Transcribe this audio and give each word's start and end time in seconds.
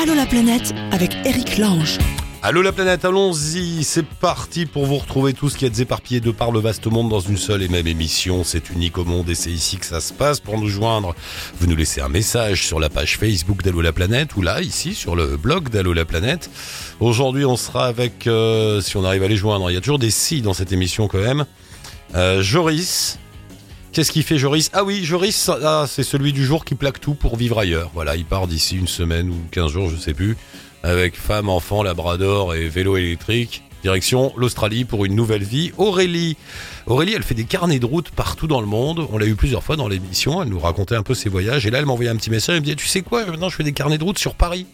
Allô 0.00 0.14
la 0.14 0.26
planète 0.26 0.72
avec 0.92 1.10
Eric 1.24 1.58
Lange. 1.58 1.98
Allô 2.44 2.62
la 2.62 2.70
planète, 2.70 3.04
allons-y, 3.04 3.82
c'est 3.82 4.06
parti 4.06 4.64
pour 4.64 4.86
vous 4.86 4.98
retrouver 4.98 5.32
tous 5.32 5.56
qui 5.56 5.64
êtes 5.64 5.80
éparpillés 5.80 6.20
de 6.20 6.30
par 6.30 6.52
le 6.52 6.60
vaste 6.60 6.86
monde 6.86 7.08
dans 7.08 7.18
une 7.18 7.36
seule 7.36 7.64
et 7.64 7.68
même 7.68 7.88
émission. 7.88 8.44
C'est 8.44 8.70
unique 8.70 8.96
au 8.96 9.04
monde 9.04 9.28
et 9.28 9.34
c'est 9.34 9.50
ici 9.50 9.76
que 9.76 9.84
ça 9.84 10.00
se 10.00 10.12
passe. 10.12 10.38
Pour 10.38 10.56
nous 10.56 10.68
joindre, 10.68 11.16
vous 11.58 11.66
nous 11.66 11.74
laissez 11.74 12.00
un 12.00 12.08
message 12.08 12.64
sur 12.64 12.78
la 12.78 12.90
page 12.90 13.18
Facebook 13.18 13.64
d'Allô 13.64 13.80
la 13.80 13.92
planète 13.92 14.36
ou 14.36 14.42
là, 14.42 14.62
ici, 14.62 14.94
sur 14.94 15.16
le 15.16 15.36
blog 15.36 15.68
d'Allô 15.68 15.92
la 15.92 16.04
planète. 16.04 16.48
Aujourd'hui, 17.00 17.44
on 17.44 17.56
sera 17.56 17.86
avec, 17.86 18.28
euh, 18.28 18.80
si 18.80 18.96
on 18.96 19.04
arrive 19.04 19.24
à 19.24 19.28
les 19.28 19.36
joindre, 19.36 19.68
il 19.68 19.74
y 19.74 19.78
a 19.78 19.80
toujours 19.80 19.98
des 19.98 20.12
si 20.12 20.42
dans 20.42 20.54
cette 20.54 20.70
émission 20.70 21.08
quand 21.08 21.18
même. 21.18 21.44
Euh, 22.14 22.40
Joris. 22.40 23.18
Qu'est-ce 23.92 24.12
qu'il 24.12 24.22
fait 24.22 24.38
Joris? 24.38 24.70
Ah 24.72 24.84
oui, 24.84 25.04
Joris, 25.04 25.50
ah, 25.64 25.86
c'est 25.88 26.02
celui 26.02 26.32
du 26.32 26.44
jour 26.44 26.64
qui 26.64 26.74
plaque 26.74 27.00
tout 27.00 27.14
pour 27.14 27.36
vivre 27.36 27.58
ailleurs. 27.58 27.90
Voilà, 27.94 28.16
il 28.16 28.24
part 28.24 28.46
d'ici 28.46 28.76
une 28.76 28.86
semaine 28.86 29.30
ou 29.30 29.36
15 29.50 29.72
jours, 29.72 29.90
je 29.90 29.96
sais 29.96 30.14
plus 30.14 30.36
avec 30.82 31.16
femme, 31.16 31.48
enfant, 31.48 31.82
labrador 31.82 32.54
et 32.54 32.68
vélo 32.68 32.96
électrique. 32.96 33.62
Direction 33.82 34.32
l'Australie 34.36 34.84
pour 34.84 35.04
une 35.04 35.14
nouvelle 35.14 35.44
vie. 35.44 35.72
Aurélie. 35.76 36.36
Aurélie, 36.86 37.14
elle 37.14 37.22
fait 37.22 37.34
des 37.34 37.44
carnets 37.44 37.78
de 37.78 37.86
route 37.86 38.10
partout 38.10 38.48
dans 38.48 38.60
le 38.60 38.66
monde. 38.66 39.06
On 39.12 39.18
l'a 39.18 39.26
eu 39.26 39.36
plusieurs 39.36 39.62
fois 39.62 39.76
dans 39.76 39.86
l'émission. 39.86 40.42
Elle 40.42 40.48
nous 40.48 40.58
racontait 40.58 40.96
un 40.96 41.04
peu 41.04 41.14
ses 41.14 41.28
voyages. 41.28 41.64
Et 41.64 41.70
là, 41.70 41.78
elle 41.78 41.86
m'a 41.86 41.92
envoyé 41.92 42.10
un 42.10 42.16
petit 42.16 42.30
message. 42.30 42.56
Elle 42.56 42.62
me 42.62 42.66
dit 42.66 42.74
Tu 42.74 42.88
sais 42.88 43.02
quoi? 43.02 43.24
Maintenant, 43.24 43.48
je 43.48 43.56
fais 43.56 43.62
des 43.62 43.72
carnets 43.72 43.98
de 43.98 44.04
route 44.04 44.18
sur 44.18 44.34
Paris. 44.34 44.66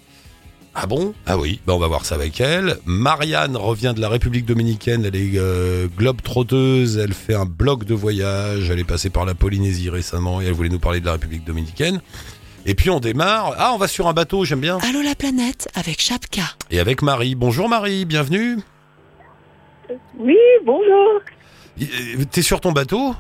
Ah 0.76 0.86
bon? 0.86 1.14
Ah 1.26 1.38
oui, 1.38 1.60
ben 1.66 1.72
on 1.74 1.78
va 1.78 1.86
voir 1.86 2.04
ça 2.04 2.16
avec 2.16 2.40
elle. 2.40 2.76
Marianne 2.84 3.56
revient 3.56 3.92
de 3.94 4.00
la 4.00 4.08
République 4.08 4.44
dominicaine, 4.44 5.04
elle 5.04 5.14
est 5.14 5.32
euh, 5.36 5.86
globe 5.96 6.20
trotteuse, 6.20 6.98
elle 6.98 7.12
fait 7.14 7.34
un 7.34 7.44
blog 7.44 7.84
de 7.84 7.94
voyage, 7.94 8.70
elle 8.70 8.80
est 8.80 8.84
passée 8.84 9.08
par 9.10 9.24
la 9.24 9.34
Polynésie 9.34 9.88
récemment 9.88 10.40
et 10.42 10.46
elle 10.46 10.52
voulait 10.52 10.68
nous 10.70 10.80
parler 10.80 10.98
de 11.00 11.06
la 11.06 11.12
République 11.12 11.44
dominicaine. 11.44 12.00
Et 12.66 12.74
puis 12.74 12.90
on 12.90 12.98
démarre. 12.98 13.54
Ah, 13.58 13.70
on 13.74 13.78
va 13.78 13.86
sur 13.86 14.08
un 14.08 14.12
bateau, 14.14 14.44
j'aime 14.44 14.60
bien. 14.60 14.78
Allô 14.78 15.00
la 15.02 15.14
planète 15.14 15.68
avec 15.76 16.00
Chapka. 16.00 16.42
Et 16.72 16.80
avec 16.80 17.02
Marie. 17.02 17.36
Bonjour 17.36 17.68
Marie, 17.68 18.04
bienvenue. 18.04 18.56
Oui, 20.18 20.36
bonjour. 20.64 21.20
Euh, 21.80 22.24
T'es 22.32 22.42
sur 22.42 22.60
ton 22.60 22.72
bateau? 22.72 23.14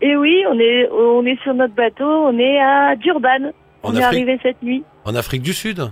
Et 0.00 0.16
oui, 0.16 0.42
on 0.50 0.58
est, 0.58 0.88
on 0.90 1.26
est 1.26 1.38
sur 1.42 1.52
notre 1.54 1.74
bateau, 1.74 2.04
on 2.06 2.38
est 2.38 2.58
à 2.60 2.96
Durban. 2.96 3.50
En 3.82 3.90
on 3.92 3.96
est 3.96 4.02
Afrique? 4.02 4.22
arrivé 4.22 4.38
cette 4.42 4.62
nuit. 4.62 4.82
En 5.08 5.14
Afrique 5.14 5.40
du 5.40 5.54
Sud 5.54 5.90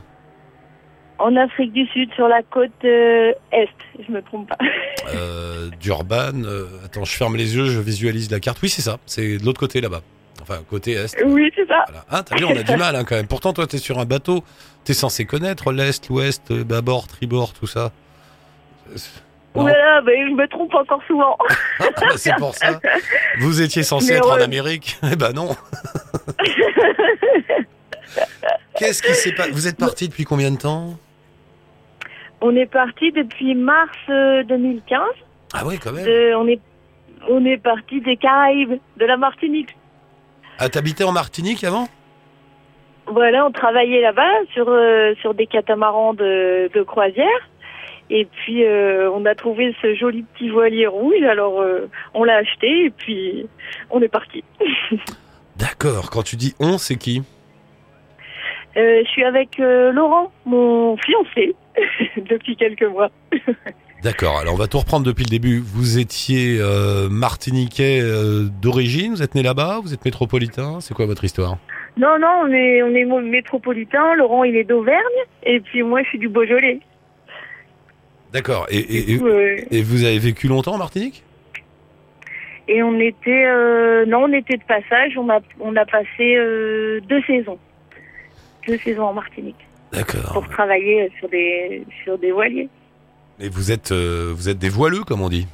En 1.19 1.37
Afrique 1.37 1.73
du 1.73 1.87
Sud, 1.87 2.13
sur 2.17 2.29
la 2.29 2.43
côte 2.43 2.71
euh, 2.85 3.33
Est, 3.51 3.71
je 4.07 4.13
me 4.13 4.21
trompe 4.21 4.47
pas. 4.47 4.59
euh, 5.15 5.71
Durban. 5.81 6.45
euh, 6.45 6.67
attends, 6.85 7.05
je 7.05 7.17
ferme 7.17 7.35
les 7.35 7.57
yeux, 7.57 7.65
je 7.65 7.81
visualise 7.81 8.31
la 8.31 8.41
carte. 8.41 8.59
Oui, 8.63 8.69
c'est 8.69 8.83
ça. 8.83 8.99
C'est 9.07 9.39
de 9.39 9.45
l'autre 9.47 9.59
côté 9.59 9.81
là-bas. 9.81 10.03
Enfin, 10.43 10.59
côté 10.69 10.93
Est. 10.93 11.17
oui, 11.25 11.51
c'est 11.57 11.67
ça. 11.67 11.85
Voilà. 11.87 12.05
Ah, 12.11 12.23
t'as 12.25 12.37
vu, 12.37 12.45
on 12.45 12.55
a 12.55 12.63
du 12.63 12.77
mal 12.77 12.95
hein, 12.95 13.05
quand 13.05 13.17
même. 13.17 13.27
Pourtant, 13.27 13.55
toi, 13.55 13.67
t'es 13.67 13.79
sur 13.79 13.99
un 13.99 14.05
bateau. 14.05 14.45
T'es 14.85 14.93
censé 14.93 15.25
connaître 15.25 15.73
l'Est, 15.73 16.07
l'Ouest, 16.11 16.53
bâbord, 16.53 17.07
tribord, 17.07 17.55
tout 17.55 17.67
ça. 17.67 17.93
Voilà, 19.55 20.03
ben, 20.03 20.29
je 20.29 20.35
me 20.35 20.47
trompe 20.47 20.75
encore 20.75 21.01
souvent. 21.07 21.39
Ah, 21.81 22.17
c'est 22.17 22.35
pour 22.37 22.55
ça. 22.55 22.79
Vous 23.39 23.63
étiez 23.63 23.83
censé 23.83 24.13
Mais 24.13 24.19
être 24.19 24.31
en. 24.31 24.43
Amérique. 24.43 24.99
Eh 25.11 25.17
ben 25.17 25.33
non. 25.33 25.57
Qu'est-ce 28.79 29.03
qui 29.03 29.15
s'est 29.15 29.33
passé 29.33 29.51
Vous 29.51 29.67
êtes 29.67 29.79
parti 29.79 30.09
depuis 30.09 30.25
combien 30.25 30.51
de 30.51 30.59
temps 30.59 30.97
on 32.41 32.55
est 32.55 32.67
parti 32.67 33.13
depuis 33.13 33.55
mars 33.55 33.97
euh, 34.11 34.43
2015. 34.45 35.01
Ah 35.55 35.67
ouais, 35.67 35.79
quand 35.79 35.93
même. 35.93 36.07
Euh, 36.07 36.37
on 36.37 36.47
est, 36.47 36.61
on 37.29 37.45
est 37.45 37.57
parti 37.57 38.01
des 38.01 38.17
Caraïbes, 38.17 38.79
de 38.99 39.05
la 39.07 39.17
Martinique. 39.17 39.75
Ah, 40.59 40.69
t'habitais 40.69 41.05
en 41.05 41.13
Martinique 41.13 41.65
avant? 41.65 41.89
Voilà, 43.07 43.47
on 43.47 43.53
travaillait 43.53 44.01
là-bas 44.01 44.45
sur 44.53 44.69
euh, 44.69 45.15
sur 45.21 45.33
des 45.33 45.47
catamarans 45.47 46.15
de, 46.15 46.71
de 46.75 46.83
croisière. 46.83 47.49
Et 48.11 48.25
puis 48.27 48.65
euh, 48.65 49.11
on 49.13 49.25
a 49.25 49.35
trouvé 49.35 49.75
ce 49.83 49.95
joli 49.95 50.23
petit 50.23 50.49
voilier 50.49 50.87
rouge, 50.87 51.23
alors 51.23 51.61
euh, 51.61 51.89
on 52.15 52.25
l'a 52.25 52.37
acheté 52.37 52.87
et 52.87 52.91
puis 52.91 53.49
on 53.91 54.01
est 54.01 54.09
parti. 54.09 54.45
D'accord. 55.57 56.11
Quand 56.11 56.23
tu 56.23 56.37
dis 56.37 56.55
on, 56.59 56.79
c'est 56.79 56.97
qui? 56.97 57.23
Euh, 58.77 59.03
je 59.05 59.09
suis 59.11 59.25
avec 59.25 59.59
euh, 59.59 59.91
Laurent, 59.93 60.31
mon 60.45 60.97
fiancé, 60.99 61.55
depuis 62.29 62.57
quelques 62.57 62.85
mois. 62.85 63.11
D'accord. 64.03 64.39
Alors 64.39 64.55
on 64.55 64.59
va 64.59 64.67
tout 64.67 64.79
reprendre 64.79 65.07
depuis 65.07 65.25
le 65.25 65.31
début. 65.31 65.59
Vous 65.59 65.99
étiez 65.99 66.59
euh, 66.61 67.09
martiniquais 67.09 68.01
d'origine. 68.61 69.13
Vous 69.13 69.23
êtes 69.23 69.35
né 69.35 69.43
là-bas? 69.43 69.81
Vous 69.83 69.95
êtes 69.95 70.05
métropolitain? 70.05 70.81
C'est 70.81 70.95
quoi 70.95 71.07
votre 71.07 71.25
histoire? 71.25 71.57
Non, 71.97 72.19
non, 72.21 72.43
on 72.45 72.53
est 72.53 72.83
on 72.83 72.95
est 72.95 73.05
métropolitain. 73.23 74.15
Laurent, 74.17 74.45
il 74.45 74.55
est 74.55 74.65
d'Auvergne, 74.65 75.01
et 75.45 75.61
puis 75.61 75.83
moi, 75.83 76.03
je 76.03 76.09
suis 76.11 76.19
du 76.19 76.29
Beaujolais. 76.29 76.81
D'accord. 78.33 78.67
Et, 78.71 78.77
et, 78.79 79.13
et- 79.15 79.79
et 79.79 79.83
vous 79.83 80.05
avez 80.05 80.19
vécu 80.19 80.47
longtemps 80.47 80.75
en 80.75 80.79
Martinique? 80.79 81.25
Et 82.69 82.83
on 82.83 83.01
était 83.01 83.47
non, 84.07 84.25
on 84.25 84.33
était 84.33 84.59
de 84.59 84.65
passage. 84.65 85.17
On 85.17 85.31
a 85.31 85.41
on 85.61 85.75
a 85.75 85.87
passé 85.87 86.37
deux 87.09 87.23
saisons, 87.27 87.59
deux 88.67 88.79
saisons 88.79 89.05
en 89.05 89.15
Martinique. 89.15 89.67
D'accord. 89.93 90.33
pour 90.33 90.49
travailler 90.49 91.11
sur 91.19 91.29
des 91.29 91.85
sur 92.03 92.19
des 92.19 92.33
voiliers. 92.33 92.69
Et 93.41 93.49
vous 93.49 93.71
êtes 93.71 93.93
euh, 93.93 94.33
vous 94.35 94.49
êtes 94.49 94.59
des 94.59 94.69
voileux, 94.69 95.05
comme 95.05 95.23
on 95.23 95.29
dit. 95.29 95.47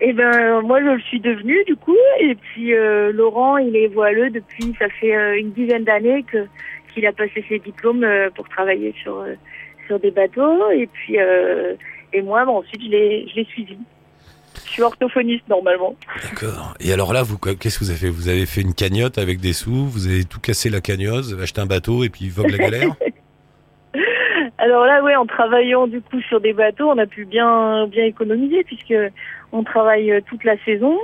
Et 0.00 0.12
ben 0.12 0.60
moi 0.62 0.80
je 0.80 0.86
le 0.86 1.00
suis 1.00 1.20
devenu 1.20 1.64
du 1.64 1.76
coup 1.76 1.96
et 2.20 2.34
puis 2.34 2.74
euh, 2.74 3.12
Laurent 3.12 3.56
il 3.56 3.74
est 3.76 3.86
voileux 3.86 4.30
depuis 4.30 4.74
ça 4.78 4.88
fait 5.00 5.16
euh, 5.16 5.38
une 5.38 5.52
dizaine 5.52 5.84
d'années 5.84 6.24
que 6.24 6.46
qu'il 6.92 7.06
a 7.06 7.12
passé 7.12 7.44
ses 7.48 7.58
diplômes 7.58 8.06
pour 8.34 8.48
travailler 8.48 8.94
sur 9.02 9.24
sur 9.86 9.98
des 9.98 10.10
bateaux 10.10 10.70
et 10.70 10.86
puis 10.86 11.16
et 12.12 12.22
moi 12.22 12.44
bon, 12.44 12.58
ensuite 12.58 12.82
je 12.82 12.90
l'ai 12.90 13.26
je 13.28 13.36
l'ai 13.36 13.44
suivi. 13.44 13.78
Je 14.66 14.70
suis 14.70 14.82
orthophoniste 14.82 15.48
normalement. 15.48 15.94
D'accord. 16.22 16.74
Et 16.80 16.92
alors 16.92 17.12
là, 17.12 17.22
vous 17.22 17.38
qu'est-ce 17.38 17.78
que 17.78 17.84
vous 17.84 17.90
avez 17.90 17.98
fait? 17.98 18.08
Vous 18.08 18.28
avez 18.28 18.46
fait 18.46 18.60
une 18.60 18.74
cagnotte 18.74 19.18
avec 19.18 19.40
des 19.40 19.52
sous. 19.52 19.86
Vous 19.86 20.06
avez 20.06 20.24
tout 20.24 20.40
cassé 20.40 20.70
la 20.70 20.80
cagnotte. 20.80 21.24
Vous 21.24 21.32
avez 21.34 21.42
acheté 21.44 21.60
un 21.60 21.66
bateau 21.66 22.04
et 22.04 22.08
puis 22.08 22.28
vogue 22.28 22.50
la 22.50 22.58
galère? 22.58 22.94
Alors 24.58 24.86
là 24.86 25.02
ouais 25.02 25.14
en 25.16 25.26
travaillant 25.26 25.86
du 25.86 26.00
coup 26.00 26.20
sur 26.22 26.40
des 26.40 26.52
bateaux 26.52 26.88
on 26.90 26.96
a 26.98 27.06
pu 27.06 27.24
bien 27.24 27.86
bien 27.86 28.04
économiser 28.04 28.64
puisque 28.64 28.94
on 29.52 29.62
travaille 29.62 30.10
euh, 30.10 30.20
toute 30.26 30.44
la 30.44 30.56
saison 30.64 30.96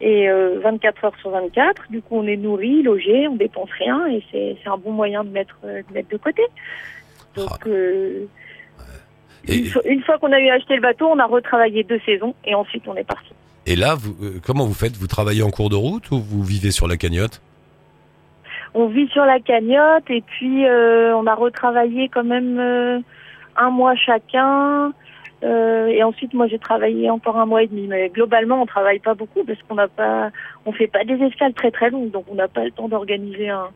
et 0.00 0.28
euh, 0.28 0.60
24 0.62 1.04
heures 1.04 1.16
sur 1.20 1.30
24. 1.30 1.82
Du 1.90 2.02
coup, 2.02 2.16
on 2.18 2.26
est 2.26 2.36
nourri, 2.36 2.82
logé, 2.82 3.26
on 3.28 3.36
dépense 3.36 3.70
rien 3.78 4.06
et 4.08 4.22
c'est 4.30 4.56
un 4.68 4.76
bon 4.76 4.90
moyen 4.92 5.24
de 5.24 5.30
mettre 5.30 5.56
euh, 5.64 5.82
de 5.88 5.94
mettre 5.94 6.08
de 6.10 6.16
côté. 6.16 6.42
Donc 7.36 7.48
Ah. 7.50 7.68
euh, 7.68 8.24
Et, 9.48 9.64
une, 9.84 10.02
fois, 10.02 10.18
qu'on 10.18 10.32
a 10.32 10.40
eu 10.40 10.48
acheté 10.48 10.76
le 10.76 10.80
bateau, 10.80 11.06
on 11.06 11.18
a 11.18 11.26
retravaillé 11.26 11.84
deux 11.84 12.00
saisons 12.06 12.34
et 12.44 12.54
ensuite 12.54 12.84
on 12.86 12.96
est 12.96 13.04
parti. 13.04 13.32
et 13.66 13.76
là, 13.76 13.94
vous, 13.94 14.14
euh, 14.24 14.40
comment 14.44 14.64
vous 14.64 14.74
faites? 14.74 14.96
Vous 14.96 15.06
travaillez 15.06 15.42
en 15.42 15.50
cours 15.50 15.70
de 15.70 15.76
route 15.76 16.10
ou 16.10 16.18
vous 16.18 16.42
vivez 16.42 16.70
sur 16.70 16.88
la 16.88 16.96
cagnotte? 16.96 17.42
On 18.74 18.88
vit 18.88 19.08
sur 19.08 19.24
la 19.24 19.38
cagnotte 19.38 20.10
et 20.10 20.22
puis 20.22 20.66
euh, 20.66 21.14
on 21.16 21.26
a 21.26 21.34
retravaillé 21.34 22.08
quand 22.08 22.24
même 22.24 22.58
euh, 22.58 22.98
un 23.56 23.70
mois 23.70 23.94
chacun. 23.94 24.92
Et 25.42 26.02
ensuite, 26.02 26.32
moi, 26.32 26.46
j'ai 26.46 26.58
travaillé 26.58 27.10
encore 27.10 27.36
un 27.36 27.44
mois 27.44 27.62
et 27.62 27.66
demi. 27.66 27.86
Mais 27.86 28.08
globalement, 28.08 28.62
on 28.62 28.64
travaille 28.64 28.98
pas 28.98 29.12
beaucoup 29.12 29.44
parce 29.44 29.58
qu'on 29.68 29.74
n'a 29.74 29.88
pas, 29.88 30.30
on 30.64 30.72
fait 30.72 30.86
pas 30.86 31.04
des 31.04 31.22
escales 31.22 31.52
très 31.52 31.70
très 31.70 31.90
longues, 31.90 32.10
donc 32.10 32.24
on 32.30 32.34
n'a 32.34 32.48
pas 32.48 32.64
le 32.64 32.70
temps 32.70 32.88
d'organiser 32.88 33.50
un, 33.50 33.68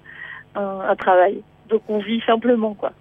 un, 0.55 0.81
un 0.89 0.97
travail. 0.97 1.43
Donc 1.69 1.83
on 1.89 1.99
vit 1.99 2.23
simplement, 2.27 2.73
quoi. 2.73 2.93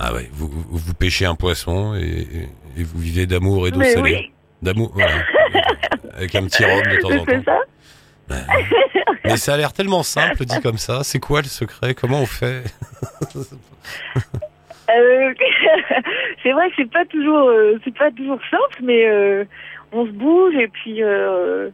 Ah 0.00 0.14
ouais. 0.14 0.28
Vous, 0.32 0.48
vous, 0.48 0.94
pêchez 0.94 1.26
un 1.26 1.34
poisson 1.34 1.94
et, 1.94 2.46
vous 2.82 2.98
vivez 2.98 3.26
d'amour 3.26 3.68
et 3.68 3.70
d'eau 3.70 3.78
Mais 3.78 3.92
salée. 3.92 4.16
oui, 4.16 4.32
D'amour, 4.62 4.90
voilà. 4.94 5.12
avec 6.16 6.34
un 6.34 6.44
petit 6.46 6.64
rhum 6.64 6.82
de 6.82 6.96
temps 7.00 7.08
en 7.10 7.24
c'est 7.26 7.44
temps. 7.44 7.52
ça. 8.28 8.36
Mais 9.24 9.36
ça 9.36 9.54
a 9.54 9.56
l'air 9.56 9.72
tellement 9.72 10.02
simple 10.02 10.44
dit 10.44 10.60
comme 10.60 10.78
ça. 10.78 11.02
C'est 11.02 11.18
quoi 11.18 11.40
le 11.42 11.48
secret? 11.48 11.94
Comment 11.94 12.20
on 12.22 12.26
fait? 12.26 12.62
Euh, 14.90 15.34
c'est 16.42 16.50
vrai 16.50 16.68
que 16.70 16.74
c'est 16.78 16.90
pas 16.90 17.04
toujours, 17.04 17.48
euh, 17.48 17.78
c'est 17.84 17.96
pas 17.96 18.10
toujours 18.10 18.40
simple, 18.50 18.80
mais 18.82 19.06
euh, 19.08 19.44
on 19.92 20.04
se 20.06 20.10
bouge 20.10 20.54
et 20.56 20.68
puis 20.68 21.02
euh, 21.02 21.70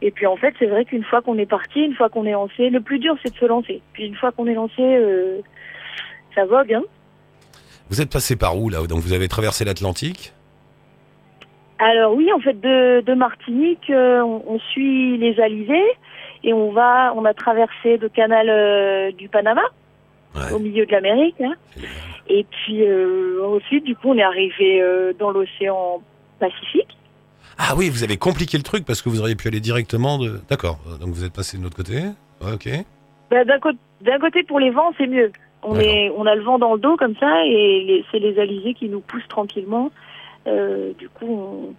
et 0.00 0.10
puis 0.10 0.26
en 0.26 0.36
fait 0.36 0.54
c'est 0.58 0.66
vrai 0.66 0.84
qu'une 0.84 1.04
fois 1.04 1.20
qu'on 1.22 1.38
est 1.38 1.46
parti, 1.46 1.80
une 1.80 1.94
fois 1.94 2.08
qu'on 2.08 2.24
est 2.24 2.32
lancé, 2.32 2.70
le 2.70 2.80
plus 2.80 2.98
dur 2.98 3.16
c'est 3.24 3.32
de 3.32 3.36
se 3.38 3.44
lancer. 3.44 3.82
Puis 3.92 4.06
une 4.06 4.14
fois 4.14 4.32
qu'on 4.32 4.46
est 4.46 4.54
lancé, 4.54 4.82
euh, 4.82 5.40
ça 6.34 6.44
vogue. 6.44 6.74
Hein. 6.74 6.82
Vous 7.92 8.00
êtes 8.00 8.10
passé 8.10 8.36
par 8.36 8.56
où 8.56 8.70
là? 8.70 8.78
Donc 8.88 9.00
vous 9.00 9.12
avez 9.12 9.28
traversé 9.28 9.66
l'Atlantique? 9.66 10.32
Alors 11.78 12.14
oui, 12.14 12.32
en 12.32 12.40
fait 12.40 12.58
de, 12.58 13.02
de 13.02 13.12
Martinique, 13.12 13.90
euh, 13.90 14.22
on, 14.22 14.42
on 14.46 14.58
suit 14.58 15.18
les 15.18 15.38
alizés 15.38 15.90
et 16.42 16.54
on 16.54 16.72
va, 16.72 17.12
on 17.14 17.26
a 17.26 17.34
traversé 17.34 17.98
le 17.98 18.08
canal 18.08 18.48
euh, 18.48 19.12
du 19.12 19.28
Panama 19.28 19.60
Ouais. 20.34 20.50
au 20.54 20.58
milieu 20.58 20.86
de 20.86 20.90
l'Amérique. 20.92 21.36
hein. 21.42 21.52
Et 22.30 22.46
puis 22.50 22.82
euh, 22.82 23.44
ensuite, 23.46 23.84
du 23.84 23.94
coup, 23.94 24.08
on 24.08 24.16
est 24.16 24.22
arrivé 24.22 24.80
euh, 24.80 25.12
dans 25.18 25.30
l'océan 25.30 26.00
Pacifique. 26.40 26.96
Ah 27.58 27.74
oui, 27.76 27.90
vous 27.90 28.02
avez 28.04 28.16
compliqué 28.16 28.56
le 28.56 28.62
truc 28.62 28.86
parce 28.86 29.02
que 29.02 29.10
vous 29.10 29.20
auriez 29.20 29.36
pu 29.36 29.48
aller 29.48 29.60
directement 29.60 30.16
de. 30.16 30.40
D'accord. 30.48 30.78
Donc 30.98 31.10
vous 31.10 31.24
êtes 31.26 31.34
passé 31.34 31.58
de 31.58 31.62
l'autre 31.62 31.76
côté? 31.76 31.98
Ouais, 32.40 32.54
ok. 32.54 32.70
Bah, 33.30 33.44
d'un 33.44 34.18
côté, 34.18 34.42
pour 34.44 34.60
les 34.60 34.70
vents, 34.70 34.92
c'est 34.96 35.06
mieux. 35.06 35.30
On 35.62 35.74
D'accord. 35.74 35.88
est, 35.88 36.10
on 36.16 36.26
a 36.26 36.34
le 36.34 36.42
vent 36.42 36.58
dans 36.58 36.74
le 36.74 36.80
dos 36.80 36.96
comme 36.96 37.14
ça 37.16 37.44
et 37.46 38.04
c'est 38.10 38.18
les 38.18 38.38
alizés 38.38 38.74
qui 38.74 38.88
nous 38.88 39.00
poussent 39.00 39.28
tranquillement. 39.28 39.90
Euh, 40.46 40.92
du 40.98 41.08
coup, 41.08 41.74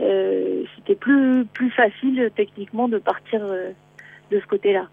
euh, 0.00 0.64
c'était 0.76 0.96
plus 0.96 1.44
plus 1.46 1.70
facile 1.70 2.30
techniquement 2.34 2.88
de 2.88 2.98
partir 2.98 3.40
euh, 3.42 3.70
de 4.32 4.40
ce 4.40 4.46
côté-là. 4.46 4.86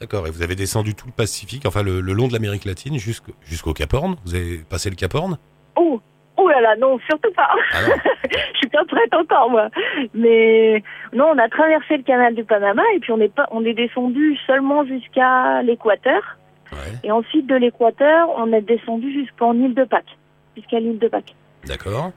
D'accord. 0.00 0.26
Et 0.26 0.30
vous 0.30 0.42
avez 0.42 0.54
descendu 0.54 0.94
tout 0.94 1.06
le 1.06 1.12
Pacifique, 1.12 1.66
enfin 1.66 1.82
le, 1.82 2.00
le 2.00 2.12
long 2.12 2.28
de 2.28 2.32
l'Amérique 2.32 2.64
latine 2.64 2.96
jusqu'au 2.98 3.74
Cap 3.74 3.92
Horn? 3.92 4.16
Vous 4.24 4.34
avez 4.34 4.58
passé 4.58 4.88
le 4.88 4.96
Cap 4.96 5.14
Horn? 5.14 5.36
Oh, 5.76 6.00
oh 6.36 6.48
là 6.48 6.60
là, 6.60 6.76
non, 6.76 6.98
surtout 7.00 7.32
pas. 7.32 7.50
Ah. 7.72 7.80
Je 8.54 8.58
suis 8.58 8.68
pas 8.68 8.84
prête 8.86 9.12
encore 9.12 9.50
moi. 9.50 9.68
Mais 10.14 10.82
non, 11.12 11.32
on 11.34 11.38
a 11.38 11.48
traversé 11.48 11.98
le 11.98 12.02
canal 12.02 12.34
du 12.34 12.44
Panama 12.44 12.82
et 12.94 13.00
puis 13.00 13.12
on 13.12 13.20
est 13.20 13.32
pas, 13.34 13.48
on 13.50 13.64
est 13.64 13.74
descendu 13.74 14.38
seulement 14.46 14.86
jusqu'à 14.86 15.62
l'équateur. 15.62 16.37
Ouais. 16.72 16.92
Et 17.04 17.10
ensuite 17.10 17.46
de 17.46 17.54
l'équateur, 17.54 18.28
on 18.36 18.52
est 18.52 18.60
descendu 18.62 19.12
jusqu'en 19.12 19.54
île 19.54 19.74
de 19.74 19.84
Pâques, 19.84 20.16
jusqu'à 20.56 20.80
l'île 20.80 20.98
de 20.98 21.08
Pâques. 21.08 21.34
D'accord. 21.66 22.10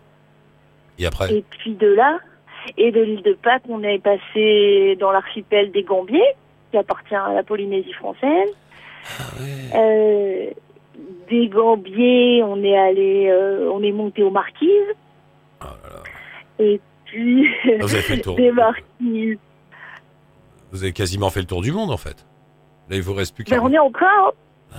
Et 0.99 1.05
après? 1.05 1.33
Et 1.33 1.43
puis 1.49 1.73
de 1.75 1.87
là, 1.87 2.19
et 2.77 2.91
de 2.91 3.01
l'île 3.01 3.23
de 3.23 3.33
Pâques, 3.33 3.63
on 3.69 3.81
est 3.83 3.99
passé 3.99 4.97
dans 4.99 5.11
l'archipel 5.11 5.71
des 5.71 5.83
Gambiers, 5.83 6.35
qui 6.71 6.77
appartient 6.77 7.15
à 7.15 7.33
la 7.33 7.43
Polynésie 7.43 7.93
française. 7.93 8.49
Ah 9.19 9.23
ouais. 9.39 9.75
Euh, 9.75 10.49
des 11.29 11.47
Gambiers, 11.47 12.43
on 12.43 12.61
est 12.63 12.77
allé, 12.77 13.29
euh, 13.29 13.69
on 13.71 13.81
est 13.81 13.91
monté 13.91 14.21
aux 14.23 14.29
Marquises. 14.31 14.69
Oh 15.61 15.65
là 15.65 15.89
là. 15.95 16.03
Et 16.65 16.79
puis 17.05 17.47
Ah, 17.65 17.69
vous 17.81 17.93
avez 17.93 18.03
fait 18.03 18.15
le 18.17 18.21
tour. 18.23 18.35
des 18.35 18.51
Marquises. 18.51 19.37
Vous 20.71 20.83
avez 20.83 20.93
quasiment 20.93 21.29
fait 21.29 21.39
le 21.41 21.47
tour 21.47 21.61
du 21.61 21.71
monde 21.71 21.89
en 21.91 21.97
fait. 21.97 22.25
Là, 22.91 22.97
il 22.97 23.01
vous 23.03 23.13
reste 23.15 23.33
plus 23.33 23.43
Ben, 23.45 23.57
qu'à. 23.57 23.63
on 23.63 23.71
est 23.71 23.79
encore. 23.79 24.35
Ah. 24.73 24.77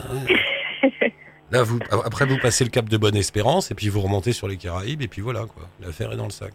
Là, 1.50 1.62
vous, 1.64 1.78
après, 2.04 2.24
vous 2.26 2.38
passez 2.38 2.62
le 2.64 2.70
cap 2.70 2.88
de 2.88 2.96
Bonne-Espérance 2.96 3.70
et 3.70 3.74
puis 3.74 3.88
vous 3.88 4.00
remontez 4.00 4.32
sur 4.32 4.46
les 4.48 4.56
Caraïbes 4.56 5.02
et 5.02 5.08
puis 5.08 5.20
voilà 5.20 5.40
quoi. 5.40 5.64
L'affaire 5.84 6.12
est 6.12 6.16
dans 6.16 6.24
le 6.24 6.30
sac. 6.30 6.52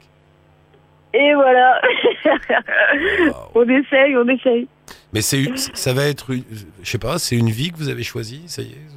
Et 1.13 1.33
voilà. 1.35 1.81
On 3.55 3.67
essaye, 3.67 4.15
on 4.17 4.27
essaye. 4.27 4.67
Mais 5.13 5.21
c'est, 5.21 5.45
ça 5.57 5.93
va 5.93 6.05
être, 6.05 6.31
une- 6.31 6.43
je 6.83 6.89
sais 6.89 6.97
pas, 6.99 7.17
c'est 7.19 7.35
une 7.35 7.49
vie 7.49 7.71
que 7.71 7.77
vous 7.77 7.89
avez 7.89 8.03
choisie, 8.03 8.43
ça 8.47 8.61
y 8.61 8.67
est. 8.71 8.87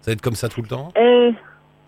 Ça 0.00 0.10
va 0.10 0.12
être 0.12 0.20
comme 0.22 0.34
ça 0.34 0.48
tout 0.48 0.62
le 0.62 0.68
temps? 0.68 0.92
Euh, 0.96 1.30
Vous 1.30 1.36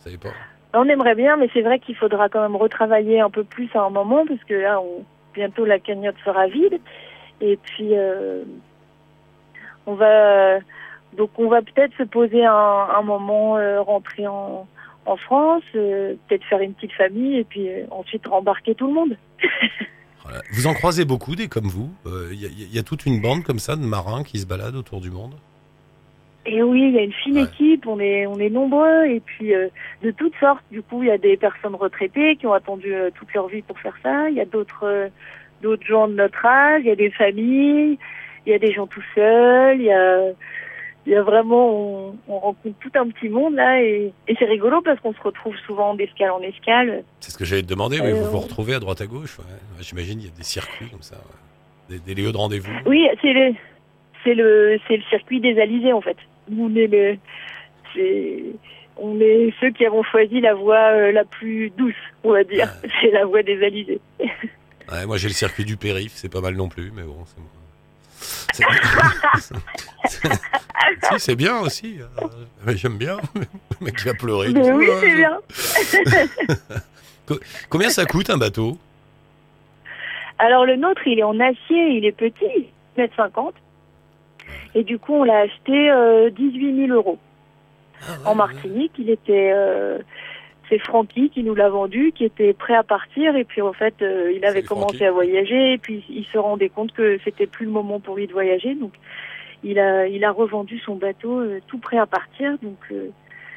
savez 0.05 0.17
pas. 0.19 0.31
on 0.75 0.89
aimerait 0.89 1.15
bien, 1.15 1.37
mais 1.37 1.49
c'est 1.53 1.63
vrai 1.63 1.79
qu'il 1.79 1.97
faudra 1.97 2.29
quand 2.29 2.43
même 2.43 2.57
retravailler 2.57 3.21
un 3.21 3.31
peu 3.31 3.45
plus 3.45 3.69
à 3.75 3.81
un 3.83 3.91
moment, 3.91 4.25
parce 4.27 4.43
que 4.45 4.55
là, 4.55 4.81
on, 4.81 5.05
bientôt 5.35 5.65
la 5.65 5.79
cagnotte 5.79 6.17
sera 6.25 6.47
vide. 6.49 6.79
Et 7.41 7.57
puis, 7.57 7.91
euh, 7.97 8.43
on 9.91 9.95
va, 9.95 10.59
donc 11.17 11.31
on 11.39 11.49
va 11.49 11.61
peut-être 11.63 11.93
se 11.99 12.05
poser 12.05 12.45
un, 12.45 12.53
un 12.99 13.03
moment, 13.03 13.57
euh, 13.59 13.81
rentrer 13.83 14.27
en, 14.27 14.67
en 15.07 15.17
France, 15.17 15.63
euh, 15.75 16.15
peut-être 16.29 16.45
faire 16.45 16.61
une 16.61 16.75
petite 16.75 16.93
famille, 16.93 17.39
et 17.39 17.45
puis 17.45 17.69
euh, 17.69 17.85
ensuite 17.91 18.27
rembarquer 18.27 18.75
tout 18.75 18.87
le 18.87 18.95
monde. 18.95 19.17
Voilà. 20.23 20.43
Vous 20.53 20.67
en 20.67 20.75
croisez 20.75 21.07
beaucoup 21.07 21.35
des 21.35 21.49
comme 21.49 21.65
vous. 21.65 21.91
Il 22.31 22.39
y, 22.41 22.45
a- 22.45 22.51
y 22.77 22.79
a 22.79 22.83
toute 22.83 23.07
une 23.07 23.21
bande 23.23 23.43
comme 23.43 23.59
ça 23.59 23.75
de 23.75 23.81
marins 23.81 24.23
qui 24.23 24.39
se 24.39 24.47
baladent 24.47 24.77
autour 24.77 25.01
du 25.01 25.11
monde. 25.11 25.33
Et 26.45 26.63
oui, 26.63 26.83
il 26.89 26.91
y 26.95 26.99
a 26.99 27.03
une 27.03 27.13
fine 27.13 27.37
Ouais. 27.39 27.45
équipe, 27.45 27.87
on 27.87 27.99
est 27.99 28.27
on 28.27 28.39
est 28.39 28.51
nombreux 28.51 29.07
et 29.07 29.21
puis 29.21 29.53
de 30.03 30.11
toutes 30.13 30.35
sortes. 30.39 30.63
Du 30.71 30.83
coup, 30.83 31.03
il 31.03 31.09
y 31.09 31.11
a 31.11 31.17
des 31.19 31.37
personnes 31.39 31.75
retraitées 31.75 32.37
qui 32.37 32.47
ont 32.47 32.53
attendu 32.53 32.93
toute 33.15 33.33
leur 33.33 33.49
vie 33.49 33.63
pour 33.63 33.79
faire 33.81 33.97
ça. 34.03 34.29
Il 34.29 34.37
y 34.37 34.41
a 34.43 34.45
d'autres 34.45 35.09
d'autres 35.63 35.87
gens 35.87 36.07
de 36.07 36.15
notre 36.15 36.45
âge. 36.45 36.83
Il 36.85 36.89
y 36.89 36.93
a 36.93 36.97
des 36.97 37.11
familles. 37.11 37.99
Il 38.47 38.53
y 38.53 38.55
a 38.55 38.59
des 38.59 38.73
gens 38.73 38.87
tout 38.87 39.03
seuls. 39.15 39.79
Il 39.79 39.85
y 39.87 39.93
a 39.93 40.31
il 41.07 41.13
y 41.13 41.17
a 41.17 41.23
vraiment 41.23 41.71
on, 41.71 42.17
on 42.29 42.39
rencontre 42.39 42.77
tout 42.79 42.91
un 42.95 43.09
petit 43.09 43.31
monde 43.31 43.55
là 43.55 43.83
et, 43.83 44.13
et 44.29 44.37
c'est 44.39 44.45
rigolo 44.45 44.83
parce 44.83 45.01
qu'on 45.01 45.15
se 45.15 45.21
retrouve 45.23 45.57
souvent 45.67 45.95
d'escale 45.95 46.31
en 46.31 46.41
escale. 46.43 47.05
C'est 47.21 47.31
ce 47.31 47.39
que 47.39 47.45
j'allais 47.47 47.63
te 47.63 47.69
demander. 47.69 48.01
Euh, 48.01 48.13
vous 48.15 48.31
vous 48.31 48.39
retrouvez 48.39 48.75
à 48.75 48.81
droite 48.81 49.01
à 49.01 49.07
gauche. 49.07 49.39
ouais. 49.39 49.45
Ouais, 49.45 49.83
J'imagine 49.83 50.21
il 50.21 50.27
y 50.27 50.29
a 50.29 50.37
des 50.37 50.43
circuits 50.43 50.89
comme 50.91 51.01
ça, 51.03 51.17
ouais. 51.17 51.97
des, 51.97 52.15
des 52.15 52.23
lieux 52.23 52.33
de 52.33 52.37
rendez-vous. 52.37 52.71
Oui, 52.85 53.07
c'est 53.23 53.33
le 53.33 53.55
c'est 54.25 54.35
le 54.35 54.79
c'est 54.87 54.99
le 54.99 55.03
circuit 55.05 55.41
des 55.41 55.59
Alizés 55.59 55.95
en 55.95 56.03
fait. 56.03 56.19
On 56.55 56.75
est 56.77 56.87
le 56.87 57.17
c'est 57.95 58.43
on 58.99 59.19
est 59.21 59.55
ceux 59.59 59.71
qui 59.71 59.87
avons 59.87 60.03
choisi 60.03 60.41
la 60.43 60.53
voie 60.53 60.91
euh, 60.93 61.13
la 61.13 61.25
plus 61.25 61.71
douce, 61.71 61.95
on 62.25 62.33
va 62.33 62.45
dire. 62.45 62.69
C'est 63.01 63.11
la 63.11 63.25
voie 63.25 63.43
des 63.43 63.63
Alizés. 63.65 64.01
Moi 65.07 65.17
j'ai 65.17 65.29
le 65.29 65.35
circuit 65.35 65.65
du 65.65 65.79
périph, 65.79 66.13
c'est 66.15 66.31
pas 66.31 66.43
mal 66.43 66.55
non 66.57 66.69
plus, 66.69 66.91
mais 66.95 67.03
bon, 67.05 67.17
c'est 67.25 67.39
moi. 67.39 67.49
C'est- 68.21 68.65
si, 71.13 71.19
c'est 71.19 71.37
bien 71.37 71.59
aussi. 71.61 71.99
euh, 72.01 72.73
J'aime 72.77 72.99
bien. 72.99 73.19
Le 73.35 73.85
mec 73.87 73.97
qui 73.97 74.05
va 74.07 74.15
pleurer. 74.15 74.49
Mais 74.53 74.71
oui, 74.73 74.87
c'est 75.01 75.15
bien. 75.15 75.39
Combien 77.71 77.91
ça 77.91 78.05
coûte 78.07 78.29
un 78.31 78.37
bateau? 78.39 78.77
Alors 80.39 80.65
le 80.67 80.77
nôtre, 80.77 81.03
il 81.07 81.19
est 81.19 81.23
en 81.23 81.39
acier, 81.39 81.89
il 81.97 82.05
est 82.05 82.13
petit, 82.13 82.69
1m50. 82.99 83.53
Et 84.75 84.85
du 84.85 84.99
coup, 84.99 85.15
on 85.15 85.25
l'a 85.25 85.41
acheté 85.41 85.91
euh, 85.91 86.31
18 86.31 86.87
000 86.87 86.97
euros. 86.97 87.19
En 88.25 88.35
Martinique, 88.35 88.93
il 88.99 89.11
était... 89.11 89.53
euh, 89.55 89.99
c'est 90.71 90.79
Francky 90.79 91.29
qui 91.31 91.43
nous 91.43 91.55
l'a 91.55 91.69
vendu, 91.69 92.13
qui 92.15 92.25
était 92.25 92.55
prêt 92.55 92.75
à 92.75 92.83
partir. 92.85 93.37
Et 93.37 93.45
puis 93.45 93.61
en 93.61 93.73
fait, 93.75 93.95
euh, 94.01 94.33
il 94.35 94.45
avait 94.47 94.61
Salut, 94.63 94.69
commencé 94.69 94.97
Francky. 94.99 95.05
à 95.05 95.11
voyager. 95.13 95.73
Et 95.75 95.79
puis 95.79 96.03
il 96.09 96.25
se 96.27 96.39
rendait 96.39 96.69
compte 96.71 96.93
que 96.93 97.19
c'était 97.25 97.47
plus 97.47 97.67
le 97.67 97.73
moment 97.73 98.01
pour 98.01 98.17
lui 98.17 98.27
de 98.27 98.33
voyager. 98.33 98.75
Donc 98.77 98.93
il 99.63 99.79
a, 99.79 100.07
il 100.07 100.25
a 100.25 100.31
revendu 100.31 100.79
son 100.79 100.95
bateau 100.95 101.41
euh, 101.41 101.61
tout 101.67 101.79
prêt 101.79 101.99
à 101.99 102.07
partir. 102.07 102.57
Donc 102.63 102.79
euh, 102.93 103.11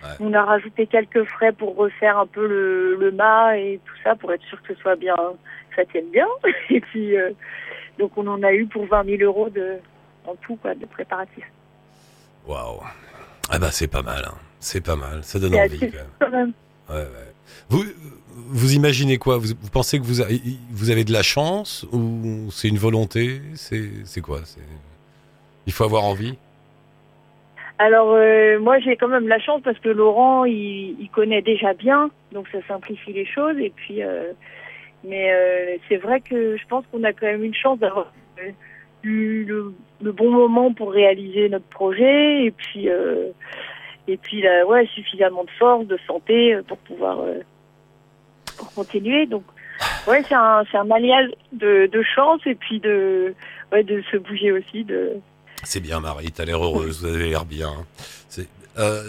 Ouais. 0.04 0.10
on 0.20 0.34
a 0.34 0.44
rajouté 0.44 0.86
quelques 0.86 1.24
frais 1.24 1.54
pour 1.54 1.78
refaire 1.78 2.18
un 2.18 2.26
peu 2.28 2.46
le, 2.46 2.98
le 2.98 3.12
mât 3.14 3.58
et 3.58 3.80
tout 3.86 3.94
ça 4.04 4.16
pour 4.16 4.34
être 4.34 4.44
sûr 4.44 4.62
que 4.62 4.74
ce 4.74 4.82
soit 4.82 4.98
bien, 4.98 5.16
que 5.16 5.76
ça 5.78 5.86
tienne 5.86 6.10
bien. 6.12 6.28
Et 6.70 6.82
puis 6.82 7.16
donc 7.98 8.12
on 8.18 8.28
en 8.28 8.44
a 8.44 8.52
eu 8.52 8.66
pour 8.66 8.86
20 8.86 9.06
000 9.18 9.22
euros 9.22 9.50
de 9.50 9.76
en 10.26 10.36
tout 10.36 10.58
quoi 10.58 10.76
de 10.76 10.86
préparatifs. 10.86 11.50
Waouh. 12.46 12.82
Ah 13.50 13.60
bah 13.60 13.72
c'est 13.72 13.88
pas 13.88 14.02
mal. 14.02 14.24
hein. 14.28 14.36
C'est 14.60 14.84
pas 14.86 14.98
mal. 14.98 15.24
Ça 15.24 15.40
donne 15.40 15.56
envie 15.56 15.76
assez- 15.78 15.90
quand 15.90 15.98
même. 15.98 16.08
quand 16.20 16.30
même. 16.32 16.54
Vous, 17.70 17.84
vous 18.36 18.74
imaginez 18.74 19.18
quoi? 19.18 19.38
Vous, 19.38 19.54
pensez 19.72 20.00
que 20.00 20.04
vous 20.04 20.22
avez, 20.22 20.40
vous 20.72 20.90
avez 20.90 21.04
de 21.04 21.12
la 21.12 21.24
chance 21.24 21.86
ou 21.92 22.50
c'est 22.52 22.68
une 22.68 22.78
volonté? 22.78 23.42
C'est 23.56 24.22
quoi? 24.22 24.42
Il 25.66 25.74
faut 25.74 25.84
avoir 25.84 26.04
envie? 26.04 26.38
Alors 27.80 28.12
euh, 28.12 28.60
moi 28.60 28.80
j'ai 28.80 28.96
quand 28.96 29.08
même 29.08 29.28
la 29.28 29.40
chance 29.40 29.62
parce 29.64 29.80
que 29.80 29.90
Laurent 29.90 30.46
il, 30.46 31.10
connaît 31.12 31.42
déjà 31.42 31.74
bien, 31.74 32.12
donc 32.32 32.48
ça 32.52 32.60
simplifie 32.68 33.14
les 33.14 33.26
choses. 33.26 33.58
Et 33.58 33.72
puis, 33.76 34.04
euh, 34.04 34.32
mais 35.04 35.34
euh, 35.34 35.78
c'est 35.90 35.98
vrai 35.98 36.22
que 36.22 36.58
je 36.58 36.68
pense 36.68 36.86
qu'on 36.92 37.04
a 37.04 37.14
quand 37.14 37.26
même 37.26 37.44
une 37.44 37.54
chance 37.54 37.80
d'avoir 37.80 38.12
eu 39.04 39.44
le, 39.44 39.74
le 40.02 40.12
bon 40.12 40.32
moment 40.32 40.74
pour 40.74 40.92
réaliser 40.92 41.50
notre 41.50 41.66
projet. 41.66 42.46
Et 42.46 42.52
puis, 42.52 42.88
et 44.08 44.18
puis 44.18 44.42
là, 44.42 44.66
ouais, 44.66 44.88
suffisamment 44.94 45.44
de 45.44 45.50
force, 45.52 45.86
de 45.88 45.98
santé 46.06 46.54
euh, 46.54 46.64
pour 46.64 46.78
pouvoir 46.80 47.22
euh, 47.22 47.40
pour 48.58 48.74
continuer. 48.74 49.26
Donc 49.26 49.44
ouais, 50.08 50.24
c'est 50.28 50.36
un 50.36 50.64
un 50.74 50.92
alliage 50.92 51.30
de, 51.52 51.90
chance 52.16 52.42
et 52.46 52.56
puis 52.56 52.80
de 52.80 53.34
ouais 53.72 53.84
de 53.84 54.02
se 54.12 54.18
bouger 54.18 54.52
aussi 54.52 54.86
C'est 55.64 55.80
bien, 55.80 56.00
Marie, 56.00 56.32
t'as 56.32 56.46
l'air 56.46 56.64
heureuse, 56.64 57.02
vous 57.02 57.08
avez 57.08 57.30
l'air 57.30 57.46
bien. 57.46 57.72
Euh, 58.80 59.04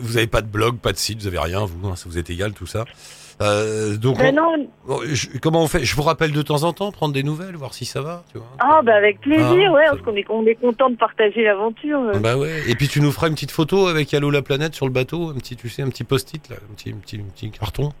vous 0.00 0.16
avez 0.16 0.28
pas 0.28 0.42
de 0.42 0.46
blog, 0.46 0.78
pas 0.78 0.92
de 0.92 0.96
site, 0.96 1.20
vous 1.20 1.26
avez 1.26 1.40
rien, 1.40 1.64
vous, 1.64 1.88
hein, 1.88 1.96
ça 1.96 2.08
vous 2.08 2.18
est 2.18 2.30
égal 2.30 2.52
tout 2.52 2.66
ça. 2.66 2.84
Euh, 3.40 3.96
donc, 3.96 4.18
Ben 4.18 4.36
on- 4.36 4.56
non, 4.58 4.68
bon, 4.86 5.00
je- 5.04 5.38
comment 5.38 5.62
on 5.62 5.68
fait? 5.68 5.84
Je 5.84 5.94
vous 5.94 6.02
rappelle 6.02 6.32
de 6.32 6.42
temps 6.42 6.64
en 6.64 6.72
temps, 6.72 6.90
prendre 6.90 7.14
des 7.14 7.22
nouvelles, 7.22 7.54
voir 7.54 7.72
si 7.72 7.84
ça 7.84 8.02
va, 8.02 8.24
tu 8.32 8.38
vois. 8.38 8.48
Ah 8.58 8.80
bah 8.82 8.96
avec 8.96 9.20
plaisir, 9.20 9.46
Ah, 9.68 9.72
ouais, 9.72 9.84
parce 9.86 10.00
qu'on 10.02 10.16
est, 10.16 10.26
on 10.28 10.44
est 10.46 10.56
content 10.56 10.90
de 10.90 10.96
partager 10.96 11.44
l'aventure. 11.44 12.00
euh. 12.00 12.18
Bah 12.18 12.36
ouais. 12.36 12.62
Et 12.68 12.74
puis 12.74 12.88
tu 12.88 13.00
nous 13.00 13.12
feras 13.12 13.28
une 13.28 13.34
petite 13.34 13.52
photo 13.52 13.86
avec 13.86 14.12
Allo 14.12 14.30
la 14.30 14.42
planète 14.42 14.74
sur 14.74 14.86
le 14.86 14.92
bateau, 14.92 15.30
un 15.30 15.34
petit, 15.34 15.54
tu 15.54 15.68
sais, 15.68 15.82
un 15.82 15.88
petit 15.88 16.02
post-it 16.04 16.48
là, 16.48 16.56
un 16.68 16.74
petit, 16.74 16.90
un 16.90 16.96
petit, 16.96 17.16
un 17.16 17.30
petit 17.32 17.50
carton. 17.52 17.92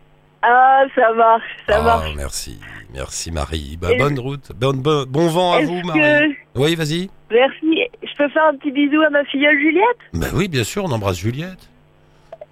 Ah 0.42 0.82
ça 0.94 1.12
marche, 1.14 1.42
ça 1.68 1.76
ah, 1.78 1.82
marche. 1.82 2.14
merci, 2.16 2.58
merci 2.94 3.30
Marie. 3.32 3.76
Bah, 3.80 3.88
bonne 3.98 4.18
route, 4.18 4.50
bonne, 4.56 4.80
bon, 4.80 5.04
bon 5.08 5.28
vent 5.28 5.52
à 5.52 5.60
vous, 5.62 5.82
Marie. 5.82 6.00
que 6.00 6.58
Oui, 6.60 6.74
vas-y. 6.76 7.10
merci, 7.30 7.80
je 8.02 8.16
peux 8.16 8.28
faire 8.28 8.44
un 8.52 8.56
petit 8.56 8.70
bisou 8.72 9.00
à 9.02 9.10
ma 9.10 9.24
filleule 9.24 9.58
Juliette? 9.58 9.98
Bah 10.14 10.26
oui, 10.34 10.48
bien 10.48 10.62
sûr, 10.64 10.84
on 10.84 10.90
embrasse 10.92 11.18
Juliette. 11.18 11.68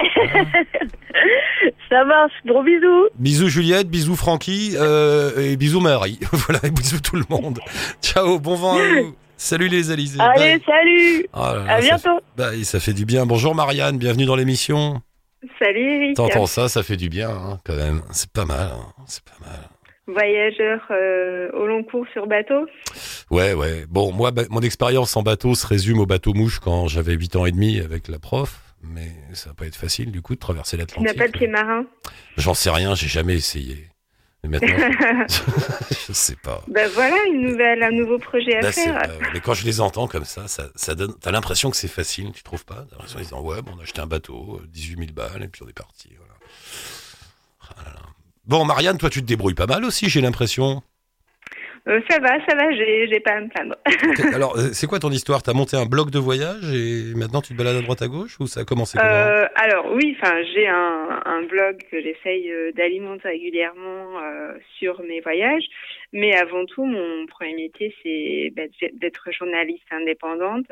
Ça 1.89 2.05
marche, 2.05 2.33
gros 2.45 2.63
bisous. 2.63 3.07
Bisous 3.19 3.49
Juliette, 3.49 3.89
bisous 3.89 4.17
Francky, 4.17 4.73
euh, 4.77 5.37
et 5.39 5.57
bisous 5.57 5.81
Marie. 5.81 6.19
voilà, 6.33 6.61
et 6.65 6.71
bisous 6.71 7.01
tout 7.01 7.17
le 7.17 7.25
monde. 7.31 7.61
Ciao, 8.03 8.39
bon 8.39 8.55
vent 8.57 8.77
à 8.77 8.83
vous. 9.03 9.17
Salut 9.37 9.69
les 9.69 9.91
Alizés. 9.91 10.21
Allez, 10.21 10.57
Bye. 10.59 10.63
salut, 10.67 11.27
Oh 11.35 11.39
là 11.41 11.65
là, 11.65 11.73
à 11.75 11.81
ça 11.83 11.87
bientôt. 11.89 12.19
fait- 12.37 12.43
bye, 12.43 12.65
ça 12.65 12.81
fait 12.81 12.93
du 12.95 13.05
bien. 13.05 13.27
Bonjour 13.27 13.55
Marianne, 13.55 13.99
bienvenue 13.99 14.25
dans 14.25 14.37
l'émission. 14.37 15.01
Salut 15.59 15.95
Eric. 16.05 16.17
T'entends 16.17 16.47
ça, 16.47 16.69
ça 16.69 16.83
fait 16.83 16.97
du 16.97 17.09
bien 17.09 17.31
hein, 17.31 17.59
quand 17.65 17.77
même. 17.77 18.01
C'est 18.13 18.31
pas 18.33 18.47
mal, 18.47 18.71
hein, 18.73 18.93
c'est 19.07 19.23
pas 19.25 19.37
mal. 19.47 19.59
voyageur 20.07 20.81
euh, 20.91 21.51
au 21.53 21.67
long 21.67 21.83
cours 21.85 22.07
sur 22.13 22.27
bateau 22.27 22.67
Ouais, 23.31 23.53
ouais. 23.53 23.85
Bon, 23.89 24.11
moi, 24.13 24.31
bah, 24.31 24.43
mon 24.51 24.61
expérience 24.63 25.17
en 25.17 25.23
bateau 25.23 25.55
se 25.55 25.67
résume 25.67 26.01
au 26.01 26.07
bateau 26.07 26.33
mouche 26.33 26.59
quand 26.59 26.89
j'avais 26.89 27.13
8 27.13 27.37
ans 27.37 27.47
et 27.47 27.53
demi 27.53 27.79
avec 27.81 28.09
la 28.09 28.19
prof. 28.19 28.59
Mais 28.91 29.13
ça 29.35 29.51
va 29.51 29.55
pas 29.55 29.67
être 29.67 29.77
facile, 29.77 30.11
du 30.13 30.23
coup, 30.23 30.35
de 30.35 30.41
traverser 30.41 30.77
Tu 30.77 30.81
l'Atlantique. 30.81 31.07
n'as 31.07 31.15
pas 31.25 31.29
de 31.29 31.37
pied 31.37 31.49
marin 31.49 31.85
J'en 32.37 32.55
sais 32.55 32.71
rien, 32.71 32.95
j'ai 32.95 33.09
jamais 33.09 33.35
essayé. 33.35 33.89
Mais 34.45 34.51
maintenant, 34.61 34.77
je 36.09 36.13
sais 36.13 36.37
pas. 36.37 36.63
Ben 36.69 36.89
voilà, 36.95 37.17
une 37.33 37.41
nouvelle, 37.51 37.83
un 37.83 37.91
nouveau 37.91 38.19
projet 38.19 38.55
à 38.57 38.61
Là, 38.63 38.73
faire. 38.73 39.01
Mais 39.33 39.41
quand 39.41 39.55
je 39.55 39.65
les 39.65 39.81
entends 39.81 40.07
comme 40.07 40.25
ça, 40.25 40.47
ça, 40.47 40.69
ça 40.77 40.95
donne. 40.95 41.15
T'as 41.21 41.31
l'impression 41.33 41.71
que 41.71 41.77
c'est 41.77 41.89
facile, 41.89 42.33
tu 42.33 42.43
trouves 42.43 42.65
pas? 42.65 42.85
T'as 42.89 42.97
l'impression 42.97 43.19
qu'ils 43.19 43.29
disent 43.29 43.39
ouais, 43.39 43.63
bon, 43.63 43.73
on 43.77 43.81
a 43.81 43.83
acheté 43.83 44.01
un 44.01 44.07
bateau, 44.07 44.61
euh, 44.63 44.67
18 44.69 44.99
000 44.99 45.13
balles, 45.13 45.43
et 45.43 45.49
puis 45.49 45.63
on 45.65 45.69
est 45.69 45.73
parti. 45.73 46.11
Voilà. 46.17 46.35
Ah. 47.79 48.03
Bon, 48.45 48.65
Marianne, 48.65 48.99
toi, 48.99 49.11
tu 49.11 49.21
te 49.23 49.27
débrouilles 49.27 49.55
pas 49.55 49.67
mal 49.67 49.85
aussi, 49.85 50.09
j'ai 50.09 50.21
l'impression. 50.21 50.83
Euh, 51.89 52.01
ça 52.11 52.19
va, 52.19 52.45
ça 52.49 52.57
va, 52.57 52.73
j'ai 52.73 53.21
pas 53.21 53.33
à 53.33 53.41
me 53.41 53.49
plaindre. 53.49 53.77
Alors, 54.35 54.57
euh, 54.57 54.73
c'est 54.73 54.89
quoi 54.89 54.99
ton 54.99 55.11
histoire? 55.11 55.43
T'as 55.43 55.53
monté 55.53 55.77
un 55.77 55.87
blog 55.87 56.11
de 56.11 56.19
voyage 56.19 56.65
et 56.75 57.15
maintenant 57.15 57.41
tu 57.41 57.53
te 57.53 57.59
balades 57.59 57.77
à 57.77 57.83
droite 57.83 58.03
à 58.03 58.09
gauche 58.09 58.41
ou 58.41 58.49
ça 58.49 58.61
a 58.61 58.65
commencé 58.65 58.99
comment? 58.99 59.09
Euh, 59.09 59.47
alors 59.55 59.93
oui, 59.95 60.17
enfin 60.19 60.35
j'ai 60.53 60.67
un, 60.67 61.23
un 61.25 61.43
blog 61.43 61.79
que 61.91 62.01
j'essaye 62.01 62.51
euh, 62.51 62.73
d'alimenter 62.73 63.29
régulièrement 63.29 64.19
euh, 64.21 64.55
sur 64.79 65.01
mes 65.03 65.21
voyages, 65.21 65.65
mais 66.13 66.35
avant 66.35 66.65
tout 66.67 66.85
mon 66.85 67.27
premier 67.27 67.55
métier 67.55 67.95
c'est 68.03 68.53
bah, 68.57 68.63
d'être 68.95 69.31
journaliste 69.31 69.87
indépendante, 69.93 70.67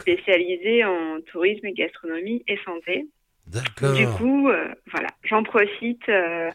spécialisée 0.00 0.84
en 0.84 1.20
tourisme, 1.32 1.68
gastronomie 1.74 2.44
et 2.46 2.58
santé. 2.66 3.06
D'accord. 3.46 3.94
Du 3.94 4.06
coup, 4.06 4.48
euh, 4.48 4.68
voilà, 4.92 5.08
j'en 5.24 5.42
profite 5.42 6.08
euh, 6.08 6.50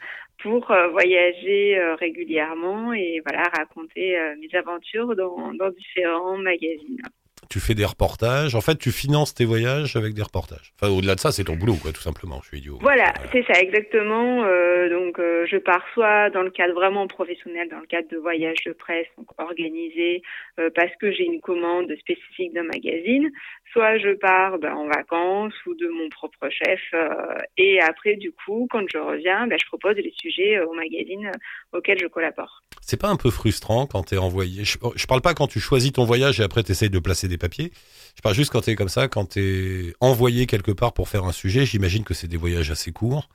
pour 0.46 0.70
euh, 0.70 0.90
voyager 0.90 1.76
euh, 1.76 1.96
régulièrement 1.96 2.94
et 2.94 3.20
voilà 3.26 3.50
raconter 3.58 4.16
euh, 4.16 4.36
mes 4.40 4.56
aventures 4.56 5.16
dans, 5.16 5.52
dans 5.56 5.72
différents 5.72 6.38
magazines. 6.38 7.02
Tu 7.50 7.60
fais 7.60 7.76
des 7.76 7.86
reportages. 7.86 8.56
En 8.56 8.62
fait, 8.62 8.78
tu 8.78 8.92
finances 8.92 9.34
tes 9.34 9.46
voyages 9.46 9.96
avec 9.96 10.14
des 10.14 10.24
reportages. 10.24 10.74
Enfin, 10.80 10.92
au-delà 10.92 11.16
de 11.16 11.20
ça, 11.20 11.32
c'est 11.32 11.44
ton 11.44 11.56
boulot, 11.56 11.76
quoi, 11.82 11.92
tout 11.92 12.02
simplement. 12.02 12.40
Je 12.44 12.48
suis 12.50 12.58
idiot. 12.60 12.78
Voilà, 12.82 13.14
c'est 13.32 13.46
ça 13.46 13.60
exactement. 13.60 14.44
Euh, 14.44 14.90
donc, 14.90 15.20
euh, 15.20 15.46
je 15.50 15.58
pars 15.58 15.86
soit 15.94 16.30
dans 16.30 16.42
le 16.42 16.50
cadre 16.52 16.74
vraiment 16.74 17.08
professionnel, 17.08 17.70
dans 17.70 17.80
le 17.80 17.88
cadre 17.88 18.08
de 18.10 18.18
voyages 18.18 18.64
de 18.66 18.74
presse, 18.74 19.08
donc 19.18 19.28
organisé 19.38 20.22
euh, 20.60 20.70
parce 20.74 20.96
que 21.00 21.12
j'ai 21.12 21.26
une 21.26 21.42
commande 21.42 21.94
spécifique 22.00 22.54
d'un 22.54 22.64
magazine, 22.64 23.32
soit 23.72 23.98
je 23.98 24.14
pars 24.14 24.58
ben, 24.58 24.74
en 24.74 24.88
vacances 24.88 25.54
ou 25.66 25.76
de 25.76 25.88
mon 25.88 26.10
propre 26.10 26.50
chef. 26.50 26.82
euh, 26.94 27.38
et 27.58 27.82
après, 27.82 28.16
du 28.16 28.32
coup, 28.32 28.68
quand 28.70 28.86
je 28.92 28.98
reviens, 28.98 29.48
ben, 29.48 29.58
je 29.62 29.68
propose 29.68 29.96
les 29.96 30.14
sujets 30.18 30.58
euh, 30.58 30.68
au 30.68 30.74
magazine 30.74 31.28
euh, 31.28 31.78
auquel 31.78 31.98
je 32.00 32.08
collabore. 32.08 32.64
C'est 32.86 32.98
pas 32.98 33.10
un 33.10 33.16
peu 33.16 33.32
frustrant 33.32 33.88
quand 33.88 34.04
t'es 34.04 34.18
envoyé 34.18 34.64
je, 34.64 34.78
je 34.96 35.06
parle 35.08 35.22
pas 35.22 35.34
quand 35.34 35.48
tu 35.48 35.60
choisis 35.60 35.92
ton 35.92 36.06
voyage 36.06 36.40
et 36.40 36.44
après 36.44 36.62
t'essayes 36.62 36.92
de 36.92 37.00
placer 37.00 37.28
des 37.28 37.40
papiers. 37.40 37.72
Je 38.16 38.22
parle 38.22 38.36
juste 38.36 38.52
quand 38.52 38.62
t'es 38.62 38.76
comme 38.76 38.90
ça, 38.90 39.08
quand 39.08 39.26
t'es 39.26 39.94
envoyé 40.02 40.46
quelque 40.46 40.72
part 40.72 40.94
pour 40.94 41.10
faire 41.10 41.26
un 41.26 41.32
sujet. 41.32 41.66
J'imagine 41.66 42.04
que 42.04 42.14
c'est 42.14 42.28
des 42.28 42.38
voyages 42.38 42.70
assez 42.70 42.92
courts. 42.92 43.28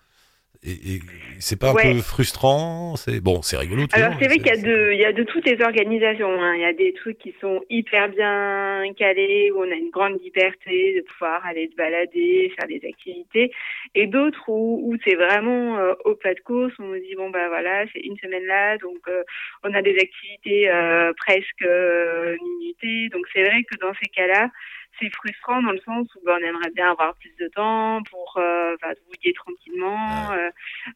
Et, 0.63 0.73
et 0.73 1.01
c'est 1.39 1.59
pas 1.59 1.71
un 1.71 1.75
Ouais. 1.75 1.95
peu 1.95 2.03
frustrant 2.03 2.95
C'est 2.97 3.21
bon, 3.23 3.41
c'est 3.41 3.57
rigolo. 3.57 3.87
toujours, 3.87 4.05
Alors 4.05 4.19
c'est 4.21 4.27
vrai 4.29 4.37
qu'il 4.37 4.47
y 4.47 4.51
a 4.51 4.57
de, 4.59 4.93
il 4.93 4.99
y 5.01 5.07
a 5.07 5.13
de 5.13 5.23
toutes 5.23 5.47
les 5.47 5.59
organisations. 5.65 6.31
hein. 6.43 6.55
Il 6.55 6.61
y 6.61 6.65
a 6.67 6.75
des 6.75 6.93
trucs 6.93 7.17
qui 7.19 7.35
sont 7.41 7.63
hyper 7.71 8.11
bien 8.11 8.83
calés 8.99 9.51
où 9.53 9.61
on 9.65 9.71
a 9.71 9.75
une 9.75 9.89
grande 9.89 10.21
liberté 10.23 10.97
de 10.97 11.01
pouvoir 11.01 11.47
aller 11.47 11.69
se 11.71 11.77
balader, 11.77 12.53
faire 12.59 12.69
des 12.69 12.87
activités, 12.87 13.51
et 13.95 14.07
d'autres 14.07 14.45
où, 14.49 14.83
où 14.93 14.97
c'est 15.03 15.15
vraiment 15.15 15.79
euh, 15.79 15.95
au 16.05 16.15
pas 16.15 16.35
de 16.35 16.41
course. 16.41 16.75
On 16.79 16.89
nous 16.89 16.99
dit 17.01 17.15
bon 17.17 17.31
bah 17.31 17.49
voilà, 17.49 17.87
c'est 17.95 18.01
une 18.01 18.19
semaine 18.19 18.45
là, 18.45 18.77
donc 18.77 18.99
euh, 19.09 19.23
on 19.65 19.73
a 19.73 19.81
des 19.81 19.97
activités 19.99 20.69
euh, 20.71 21.13
presque 21.17 21.63
euh, 21.63 22.37
minutées. 22.61 23.09
Donc 23.09 23.25
c'est 23.33 23.45
vrai 23.45 23.63
que 23.65 23.79
dans 23.79 23.95
ces 23.95 24.11
cas-là, 24.11 24.51
c'est 24.99 25.11
frustrant 25.15 25.63
dans 25.63 25.73
le 25.73 25.81
sens 25.81 26.07
où 26.15 26.21
ben, 26.25 26.39
on 26.41 26.45
aimerait 26.45 26.71
bien 26.71 26.91
avoir 26.91 27.15
plus 27.17 27.35
de 27.39 27.49
temps 27.49 28.03
pour 28.11 28.37
euh, 28.37 28.77
vadrouiller 28.83 29.33
tranquillement, 29.35 30.33
euh, 30.33 30.51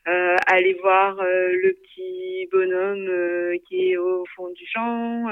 euh, 0.09 0.37
aller 0.47 0.75
voir 0.83 1.19
euh, 1.21 1.53
le 1.63 1.73
petit 1.75 2.49
bonhomme 2.51 3.59
qui 3.67 3.93
est 3.93 3.97
au 3.97 4.25
fond 4.35 4.51
du 4.51 4.67
champ. 4.67 5.27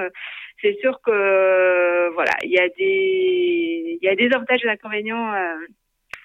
C'est 0.61 0.79
sûr 0.81 1.01
que 1.05 2.11
voilà, 2.15 2.33
il 2.43 2.51
y 2.51 2.59
a 2.59 2.69
des 2.69 3.99
il 4.01 4.05
y 4.05 4.09
a 4.09 4.15
des 4.15 4.31
avantages 4.35 4.61
et 4.63 4.67
des 4.67 4.73
inconvénients 4.73 5.33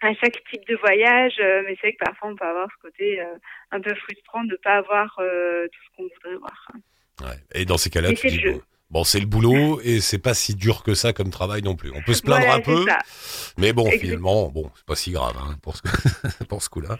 à 0.01 0.13
chaque 0.13 0.43
type 0.51 0.65
de 0.67 0.75
voyage, 0.75 1.35
mais 1.39 1.75
c'est 1.75 1.87
vrai 1.87 1.93
que 1.93 2.05
parfois 2.05 2.29
on 2.29 2.35
peut 2.35 2.45
avoir 2.45 2.69
ce 2.71 2.81
côté 2.81 3.21
un 3.71 3.81
peu 3.81 3.93
frustrant 3.95 4.43
de 4.43 4.51
ne 4.51 4.57
pas 4.57 4.77
avoir 4.77 5.15
tout 5.15 5.79
ce 5.85 5.95
qu'on 5.95 6.03
voudrait 6.03 6.37
voir. 6.37 6.71
Ouais. 7.21 7.37
Et 7.55 7.65
dans 7.65 7.77
ces 7.77 7.89
cas-là, 7.89 8.13
tu 8.13 8.27
dis 8.27 8.43
bon, 8.43 8.61
bon, 8.89 9.03
c'est 9.03 9.19
le 9.19 9.25
boulot 9.25 9.79
et 9.83 9.99
c'est 9.99 10.21
pas 10.21 10.33
si 10.33 10.55
dur 10.55 10.83
que 10.83 10.93
ça 10.93 11.13
comme 11.13 11.29
travail 11.29 11.61
non 11.61 11.75
plus. 11.75 11.91
On 11.95 12.01
peut 12.01 12.13
se 12.13 12.21
plaindre 12.21 12.45
Voilà, 12.45 12.55
un 12.55 12.61
peu, 12.61 12.85
ça. 12.87 12.99
mais 13.57 13.73
bon, 13.73 13.89
finalement, 13.91 14.49
bon, 14.49 14.69
c'est 14.75 14.85
pas 14.85 14.95
si 14.95 15.11
grave 15.11 15.35
hein, 15.37 15.55
pour 15.61 15.75
ce 15.75 15.81
pour 16.49 16.61
ce 16.61 16.69
coup-là. 16.69 16.97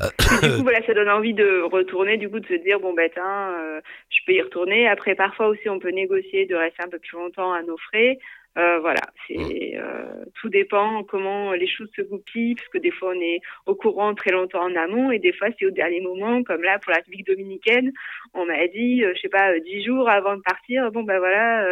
du 0.00 0.50
coup, 0.56 0.62
voilà, 0.62 0.84
ça 0.86 0.94
donne 0.94 1.08
envie 1.08 1.34
de 1.34 1.62
retourner, 1.62 2.16
du 2.16 2.28
coup, 2.28 2.40
de 2.40 2.46
se 2.46 2.62
dire, 2.62 2.80
bon, 2.80 2.94
ben, 2.94 3.08
euh, 3.18 3.80
je 4.10 4.18
peux 4.26 4.32
y 4.32 4.42
retourner. 4.42 4.88
Après, 4.88 5.14
parfois 5.14 5.48
aussi, 5.48 5.68
on 5.68 5.78
peut 5.78 5.90
négocier 5.90 6.46
de 6.46 6.54
rester 6.54 6.82
un 6.84 6.88
peu 6.88 6.98
plus 6.98 7.16
longtemps 7.16 7.52
à 7.52 7.62
nos 7.62 7.76
frais. 7.76 8.18
Euh, 8.58 8.80
voilà, 8.80 9.02
c'est 9.28 9.76
euh, 9.76 10.24
tout 10.40 10.48
dépend 10.48 11.04
comment 11.04 11.52
les 11.52 11.68
choses 11.68 11.88
se 11.94 12.02
goupillent, 12.02 12.56
parce 12.56 12.68
que 12.68 12.78
des 12.78 12.90
fois, 12.90 13.12
on 13.14 13.20
est 13.20 13.40
au 13.66 13.76
courant 13.76 14.12
très 14.12 14.32
longtemps 14.32 14.64
en 14.64 14.74
amont, 14.74 15.12
et 15.12 15.20
des 15.20 15.32
fois, 15.32 15.48
c'est 15.56 15.66
au 15.66 15.70
dernier 15.70 16.00
moment, 16.00 16.42
comme 16.42 16.62
là, 16.62 16.80
pour 16.80 16.90
la 16.90 16.96
République 16.96 17.26
dominicaine, 17.26 17.92
on 18.34 18.46
m'a 18.46 18.66
dit, 18.66 19.04
euh, 19.04 19.12
je 19.14 19.20
sais 19.20 19.28
pas, 19.28 19.52
euh, 19.52 19.60
dix 19.60 19.84
jours 19.84 20.08
avant 20.08 20.36
de 20.36 20.42
partir, 20.42 20.90
bon, 20.90 21.04
ben 21.04 21.18
voilà, 21.18 21.64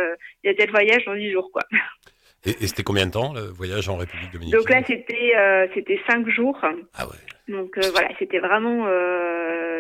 il 0.45 0.49
y 0.49 0.51
a 0.51 0.55
tel 0.55 0.71
voyage 0.71 1.05
dans 1.05 1.17
dix 1.17 1.33
jours, 1.33 1.51
quoi. 1.53 1.63
Et, 2.45 2.51
et 2.51 2.67
c'était 2.69 2.85
combien 2.85 3.07
de 3.07 3.11
temps 3.11 3.35
le 3.35 3.41
voyage 3.41 3.89
en 3.89 3.97
République 3.97 4.31
dominicaine? 4.31 4.61
Donc 4.61 4.71
là, 4.71 4.81
c'était 4.87 5.35
c'était 5.75 6.01
cinq 6.09 6.29
jours. 6.29 6.61
Ah 6.63 7.07
ouais. 7.09 7.53
Donc 7.53 7.77
voilà, 7.93 8.11
c'était 8.21 8.39
vraiment 8.39 8.87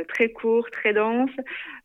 très 0.08 0.30
court, 0.30 0.68
très 0.70 0.92
dense. 0.92 1.30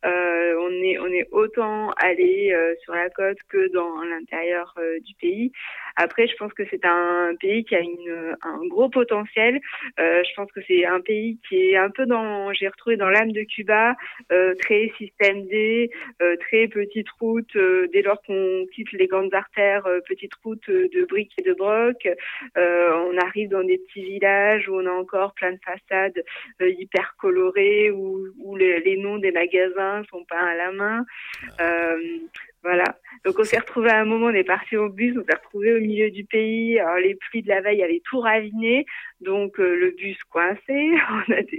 Euh, 0.05 0.55
on 0.59 0.71
est 0.83 0.97
on 0.99 1.07
est 1.07 1.27
autant 1.31 1.91
allé 1.91 2.51
euh, 2.53 2.73
sur 2.83 2.93
la 2.93 3.09
côte 3.09 3.37
que 3.49 3.71
dans 3.71 4.03
l'intérieur 4.03 4.73
euh, 4.77 4.99
du 4.99 5.13
pays. 5.15 5.51
Après, 5.95 6.27
je 6.27 6.35
pense 6.35 6.51
que 6.53 6.63
c'est 6.71 6.83
un 6.85 7.35
pays 7.39 7.63
qui 7.65 7.75
a 7.75 7.79
une 7.79 8.35
un 8.41 8.67
gros 8.67 8.89
potentiel. 8.89 9.59
Euh, 9.99 10.23
je 10.23 10.33
pense 10.35 10.51
que 10.51 10.61
c'est 10.67 10.85
un 10.85 11.01
pays 11.01 11.39
qui 11.47 11.69
est 11.69 11.77
un 11.77 11.89
peu 11.89 12.05
dans 12.05 12.51
j'ai 12.53 12.67
retrouvé 12.67 12.97
dans 12.97 13.09
l'âme 13.09 13.31
de 13.31 13.43
Cuba, 13.43 13.95
euh, 14.31 14.55
très 14.55 14.91
système 14.97 15.45
D, 15.47 15.89
euh, 16.21 16.35
très 16.37 16.67
petite 16.67 17.09
route. 17.19 17.55
dès 17.93 18.01
lors 18.01 18.21
qu'on 18.23 18.65
quitte 18.73 18.91
les 18.93 19.07
grandes 19.07 19.33
artères, 19.33 19.87
petite 20.07 20.33
route 20.43 20.69
de 20.69 21.05
briques 21.05 21.33
et 21.37 21.43
de 21.43 21.53
broc. 21.53 22.07
On 22.55 23.17
arrive 23.17 23.49
dans 23.49 23.63
des 23.63 23.77
petits 23.77 24.03
villages 24.03 24.67
où 24.67 24.75
on 24.75 24.85
a 24.85 24.91
encore 24.91 25.33
plein 25.33 25.51
de 25.51 25.59
façades 25.63 26.23
hyper 26.59 27.15
colorées, 27.17 27.91
où, 27.91 28.27
où 28.39 28.55
les, 28.55 28.79
les 28.79 28.97
noms 28.97 29.17
des 29.17 29.31
magasins 29.31 29.92
sont 30.09 30.23
peints 30.25 30.45
à 30.45 30.55
la 30.55 30.71
main. 30.71 31.05
Euh, 31.59 31.97
voilà. 32.63 32.85
Donc 33.25 33.35
on 33.39 33.43
s'est 33.43 33.59
retrouvé 33.59 33.89
à 33.89 33.99
un 33.99 34.05
moment, 34.05 34.27
on 34.27 34.33
est 34.33 34.45
parti 34.45 34.77
au 34.77 34.87
bus, 34.87 35.17
on 35.17 35.23
s'est 35.25 35.35
retrouvé 35.35 35.73
au 35.73 35.81
milieu 35.81 36.09
du 36.11 36.23
pays. 36.23 36.79
Alors 36.79 36.95
les 36.95 37.15
pluies 37.15 37.41
de 37.41 37.49
la 37.49 37.59
veille 37.59 37.83
avaient 37.83 38.01
tout 38.05 38.21
raviné, 38.21 38.85
donc 39.19 39.59
euh, 39.59 39.75
le 39.75 39.91
bus 39.91 40.17
coincé. 40.29 40.61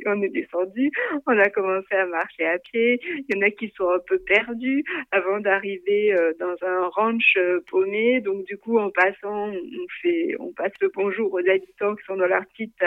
On, 0.07 0.23
est 0.23 0.29
descendu, 0.29 0.91
on 1.27 1.39
a 1.39 1.49
commencé 1.51 1.95
à 1.95 2.07
marcher 2.07 2.47
à 2.47 2.59
pied. 2.59 3.01
Il 3.05 3.35
y 3.35 3.39
en 3.39 3.43
a 3.43 3.51
qui 3.51 3.73
sont 3.77 3.89
un 3.91 3.99
peu 4.07 4.19
perdus 4.19 4.85
avant 5.13 5.41
d'arriver 5.41 6.15
euh, 6.15 6.33
dans 6.39 6.55
un 6.63 6.89
ranch 6.89 7.39
paumé. 7.71 8.21
Donc 8.21 8.45
du 8.45 8.57
coup, 8.59 8.79
en 8.79 8.91
passant, 8.91 9.51
on 9.51 9.87
fait, 10.03 10.37
on 10.39 10.53
passe 10.53 10.73
le 10.81 10.91
bonjour 10.95 11.33
aux 11.33 11.39
habitants 11.39 11.95
qui 11.97 12.05
sont 12.05 12.17
dans 12.17 12.27
leur 12.27 12.45
petite, 12.47 12.79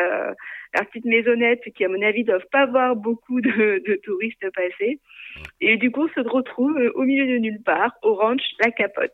petite 0.74 1.06
maisonnette, 1.06 1.64
qui 1.76 1.86
à 1.86 1.90
mon 1.90 2.02
avis 2.02 2.24
doivent 2.24 2.48
pas 2.52 2.66
voir 2.66 2.96
beaucoup 2.96 3.42
de, 3.42 3.84
de 3.86 3.96
touristes 4.04 4.50
passer. 4.52 5.00
Et 5.62 5.78
du 5.78 5.92
coup, 5.92 6.04
on 6.08 6.22
se 6.24 6.28
retrouve 6.28 6.78
euh, 6.78 6.92
au 6.96 7.04
milieu 7.04 7.26
de 7.28 7.38
nulle 7.40 7.62
part, 7.64 7.92
au 8.04 8.16
ranch 8.16 8.42
La 8.64 8.72
Capote. 8.72 9.12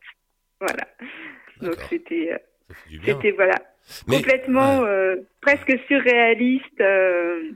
Voilà. 0.60 0.86
Donc 1.60 1.76
c'était, 1.88 2.32
euh, 2.32 2.38
c'était 3.04 3.30
voilà, 3.32 3.54
Mais- 4.06 4.16
complètement 4.16 4.80
ouais. 4.80 4.88
euh, 4.88 5.16
presque 5.40 5.72
surréaliste. 5.86 6.80
euh, 6.80 7.50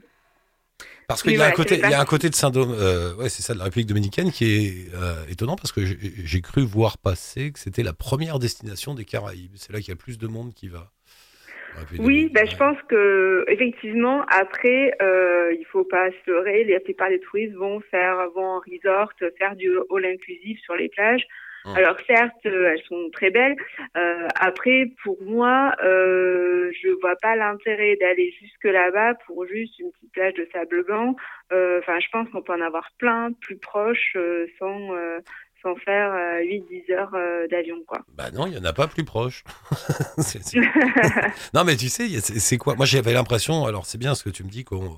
Parce 1.07 1.21
qu'il 1.23 1.31
y 1.33 1.35
voilà, 1.37 1.49
y 1.89 1.93
a 1.93 1.99
un 2.01 2.05
côté 2.05 2.29
de 2.29 2.35
syndrome, 2.35 2.71
euh, 2.77 3.15
ouais, 3.15 3.29
c'est 3.29 3.41
ça, 3.41 3.53
de 3.53 3.57
la 3.57 3.63
République 3.65 3.87
dominicaine 3.87 4.31
qui 4.31 4.45
est 4.45 5.31
étonnant 5.31 5.55
parce 5.55 5.71
que 5.71 5.83
j'ai- 5.85 6.41
cru 6.41 6.61
voir 6.61 6.97
passer 6.99 7.51
que 7.51 7.59
c'était 7.59 7.83
la 7.83 7.93
première 7.93 8.37
destination 8.39 8.93
des 8.93 9.05
Caraïbes. 9.05 9.53
C'est 9.55 9.73
là 9.73 9.79
qu'il 9.79 9.89
y 9.89 9.91
a 9.91 9.95
plus 9.95 10.17
de 10.19 10.27
monde 10.27 10.53
qui 10.53 10.67
va. 10.67 10.91
République 11.77 12.05
Oui, 12.05 12.29
ben, 12.33 12.47
je 12.47 12.55
pense 12.57 12.77
que 12.83 13.45
effectivement 13.47 14.23
après, 14.27 14.93
euh, 15.01 15.53
il 15.57 15.65
faut 15.65 15.83
pas 15.83 16.09
se 16.11 16.31
leurrer. 16.31 16.63
La 16.63 16.79
plupart 16.79 17.09
des 17.09 17.19
touristes 17.19 17.55
vont 17.55 17.79
faire, 17.91 18.29
vont 18.35 18.45
en 18.45 18.59
resort, 18.59 19.11
faire 19.37 19.55
du 19.55 19.71
all 19.89 20.05
inclusif 20.05 20.59
sur 20.61 20.75
les 20.75 20.89
plages. 20.89 21.25
Hum. 21.65 21.75
Alors 21.75 21.97
certes, 22.07 22.45
euh, 22.45 22.71
elles 22.71 22.83
sont 22.83 23.09
très 23.11 23.31
belles. 23.31 23.55
Euh, 23.97 24.27
après, 24.35 24.91
pour 25.03 25.21
moi, 25.21 25.75
euh, 25.83 26.71
je 26.81 26.89
vois 27.01 27.15
pas 27.21 27.35
l'intérêt 27.35 27.97
d'aller 27.97 28.33
jusque 28.39 28.63
là-bas 28.63 29.15
pour 29.25 29.45
juste 29.45 29.77
une 29.79 29.91
petite 29.91 30.11
plage 30.13 30.33
de 30.35 30.47
sable 30.53 30.83
blanc. 30.85 31.15
Euh, 31.51 31.79
Enfin, 31.79 31.99
je 31.99 32.07
pense 32.11 32.29
qu'on 32.29 32.41
peut 32.41 32.53
en 32.53 32.61
avoir 32.61 32.89
plein 32.97 33.31
plus 33.41 33.57
proches 33.57 34.13
euh, 34.15 34.47
sans 34.57 34.95
euh, 34.95 35.19
sans 35.61 35.75
faire 35.77 36.11
8-10 36.41 36.91
heures 36.93 37.13
euh, 37.15 37.47
d'avion, 37.49 37.77
quoi. 37.87 37.99
Bah 38.15 38.31
non, 38.31 38.47
il 38.47 38.53
y 38.53 38.57
en 38.57 38.63
a 38.65 38.73
pas 38.73 38.87
plus 38.87 39.03
proche. 39.03 39.43
C'est- 40.19 40.43
c'est- 40.43 40.59
non, 41.53 41.63
mais 41.63 41.75
tu 41.75 41.89
sais, 41.89 42.07
c'est 42.21 42.39
c'est 42.39 42.57
quoi? 42.57 42.75
Moi, 42.75 42.85
j'avais 42.85 43.13
l'impression. 43.13 43.65
Alors, 43.65 43.85
c'est 43.85 43.97
bien 43.97 44.15
ce 44.15 44.23
que 44.23 44.29
tu 44.29 44.43
me 44.43 44.49
dis 44.49 44.63
qu'en 44.63 44.97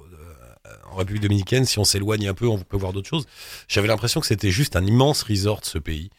en 0.92 0.96
République 0.98 1.24
dominicaine, 1.24 1.66
si 1.66 1.80
on 1.80 1.84
s'éloigne 1.84 2.28
un 2.28 2.34
peu, 2.34 2.48
on 2.48 2.58
peut 2.60 2.78
voir 2.78 2.92
d'autres 2.94 3.08
choses. 3.10 3.26
J'avais 3.68 3.88
l'impression 3.88 4.20
que 4.20 4.26
c'était 4.28 4.52
juste 4.52 4.76
un 4.76 4.86
immense 4.86 5.24
resort, 5.24 5.62
ce 5.64 5.78
pays, 5.80 6.10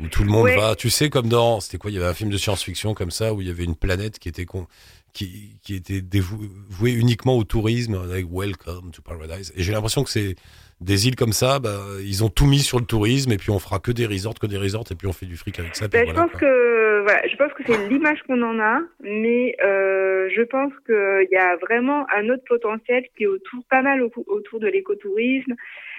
où 0.00 0.08
tout 0.08 0.22
le 0.24 0.30
monde 0.30 0.44
Ouais. 0.44 0.56
va. 0.56 0.74
Tu 0.76 0.90
sais, 0.90 1.10
comme 1.10 1.28
dans, 1.28 1.60
c'était 1.60 1.78
quoi? 1.78 1.90
Il 1.90 1.94
y 1.94 1.96
avait 1.96 2.06
un 2.08 2.14
film 2.14 2.30
de 2.30 2.36
science-fiction 2.36 2.94
comme 2.94 3.10
ça, 3.10 3.32
où 3.34 3.40
il 3.40 3.46
y 3.48 3.50
avait 3.50 3.64
une 3.64 3.76
planète 3.76 4.18
qui 4.18 4.28
était 4.28 4.44
con, 4.44 4.66
qui, 5.12 5.58
qui 5.62 5.74
était 5.74 6.00
dévou- 6.00 6.48
vouée 6.68 6.92
uniquement 6.92 7.36
au 7.36 7.44
tourisme, 7.44 7.94
avec 7.94 8.26
Welcome 8.30 8.90
to 8.90 9.00
Paradise. 9.00 9.52
Et 9.56 9.62
j'ai 9.62 9.72
l'impression 9.72 10.02
que 10.04 10.10
c'est 10.10 10.34
des 10.80 11.08
îles 11.08 11.16
comme 11.16 11.32
ça, 11.32 11.58
bah, 11.58 11.78
ils 12.00 12.22
ont 12.22 12.28
tout 12.28 12.46
mis 12.46 12.58
sur 12.58 12.78
le 12.78 12.84
tourisme, 12.84 13.32
et 13.32 13.38
puis 13.38 13.50
on 13.50 13.58
fera 13.58 13.78
que 13.78 13.90
des 13.92 14.06
resorts, 14.06 14.34
que 14.38 14.46
des 14.46 14.58
resorts, 14.58 14.84
et 14.90 14.94
puis 14.94 15.06
on 15.06 15.12
fait 15.12 15.26
du 15.26 15.36
fric 15.36 15.58
avec 15.58 15.74
ça. 15.74 15.88
Ben, 15.88 16.04
voilà, 16.04 16.10
je 16.10 16.14
pense 16.28 16.40
que 16.40 17.02
voilà, 17.02 17.28
je 17.28 17.36
pense 17.36 17.52
que 17.52 17.62
c'est 17.66 17.88
l'image 17.88 18.22
qu'on 18.26 18.42
en 18.42 18.58
a, 18.58 18.80
mais 19.00 19.54
euh, 19.62 20.28
je 20.34 20.42
pense 20.42 20.72
qu'il 20.86 21.28
y 21.30 21.36
a 21.36 21.56
vraiment 21.56 22.04
un 22.14 22.28
autre 22.28 22.42
potentiel 22.46 23.04
qui 23.16 23.24
est 23.24 23.26
autour, 23.26 23.62
pas 23.70 23.80
mal 23.82 24.02
au- 24.02 24.12
autour 24.26 24.60
de 24.60 24.66
l'écotourisme. 24.66 25.54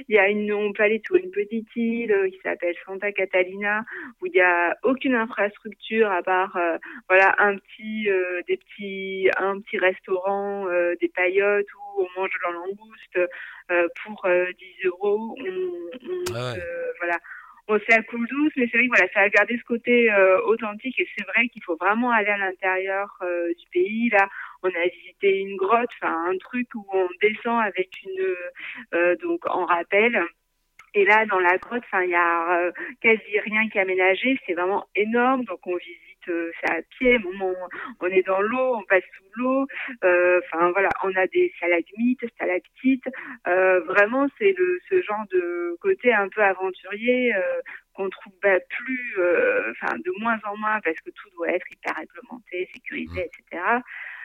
Il 0.09 0.15
y 0.15 0.19
a 0.19 0.27
une, 0.29 0.51
on 0.53 0.73
peut 0.73 0.83
aller 0.83 1.01
sur 1.05 1.15
une 1.15 1.31
petite 1.31 1.67
île 1.75 2.11
euh, 2.11 2.29
qui 2.29 2.37
s'appelle 2.43 2.75
Santa 2.85 3.11
Catalina 3.11 3.83
où 4.21 4.27
il 4.27 4.33
y 4.35 4.41
a 4.41 4.75
aucune 4.83 5.15
infrastructure 5.15 6.11
à 6.11 6.21
part 6.21 6.55
euh, 6.57 6.77
voilà 7.09 7.33
un 7.39 7.55
petit, 7.57 8.09
euh, 8.09 8.41
des 8.47 8.57
petits, 8.57 9.27
un 9.37 9.59
petit 9.59 9.79
restaurant, 9.79 10.67
euh, 10.67 10.93
des 11.01 11.07
paillotes 11.07 11.65
où 11.73 11.86
on 11.97 12.19
mange 12.19 12.29
de 12.29 12.39
la 12.45 12.51
langouste 12.53 13.19
euh, 13.71 13.87
pour 14.03 14.25
euh, 14.25 14.45
10 14.57 14.85
euros. 14.87 15.35
On, 15.39 15.45
on 15.45 16.23
Ah 16.35 16.53
ouais. 16.53 16.59
se- 16.59 16.97
voilà 16.99 17.17
on 17.69 17.77
la 17.89 17.97
douce, 17.99 18.53
mais 18.55 18.67
c'est 18.71 18.77
vrai 18.77 18.87
que 18.87 18.95
voilà, 18.95 19.11
ça 19.13 19.19
a 19.19 19.29
gardé 19.29 19.57
ce 19.57 19.63
côté 19.63 20.09
euh, 20.09 20.39
authentique 20.45 20.97
et 20.99 21.07
c'est 21.17 21.25
vrai 21.25 21.49
qu'il 21.49 21.61
faut 21.63 21.75
vraiment 21.75 22.11
aller 22.11 22.29
à 22.29 22.37
l'intérieur 22.37 23.09
euh, 23.21 23.49
du 23.49 23.65
pays. 23.73 24.09
Là, 24.09 24.29
on 24.63 24.69
a 24.69 24.87
visité 24.87 25.39
une 25.39 25.57
grotte, 25.57 25.89
enfin 26.01 26.29
un 26.29 26.37
truc 26.37 26.67
où 26.75 26.85
on 26.93 27.09
descend 27.21 27.59
avec 27.61 27.89
une 28.05 28.35
euh, 28.93 29.15
donc 29.17 29.45
en 29.49 29.65
rappel. 29.65 30.23
Et 30.93 31.03
là, 31.05 31.25
dans 31.25 31.39
la 31.39 31.57
grotte, 31.57 31.83
enfin, 31.85 32.03
il 32.03 32.09
y 32.11 32.15
a 32.15 32.57
euh, 32.59 32.71
quasi 33.01 33.39
rien 33.39 33.67
qui 33.69 33.77
est 33.77 33.81
aménagé. 33.81 34.39
C'est 34.47 34.53
vraiment 34.53 34.85
énorme. 34.95 35.43
Donc, 35.43 35.59
on 35.67 35.75
visite 35.75 36.01
euh, 36.01 36.06
ça 36.61 36.75
à 36.75 36.81
pied. 36.97 37.19
Bon, 37.19 37.31
on, 37.41 37.55
on 38.01 38.07
est 38.07 38.25
dans 38.25 38.41
l'eau, 38.41 38.75
on 38.77 38.83
passe 38.83 39.03
sous 39.17 39.41
l'eau. 39.41 39.67
Euh, 40.03 40.39
Enfin, 40.51 40.71
voilà, 40.71 40.89
on 41.03 41.13
a 41.15 41.27
des 41.27 41.51
stalagmites, 41.57 42.27
stalactites. 42.35 43.07
Euh, 43.47 43.79
vraiment, 43.81 44.27
c'est 44.37 44.53
le 44.57 44.79
ce 44.89 45.01
genre 45.01 45.25
de 45.31 45.75
côté 45.81 46.13
un 46.13 46.29
peu 46.29 46.41
aventurier 46.41 47.35
euh, 47.35 47.41
qu'on 47.93 48.09
trouve 48.09 48.33
bah, 48.41 48.59
plus, 48.69 49.15
euh, 49.17 49.71
enfin, 49.71 49.95
de 49.97 50.11
moins 50.21 50.39
en 50.45 50.55
moins 50.57 50.79
parce 50.81 50.99
que 51.01 51.09
tout 51.11 51.29
doit 51.35 51.49
être 51.49 51.65
hyper 51.71 51.95
réglementé, 51.95 52.69
sécurisé, 52.73 53.25
etc. 53.25 53.63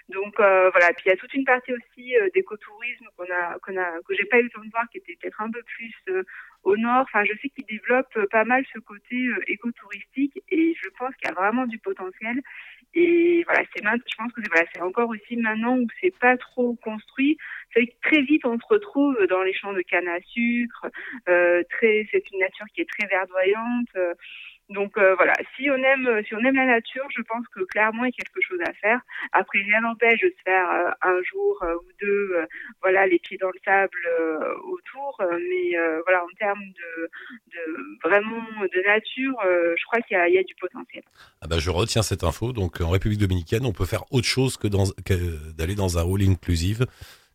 Donc 0.09 0.39
euh, 0.41 0.71
voilà, 0.71 0.93
puis 0.93 1.05
il 1.07 1.09
y 1.11 1.13
a 1.13 1.17
toute 1.17 1.33
une 1.35 1.45
partie 1.45 1.73
aussi 1.73 2.17
euh, 2.17 2.29
d'écotourisme 2.35 3.07
qu'on 3.17 3.25
a, 3.25 3.59
qu'on 3.61 3.77
a, 3.77 4.01
que 4.07 4.15
j'ai 4.15 4.25
pas 4.25 4.39
eu 4.39 4.45
le 4.45 4.51
temps 4.51 4.65
de 4.65 4.71
voir, 4.71 4.89
qui 4.91 4.99
était 4.99 5.17
peut-être 5.21 5.41
un 5.41 5.51
peu 5.51 5.63
plus 5.63 5.95
euh, 6.09 6.23
au 6.65 6.77
nord. 6.77 7.03
Enfin, 7.03 7.25
je 7.25 7.33
sais 7.41 7.49
qu'ils 7.49 7.67
développent 7.67 8.27
pas 8.31 8.45
mal 8.45 8.65
ce 8.73 8.79
côté 8.81 9.29
écotouristique 9.47 10.43
et 10.51 10.75
je 10.83 10.89
pense 10.99 11.15
qu'il 11.17 11.29
y 11.29 11.33
a 11.33 11.35
vraiment 11.35 11.67
du 11.67 11.79
potentiel. 11.79 12.41
Et 12.95 13.43
voilà, 13.45 13.63
c'est 13.75 13.83
je 13.83 14.17
pense 14.17 14.33
que 14.33 14.43
c'est 14.43 14.51
voilà, 14.51 14.67
c'est 14.75 14.83
encore 14.83 15.09
aussi 15.09 15.37
maintenant 15.37 15.79
où 15.79 15.87
c'est 16.01 16.17
pas 16.19 16.37
trop 16.37 16.75
construit. 16.83 17.39
C'est 17.73 17.87
que 17.87 17.95
très 18.03 18.21
vite 18.23 18.45
on 18.45 18.59
se 18.59 18.67
retrouve 18.69 19.17
dans 19.29 19.43
les 19.43 19.55
champs 19.55 19.73
de 19.73 19.81
canne 19.81 20.09
à 20.09 20.21
sucre. 20.21 20.87
Euh, 21.29 21.63
très, 21.71 22.07
c'est 22.11 22.23
une 22.33 22.41
nature 22.41 22.67
qui 22.75 22.83
est 22.83 22.89
très 22.89 23.09
verdoyante. 23.09 23.97
Euh, 24.71 24.75
donc 24.75 24.97
euh, 24.99 25.15
voilà, 25.17 25.35
si 25.57 25.69
on 25.71 25.77
aime, 25.77 26.23
si 26.27 26.35
on 26.35 26.39
aime 26.39 26.57
la 26.57 26.67
nature, 26.67 27.07
je 27.17 27.23
pense 27.23 27.47
que 27.49 27.61
clairement 27.65 28.05
il 28.05 28.09
y 28.09 28.21
a 28.21 28.25
quelque 28.25 28.41
chose 28.47 28.61
à 28.67 28.73
faire. 28.75 29.01
Après, 29.33 29.59
rien 29.61 29.81
n'empêche 29.81 30.21
de 30.21 30.29
se 30.29 30.43
faire 30.45 30.71
euh, 30.71 30.91
un 31.03 31.23
jour 31.23 31.59
euh, 31.63 31.75
ou 31.75 31.89
deux, 32.01 32.31
euh, 32.37 32.47
voilà, 32.81 33.07
les 33.07 33.19
pieds 33.19 33.39
dans 33.39 33.49
le 33.51 33.59
sable 33.65 33.99
euh, 34.21 34.55
autour. 34.65 35.17
euh, 35.21 35.39
mais 35.39 35.79
euh, 35.79 36.01
voilà, 36.05 36.23
en 36.25 36.29
termes 36.39 36.61
de, 36.63 37.11
de 37.53 38.09
vraiment 38.09 38.43
de 38.61 38.87
nature, 38.87 39.35
euh, 39.45 39.75
je 39.79 39.85
crois 39.87 40.01
qu'il 40.03 40.17
y 40.17 40.21
a, 40.21 40.29
il 40.29 40.35
y 40.35 40.39
a 40.39 40.43
du 40.43 40.55
potentiel. 40.61 41.03
Ah 41.41 41.47
bah, 41.49 41.59
je 41.59 41.71
retiens 41.71 42.03
cette 42.03 42.25
info. 42.25 42.53
Donc 42.53 42.81
en 42.81 42.91
République 42.91 43.21
dominicaine, 43.21 43.65
on 43.67 43.73
peut 43.73 43.87
faire 43.87 44.05
autre 44.13 44.27
chose 44.27 44.57
que 44.57 44.69
d'aller 45.53 45.75
dans 45.75 45.99
un 45.99 46.03
hall 46.05 46.23
inclusive, 46.23 46.87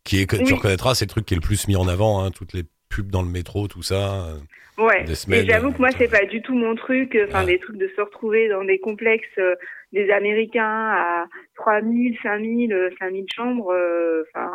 qui 0.04 0.22
est 0.22 0.26
que 0.26 0.38
tu 0.38 0.44
Oui. 0.44 0.54
reconnaîtras, 0.54 0.96
c'est 0.96 1.06
le 1.06 1.10
truc 1.10 1.26
qui 1.26 1.34
est 1.34 1.38
le 1.38 1.42
plus 1.42 1.68
mis 1.68 1.76
en 1.76 1.88
avant, 1.88 2.24
hein, 2.24 2.32
toutes 2.32 2.54
les 2.54 2.64
pubs 2.90 3.10
dans 3.10 3.22
le 3.24 3.30
métro, 3.30 3.68
tout 3.68 3.84
ça. 3.84 4.26
euh. 4.28 4.38
Ouais. 4.78 5.06
Des 5.06 5.16
semaines, 5.16 5.44
et 5.44 5.48
j'avoue 5.48 5.72
que 5.72 5.80
moi 5.80 5.88
euh, 5.90 5.96
c'est 5.98 6.08
pas 6.08 6.26
du 6.26 6.40
tout 6.44 6.54
mon 6.54 6.76
truc. 6.76 7.16
euh, 7.16 7.26
Enfin, 7.28 7.44
des 7.46 7.58
trucs 7.58 7.78
de 7.78 7.88
se 7.96 8.00
retrouver 8.02 8.48
dans 8.48 8.64
des 8.64 8.78
complexes 8.78 9.26
euh, 9.40 9.56
des 9.92 10.12
Américains 10.12 10.92
à 10.94 11.26
3000, 11.56 12.16
5000, 12.22 12.72
euh, 12.74 12.90
5000 13.00 13.26
chambres. 13.34 13.72
euh, 13.74 14.22
Enfin, 14.36 14.52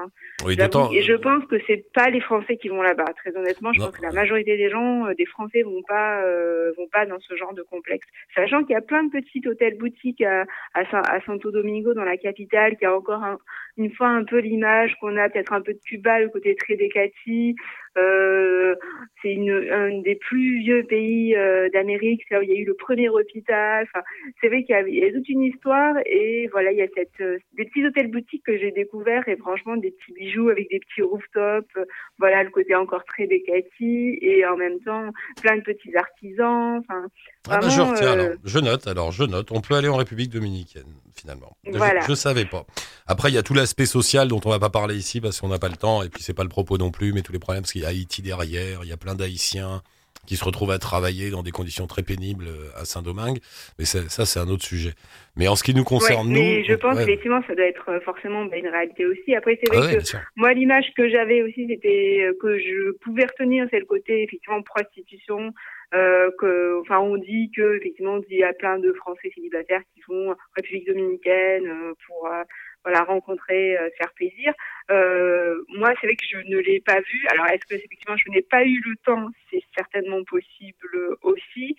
Oui, 0.46 0.54
J'avoue, 0.56 0.70
d'autant. 0.70 0.92
Et 0.92 1.02
je 1.02 1.14
pense 1.14 1.44
que 1.46 1.56
c'est 1.66 1.86
pas 1.92 2.08
les 2.10 2.20
Français 2.20 2.56
qui 2.56 2.68
vont 2.68 2.82
là-bas. 2.82 3.12
Très 3.16 3.34
honnêtement, 3.36 3.72
je 3.72 3.80
Non. 3.80 3.86
pense 3.86 3.96
que 3.96 4.02
la 4.02 4.12
majorité 4.12 4.56
des 4.56 4.70
gens, 4.70 5.06
euh, 5.08 5.14
des 5.14 5.26
Français, 5.26 5.62
vont 5.64 5.82
pas, 5.88 6.22
euh, 6.22 6.70
vont 6.78 6.86
pas 6.92 7.04
dans 7.04 7.18
ce 7.18 7.34
genre 7.34 7.54
de 7.54 7.62
complexe. 7.62 8.06
Sachant 8.36 8.62
qu'il 8.62 8.74
y 8.74 8.76
a 8.76 8.80
plein 8.80 9.02
de 9.02 9.10
petits 9.10 9.42
hôtels 9.48 9.76
boutiques 9.76 10.22
à, 10.22 10.44
à 10.74 11.20
Santo 11.26 11.50
Domingo, 11.50 11.94
dans 11.94 12.04
la 12.04 12.16
capitale, 12.16 12.76
qui 12.76 12.84
a 12.84 12.94
encore 12.96 13.24
un- 13.24 13.38
une 13.76 13.90
fois 13.92 14.08
un 14.08 14.22
peu 14.24 14.38
l'image 14.38 14.94
qu'on 15.00 15.16
a 15.16 15.28
peut-être 15.30 15.52
un 15.52 15.62
peu 15.62 15.72
de 15.72 15.80
Cuba, 15.84 16.20
le 16.20 16.28
côté 16.28 16.54
très 16.54 16.76
décati. 16.76 17.56
Euh, 17.98 18.74
c'est 19.20 19.36
un 19.70 20.00
des 20.00 20.16
plus 20.16 20.60
vieux 20.60 20.82
pays 20.84 21.36
euh, 21.36 21.68
d'Amérique, 21.70 22.22
c'est 22.26 22.34
là 22.34 22.40
où 22.40 22.42
il 22.42 22.50
y 22.50 22.54
a 22.54 22.58
eu 22.58 22.64
le 22.64 22.74
premier 22.74 23.08
hôpital. 23.08 23.84
Enfin, 23.84 24.04
c'est 24.40 24.48
vrai 24.48 24.64
qu'il 24.64 24.74
y, 24.88 24.98
y 24.98 25.04
a 25.04 25.12
toute 25.12 25.28
une 25.28 25.42
histoire 25.42 25.94
et 26.06 26.48
voilà, 26.52 26.72
il 26.72 26.78
y 26.78 26.82
a 26.82 26.88
cette, 26.94 27.20
euh, 27.20 27.38
des 27.56 27.66
petits 27.66 27.84
hôtels 27.84 28.10
boutiques 28.10 28.44
que 28.44 28.56
j'ai 28.56 28.70
découverts 28.70 29.28
et 29.28 29.36
franchement 29.36 29.76
des 29.76 29.90
petits 29.90 30.12
bijoux 30.12 30.48
avec 30.48 30.68
des 30.70 30.80
petits 30.80 31.02
rooftops. 31.02 31.78
voilà, 32.18 32.42
le 32.42 32.50
côté 32.50 32.74
encore 32.74 33.04
très 33.04 33.26
décati 33.26 34.18
et 34.20 34.44
en 34.46 34.56
même 34.56 34.80
temps 34.80 35.10
plein 35.42 35.56
de 35.56 35.62
petits 35.62 35.94
artisans. 35.94 36.78
Enfin, 36.78 37.06
Ah 37.50 37.58
bah, 37.58 37.68
je 37.68 37.80
retiens 37.80 38.06
euh, 38.06 38.12
alors. 38.12 38.28
Je 38.44 38.58
note, 38.60 38.86
alors 38.86 39.12
je 39.12 39.24
note. 39.24 39.50
On 39.50 39.60
peut 39.60 39.74
aller 39.74 39.88
en 39.88 39.96
République 39.96 40.30
dominicaine, 40.30 40.86
finalement. 41.14 41.56
Je- 41.64 41.76
Voilà. 41.76 42.00
Je, 42.08 42.14
savais 42.14 42.44
pas. 42.44 42.64
Après, 43.06 43.30
il 43.30 43.34
y 43.34 43.38
a 43.38 43.42
tout 43.42 43.54
l'aspect 43.54 43.86
social 43.86 44.28
dont 44.28 44.40
on 44.44 44.50
va 44.50 44.58
pas 44.60 44.70
parler 44.70 44.94
ici 44.96 45.20
parce 45.20 45.40
qu'on 45.40 45.48
n'a 45.48 45.58
pas 45.58 45.68
le 45.68 45.76
temps 45.76 46.02
et 46.02 46.08
puis 46.08 46.22
c'est 46.22 46.34
pas 46.34 46.44
le 46.44 46.48
propos 46.48 46.78
non 46.78 46.90
plus, 46.90 47.12
mais 47.12 47.22
tous 47.22 47.32
les 47.32 47.40
problèmes 47.40 47.62
parce 47.62 47.72
qu'il 47.72 47.82
y 47.82 47.84
a 47.84 47.88
Haïti 47.88 48.22
derrière, 48.22 48.80
il 48.84 48.88
y 48.88 48.92
a 48.92 48.96
plein 48.96 49.14
d'Haïtiens 49.16 49.82
qui 50.24 50.36
se 50.36 50.44
retrouvent 50.44 50.70
à 50.70 50.78
travailler 50.78 51.30
dans 51.30 51.42
des 51.42 51.50
conditions 51.50 51.88
très 51.88 52.04
pénibles 52.04 52.46
euh, 52.46 52.70
à 52.80 52.84
Saint-Domingue. 52.84 53.40
Mais 53.80 53.84
ça, 53.84 54.24
c'est 54.24 54.38
un 54.38 54.46
autre 54.48 54.64
sujet. 54.64 54.92
Mais 55.34 55.48
en 55.48 55.56
ce 55.56 55.64
qui 55.64 55.74
nous 55.74 55.82
concerne, 55.82 56.28
ouais, 56.28 56.32
nous. 56.34 56.40
mais 56.40 56.64
je 56.64 56.74
pense 56.74 56.94
ouais. 56.94 57.02
effectivement 57.02 57.42
ça 57.48 57.56
doit 57.56 57.64
être 57.64 57.88
euh, 57.88 57.98
forcément 58.04 58.44
bah, 58.44 58.56
une 58.56 58.68
réalité 58.68 59.04
aussi. 59.04 59.34
Après, 59.34 59.58
c'est 59.60 59.68
Ah 59.74 59.78
vrai 59.80 59.96
ouais, 59.96 60.02
que. 60.02 60.16
Moi, 60.36 60.52
l'image 60.54 60.84
que 60.96 61.08
j'avais 61.10 61.42
aussi, 61.42 61.66
c'était 61.68 62.18
euh, 62.22 62.34
que 62.40 62.56
je 62.56 62.92
pouvais 62.98 63.24
retenir, 63.24 63.66
c'est 63.72 63.80
le 63.80 63.84
côté 63.86 64.22
effectivement 64.22 64.62
prostitution. 64.62 65.52
Euh, 65.94 66.30
que, 66.38 66.80
enfin, 66.80 67.00
on 67.00 67.16
dit 67.16 67.50
que 67.54 67.76
effectivement, 67.76 68.18
il 68.30 68.38
y 68.38 68.44
a 68.44 68.54
plein 68.54 68.78
de 68.78 68.92
Français 68.94 69.30
célibataires 69.34 69.82
qui 69.94 70.00
vont 70.08 70.30
en 70.30 70.36
République 70.56 70.86
dominicaine 70.86 71.66
euh, 71.66 71.92
pour 72.06 72.26
euh, 72.26 72.42
voilà 72.82 73.04
rencontrer, 73.04 73.76
euh, 73.76 73.90
faire 73.98 74.12
plaisir. 74.14 74.54
Euh, 74.90 75.62
moi, 75.68 75.92
c'est 76.00 76.06
vrai 76.06 76.16
que 76.16 76.24
je 76.26 76.38
ne 76.38 76.58
l'ai 76.58 76.80
pas 76.80 77.00
vu. 77.00 77.26
Alors, 77.30 77.46
est-ce 77.48 77.66
que 77.66 77.74
effectivement, 77.74 78.16
je 78.16 78.30
n'ai 78.30 78.42
pas 78.42 78.64
eu 78.64 78.80
le 78.84 78.96
temps? 79.04 79.28
C'est 79.50 79.62
certainement 79.76 80.24
possible 80.24 81.16
aussi. 81.22 81.76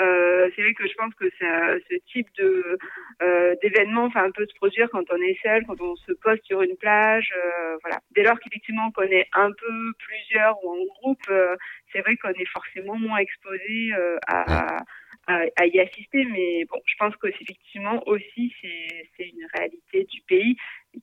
Euh, 0.00 0.50
c'est 0.54 0.62
vrai 0.62 0.74
que 0.74 0.86
je 0.86 0.94
pense 0.94 1.14
que 1.14 1.24
ça, 1.38 1.74
ce 1.90 1.96
type 2.12 2.28
de 2.38 2.78
euh, 3.22 3.54
d'événement, 3.62 4.04
enfin, 4.04 4.30
peut 4.30 4.46
se 4.46 4.54
produire 4.54 4.88
quand 4.90 5.04
on 5.10 5.16
est 5.16 5.38
seul, 5.42 5.64
quand 5.66 5.80
on 5.80 5.96
se 5.96 6.12
pose 6.12 6.38
sur 6.44 6.60
une 6.62 6.76
plage, 6.76 7.32
euh, 7.36 7.76
voilà. 7.82 8.00
Dès 8.14 8.22
lors 8.22 8.38
qu'effectivement 8.38 8.90
qu'on 8.90 9.02
est 9.04 9.26
un 9.32 9.50
peu 9.50 9.92
plusieurs 9.98 10.62
ou 10.64 10.70
en 10.70 10.84
groupe, 10.84 11.22
euh, 11.30 11.56
c'est 11.92 12.00
vrai 12.00 12.16
qu'on 12.16 12.30
est 12.30 12.48
forcément 12.52 12.96
moins 12.96 13.18
exposé 13.18 13.92
euh, 13.94 14.18
à, 14.26 14.78
à, 15.26 15.42
à 15.56 15.66
y 15.66 15.80
assister. 15.80 16.24
Mais 16.24 16.64
bon, 16.70 16.80
je 16.84 16.94
pense 16.98 17.14
que 17.16 17.28
c'est 17.32 17.42
effectivement 17.42 18.02
aussi 18.06 18.52
c'est 18.60 19.24
une 19.24 19.46
réalité 19.54 20.04
du 20.04 20.20
pays 20.22 20.56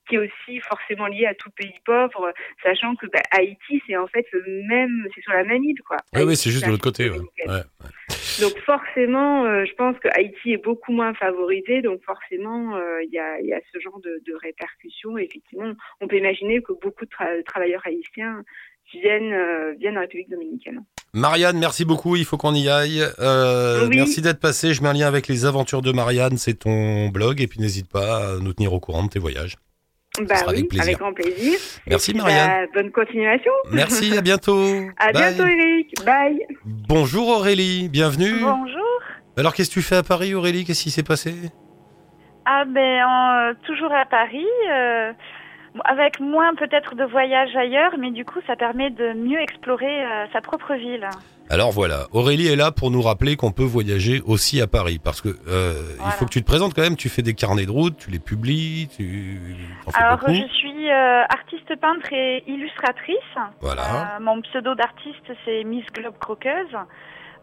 qui 0.07 0.15
est 0.15 0.19
aussi 0.19 0.59
forcément 0.61 1.05
liée 1.07 1.27
à 1.27 1.35
tout 1.35 1.51
pays 1.51 1.75
pauvre, 1.85 2.33
sachant 2.63 2.95
que 2.95 3.05
bah, 3.07 3.21
Haïti 3.31 3.81
c'est 3.85 3.95
en 3.95 4.07
fait 4.07 4.25
le 4.31 4.63
même, 4.67 5.07
c'est 5.13 5.21
sur 5.21 5.33
la 5.33 5.43
même 5.43 5.63
île 5.63 5.81
quoi. 5.87 5.97
Oui, 6.13 6.23
oui, 6.23 6.35
c'est 6.35 6.49
juste 6.49 6.65
de 6.65 6.71
l'autre 6.71 6.83
côté. 6.83 7.03
Ouais. 7.09 7.17
Dominicaine. 7.17 7.49
Ouais, 7.49 7.55
ouais. 7.55 7.89
Donc 8.41 8.57
forcément, 8.61 9.45
euh, 9.45 9.63
je 9.65 9.73
pense 9.75 9.97
que 9.99 10.07
Haïti 10.07 10.53
est 10.53 10.57
beaucoup 10.57 10.91
moins 10.91 11.13
favorisé, 11.13 11.83
donc 11.83 12.01
forcément, 12.03 12.75
euh, 12.75 13.03
il 13.03 13.11
y, 13.11 13.19
a, 13.19 13.39
y 13.41 13.53
a 13.53 13.61
ce 13.71 13.79
genre 13.79 13.99
de, 13.99 14.21
de 14.25 14.33
répercussions. 14.33 15.17
Et 15.19 15.25
effectivement, 15.25 15.71
on 16.01 16.07
peut 16.07 16.17
imaginer 16.17 16.63
que 16.63 16.73
beaucoup 16.73 17.05
de 17.05 17.11
tra- 17.11 17.43
travailleurs 17.43 17.85
haïtiens 17.85 18.43
viennent, 18.91 19.33
euh, 19.33 19.73
viennent 19.79 19.97
en 19.97 20.01
République 20.01 20.29
dominicaine. 20.29 20.83
Marianne, 21.13 21.59
merci 21.59 21.85
beaucoup, 21.85 22.15
il 22.15 22.25
faut 22.25 22.37
qu'on 22.37 22.55
y 22.55 22.69
aille. 22.69 23.03
Euh, 23.19 23.87
Oui. 23.87 23.97
Merci 23.97 24.21
d'être 24.21 24.39
passé, 24.39 24.73
je 24.73 24.81
mets 24.81 24.89
un 24.89 24.93
lien 24.93 25.07
avec 25.07 25.27
les 25.27 25.45
aventures 25.45 25.81
de 25.83 25.91
Marianne, 25.91 26.37
c'est 26.37 26.55
ton 26.55 27.09
blog, 27.09 27.39
et 27.41 27.47
puis 27.47 27.59
n'hésite 27.59 27.87
pas 27.91 28.17
à 28.17 28.39
nous 28.39 28.53
tenir 28.53 28.73
au 28.73 28.79
courant 28.79 29.03
de 29.03 29.09
tes 29.09 29.19
voyages. 29.19 29.55
Bah 30.19 30.35
oui, 30.47 30.53
avec 30.53 30.69
plaisir. 30.69 30.97
grand 30.99 31.13
plaisir. 31.13 31.57
Merci, 31.87 32.13
puis, 32.13 32.21
Marianne. 32.21 32.67
bah, 32.71 32.81
bonne 32.81 32.91
continuation. 32.91 33.51
Merci, 33.71 34.15
à 34.17 34.21
bientôt. 34.29 34.63
À 34.97 35.11
Bye. 35.11 35.33
bientôt, 35.33 35.47
Eric. 35.47 35.93
Bye. 36.05 36.45
Bonjour 36.65 37.29
Aurélie, 37.29 37.89
bienvenue. 37.89 38.39
Bonjour. 38.41 38.79
Alors 39.37 39.55
qu'est-ce 39.55 39.69
que 39.69 39.73
tu 39.75 39.81
fais 39.81 39.95
à 39.95 40.03
Paris 40.03 40.35
Aurélie? 40.35 40.65
Qu'est-ce 40.65 40.83
qui 40.83 40.91
s'est 40.91 41.01
passé? 41.03 41.33
Ah 42.45 42.63
ben 42.67 43.03
en, 43.05 43.49
euh, 43.49 43.53
toujours 43.65 43.91
à 43.91 44.05
Paris, 44.05 44.45
euh, 44.71 45.11
avec 45.85 46.19
moins 46.19 46.55
peut-être 46.55 46.95
de 46.95 47.03
voyages 47.03 47.55
ailleurs, 47.55 47.93
mais 47.99 48.11
du 48.11 48.25
coup 48.25 48.39
ça 48.47 48.55
permet 48.55 48.89
de 48.89 49.13
mieux 49.13 49.39
explorer 49.41 50.05
euh, 50.05 50.25
sa 50.31 50.41
propre 50.41 50.73
ville. 50.75 51.07
Alors 51.49 51.71
voilà, 51.71 52.07
Aurélie 52.13 52.47
est 52.47 52.55
là 52.55 52.71
pour 52.71 52.89
nous 52.89 53.01
rappeler 53.01 53.35
qu'on 53.35 53.51
peut 53.51 53.63
voyager 53.63 54.21
aussi 54.25 54.61
à 54.61 54.67
Paris, 54.67 54.99
parce 55.03 55.21
que 55.21 55.29
euh, 55.47 55.73
il 56.05 56.11
faut 56.13 56.25
que 56.25 56.31
tu 56.31 56.41
te 56.41 56.47
présentes 56.47 56.73
quand 56.73 56.81
même, 56.81 56.95
tu 56.95 57.09
fais 57.09 57.21
des 57.21 57.33
carnets 57.33 57.65
de 57.65 57.71
route, 57.71 57.97
tu 57.97 58.09
les 58.11 58.19
publies, 58.19 58.87
tu 58.95 59.39
Alors 59.93 60.17
beaucoup. 60.17 60.33
je 60.33 60.47
suis 60.53 60.89
euh, 60.89 61.23
artiste 61.29 61.75
peintre 61.79 62.11
et 62.13 62.43
illustratrice. 62.47 63.17
Voilà. 63.61 63.81
Euh, 63.81 64.19
mon 64.21 64.41
pseudo 64.41 64.73
d'artiste 64.75 65.31
c'est 65.45 65.63
Miss 65.63 65.85
Globe 65.93 66.15
Croqueuse. 66.19 66.75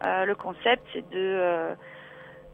Euh, 0.03 0.25
le 0.25 0.35
concept 0.35 0.83
c'est 0.93 1.07
de 1.11 1.75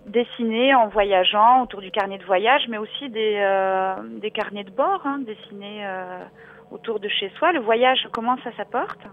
dessiner 0.08 0.74
en 0.74 0.88
voyageant 0.88 1.64
autour 1.64 1.82
du 1.82 1.92
carnet 1.92 2.18
de 2.18 2.24
voyage, 2.24 2.64
mais 2.70 2.78
aussi 2.78 3.10
des, 3.10 3.36
euh, 3.38 3.96
des 4.20 4.32
carnets 4.32 4.64
de 4.64 4.72
bord, 4.72 5.02
hein, 5.06 5.20
dessiner 5.20 5.86
euh, 5.86 6.24
autour 6.72 7.00
de 7.00 7.10
chez 7.10 7.30
soi. 7.38 7.52
Le 7.52 7.60
voyage 7.60 8.08
commence 8.14 8.40
à 8.46 8.52
sa 8.58 8.66
porte. 8.66 9.04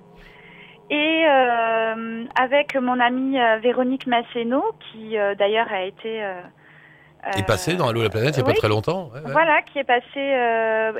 Et 0.91 1.25
euh, 1.29 2.25
avec 2.39 2.77
mon 2.77 3.01
amie 3.01 3.39
Véronique 3.63 4.07
Masséno, 4.07 4.63
qui 4.81 5.17
d'ailleurs 5.39 5.73
a 5.73 5.83
été... 5.83 6.23
euh, 6.23 6.41
Et 7.37 7.41
euh, 7.41 7.45
passé 7.45 7.75
dans 7.75 7.89
Allo 7.89 8.03
la 8.03 8.11
planète 8.11 8.37
il 8.37 8.43
n'y 8.43 8.45
a 8.45 8.47
oui. 8.49 8.55
pas 8.55 8.59
très 8.59 8.69
longtemps. 8.69 9.09
ouais, 9.15 9.21
ouais. 9.21 9.33
voilà, 9.33 9.63
qui 9.63 9.79
est 9.79 9.85
passée 9.85 10.29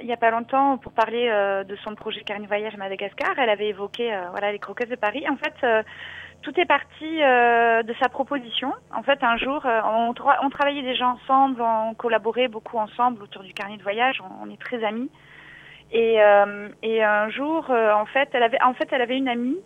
il 0.01 0.07
n'y 0.07 0.13
a 0.13 0.17
pas 0.17 0.31
longtemps 0.31 0.79
pour 0.79 0.93
parler 0.93 1.29
de 1.69 1.77
son 1.85 1.95
projet 1.95 2.23
Carnet 2.23 2.47
Voyage 2.47 2.75
à 2.75 2.79
Madagascar. 2.79 3.35
Elle 3.39 3.51
avait 3.51 3.69
évoqué 3.69 4.11
voilà 4.31 4.53
les 4.53 4.59
croquettes 4.59 4.91
de 4.91 4.97
Paris. 4.97 5.25
En 5.29 5.37
fait, 5.37 5.85
tout 6.45 6.61
est 6.61 6.67
parti 6.67 7.11
euh, 7.23 7.83
de 7.83 7.95
sa 8.01 8.09
proposition. 8.09 8.71
En 8.95 9.03
fait, 9.03 9.19
un 9.23 9.37
jour, 9.45 9.65
euh, 9.65 9.81
on, 9.85 10.13
tra- 10.13 10.39
on 10.43 10.51
travaillait 10.51 10.83
déjà 10.83 11.07
ensemble, 11.09 11.61
on 11.63 11.95
collaborait 11.95 12.49
beaucoup 12.49 12.79
ensemble 12.79 13.23
autour 13.25 13.43
du 13.43 13.55
carnet 13.55 13.79
de 13.79 13.83
voyage. 13.83 14.21
On, 14.21 14.47
on 14.47 14.53
est 14.53 14.61
très 14.61 14.85
amis. 14.85 15.11
Et, 15.91 16.23
euh, 16.23 16.69
et 16.83 17.03
un 17.03 17.29
jour, 17.31 17.71
euh, 17.71 17.93
en 17.93 18.07
fait, 18.07 18.29
elle 18.35 18.43
avait 18.43 18.63
en 18.63 18.75
fait 18.75 18.89
elle 18.93 19.03
avait 19.03 19.17
une 19.17 19.29
amie 19.29 19.61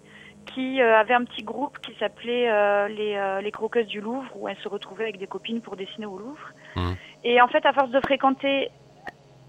qui 0.47 0.81
euh, 0.81 1.01
avait 1.03 1.15
un 1.15 1.25
petit 1.25 1.43
groupe 1.43 1.79
qui 1.81 1.95
s'appelait 1.99 2.49
euh, 2.49 2.89
les, 2.89 3.15
euh, 3.17 3.41
les 3.41 3.51
croqueuses 3.51 3.87
du 3.87 4.01
Louvre 4.01 4.31
où 4.37 4.49
elle 4.49 4.57
se 4.59 4.69
retrouvait 4.69 5.05
avec 5.05 5.19
des 5.19 5.27
copines 5.27 5.61
pour 5.61 5.77
dessiner 5.77 6.07
au 6.07 6.19
Louvre. 6.19 6.53
Mhm. 6.77 6.97
Et 7.25 7.41
en 7.41 7.49
fait, 7.49 7.67
à 7.67 7.73
force 7.73 7.91
de 7.91 8.01
fréquenter 8.01 8.71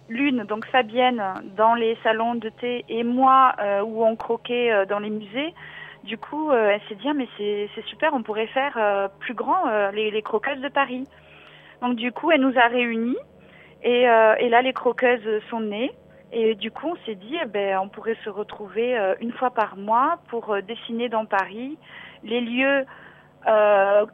l'une, 0.10 0.44
donc 0.44 0.66
Fabienne, 0.66 1.22
dans 1.56 1.76
les 1.76 1.96
salons 2.04 2.36
de 2.36 2.50
thé, 2.50 2.84
et 2.90 3.04
moi, 3.04 3.54
euh, 3.60 3.82
où 3.82 4.04
on 4.04 4.16
croquait 4.16 4.86
dans 4.88 5.00
les 5.00 5.12
musées, 5.12 5.54
du 6.04 6.18
coup, 6.18 6.50
euh, 6.52 6.70
elle 6.70 6.82
s'est 6.88 6.96
dit, 6.96 7.08
ah, 7.10 7.14
mais 7.14 7.28
c'est 7.38 7.86
super, 7.86 8.14
on 8.14 8.24
pourrait 8.24 8.48
faire 8.48 8.76
euh, 8.78 9.08
plus 9.20 9.34
grand 9.34 9.68
euh, 9.68 9.92
les, 9.92 10.22
croqueuses 10.22 10.62
de 10.62 10.70
Paris. 10.70 11.06
Donc 11.82 11.96
du 11.96 12.12
coup, 12.12 12.32
elle 12.32 12.42
nous 12.42 12.58
a 12.58 12.68
réunis, 12.68 13.18
et, 13.84 14.04
là, 14.04 14.62
les 14.62 14.74
croqueuses 14.74 15.42
sont 15.50 15.62
nées. 15.62 15.92
Et 16.32 16.54
du 16.56 16.70
coup, 16.70 16.88
on 16.88 17.06
s'est 17.06 17.16
dit, 17.16 17.38
eh 17.42 17.46
ben, 17.46 17.80
on 17.80 17.90
pourrait 17.90 18.18
se 18.24 18.30
retrouver 18.30 18.98
une 19.20 19.32
fois 19.32 19.52
par 19.52 19.78
mois 19.78 20.20
pour 20.28 20.56
dessiner 20.62 21.10
dans 21.10 21.26
Paris 21.26 21.78
les 22.24 22.42
lieux 22.42 22.86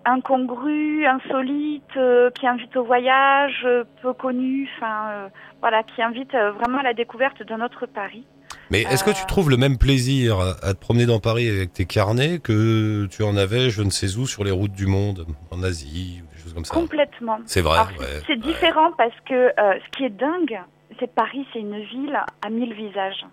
incongrus, 0.06 1.08
insolites, 1.08 2.00
qui 2.36 2.48
invitent 2.48 2.78
au 2.78 2.84
voyage, 2.84 3.68
peu 4.04 4.14
connus, 4.14 4.70
enfin 4.78 5.30
voilà, 5.62 5.82
qui 5.82 6.02
invitent 6.04 6.36
vraiment 6.36 6.78
à 6.78 6.84
la 6.84 6.94
découverte 6.94 7.42
d'un 7.42 7.62
autre 7.62 7.88
Paris. 7.88 8.26
Mais 8.72 8.82
est-ce 8.84 9.04
que 9.04 9.12
tu 9.12 9.22
Euh. 9.24 9.28
trouves 9.28 9.50
le 9.50 9.58
même 9.58 9.78
plaisir 9.78 10.40
à, 10.40 10.74
te 10.74 10.80
promener 10.80 11.06
dans 11.06 11.20
Paris 11.20 11.50
avec 11.50 11.74
tes 11.74 11.86
carnets 11.86 12.40
que 12.40 13.08
tu 13.12 13.24
en 13.24 13.38
avais, 13.38 13.70
je 13.70 13.82
ne 13.82 13.90
sais 13.90 14.16
où, 14.18 14.26
sur 14.28 14.44
les 14.44 14.52
routes 14.52 14.72
du 14.74 14.88
monde, 14.88 15.26
en 15.52 15.62
Asie, 15.64 16.22
ou 16.24 16.36
des 16.36 16.42
choses 16.42 16.54
comme 16.54 16.66
ça? 16.66 16.74
Complètement. 16.74 17.38
C'est 17.46 17.62
vrai, 17.62 17.80
ouais. 17.80 18.06
c'est 18.26 18.34
ouais. 18.34 18.38
différent 18.38 18.92
parce 18.98 19.16
que 19.28 19.34
euh, 19.60 19.74
ce 19.86 19.98
qui 19.98 20.06
est 20.06 20.10
dingue, 20.10 20.60
c'est 21.00 21.14
Paris, 21.14 21.46
c'est 21.54 21.60
une 21.60 21.80
ville 21.80 22.18
à 22.42 22.50
mille 22.50 22.74
visages. 22.74 23.26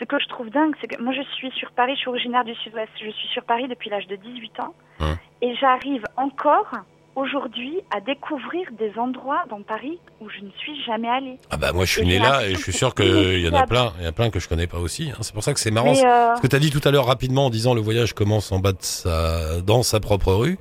Ce 0.00 0.04
que 0.04 0.18
je 0.18 0.26
trouve 0.28 0.50
dingue, 0.50 0.74
c'est 0.80 0.88
que 0.88 1.00
moi 1.02 1.12
je 1.14 1.22
suis 1.36 1.50
sur 1.52 1.70
Paris, 1.72 1.94
je 1.94 2.00
suis 2.00 2.08
originaire 2.08 2.44
du 2.44 2.54
Sud-Ouest, 2.56 2.90
je 3.00 3.10
suis 3.10 3.28
sur 3.28 3.44
Paris 3.44 3.68
depuis 3.68 3.90
l'âge 3.90 4.06
de 4.08 4.16
18 4.16 4.60
ans, 4.60 4.74
Hum. 5.00 5.16
et 5.42 5.54
j'arrive 5.56 6.04
encore 6.16 6.70
aujourd'hui 7.16 7.80
à 7.94 8.00
découvrir 8.00 8.66
des 8.78 8.92
endroits 8.98 9.44
dans 9.50 9.62
Paris 9.62 9.98
où 10.20 10.28
je 10.28 10.40
ne 10.44 10.50
suis 10.58 10.82
jamais 10.84 11.08
allée. 11.08 11.38
Ah 11.50 11.56
bah 11.56 11.72
moi 11.72 11.84
je 11.84 11.92
suis 11.92 12.02
Et 12.02 12.04
né 12.04 12.18
là 12.18 12.46
et 12.46 12.54
je 12.54 12.60
suis 12.60 12.72
sûr 12.72 12.94
qu'il 12.94 13.40
y 13.40 13.48
en 13.48 13.54
a 13.54 13.66
plein, 13.66 13.92
il 13.98 14.02
y 14.04 14.06
en 14.06 14.10
a 14.10 14.12
plein 14.12 14.30
que 14.30 14.40
je 14.40 14.48
connais 14.48 14.66
pas 14.66 14.78
aussi. 14.78 15.10
hein. 15.12 15.18
C'est 15.20 15.32
pour 15.34 15.44
ça 15.44 15.54
que 15.54 15.60
c'est 15.60 15.70
marrant. 15.70 15.92
Mais, 15.92 16.04
euh, 16.04 16.36
Ce 16.36 16.40
que 16.42 16.46
tu 16.46 16.56
as 16.56 16.58
dit 16.58 16.70
tout 16.70 16.80
à 16.86 16.90
l'heure 16.90 17.06
rapidement 17.06 17.46
en 17.46 17.50
disant 17.50 17.74
le 17.74 17.80
voyage 17.80 18.12
commence 18.14 18.50
en 18.52 18.58
bas 18.58 18.72
de 18.72 18.78
sa, 18.80 19.60
dans 19.60 19.82
sa 19.82 20.00
propre 20.00 20.32
rue, 20.32 20.58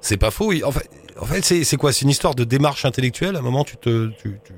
c'est 0.00 0.16
pas 0.16 0.30
faux. 0.30 0.52
En 0.64 0.72
fait, 0.72 0.88
en 1.20 1.26
fait 1.26 1.42
c'est 1.42 1.76
quoi? 1.76 1.92
C'est 1.92 2.02
une 2.02 2.10
histoire 2.10 2.34
de 2.34 2.44
démarche 2.44 2.84
intellectuelle. 2.84 3.36
À 3.36 3.38
un 3.38 3.42
moment, 3.42 3.64
tu 3.64 3.76
te, 3.76 4.08
tu, 4.08 4.40
tu, 4.44 4.52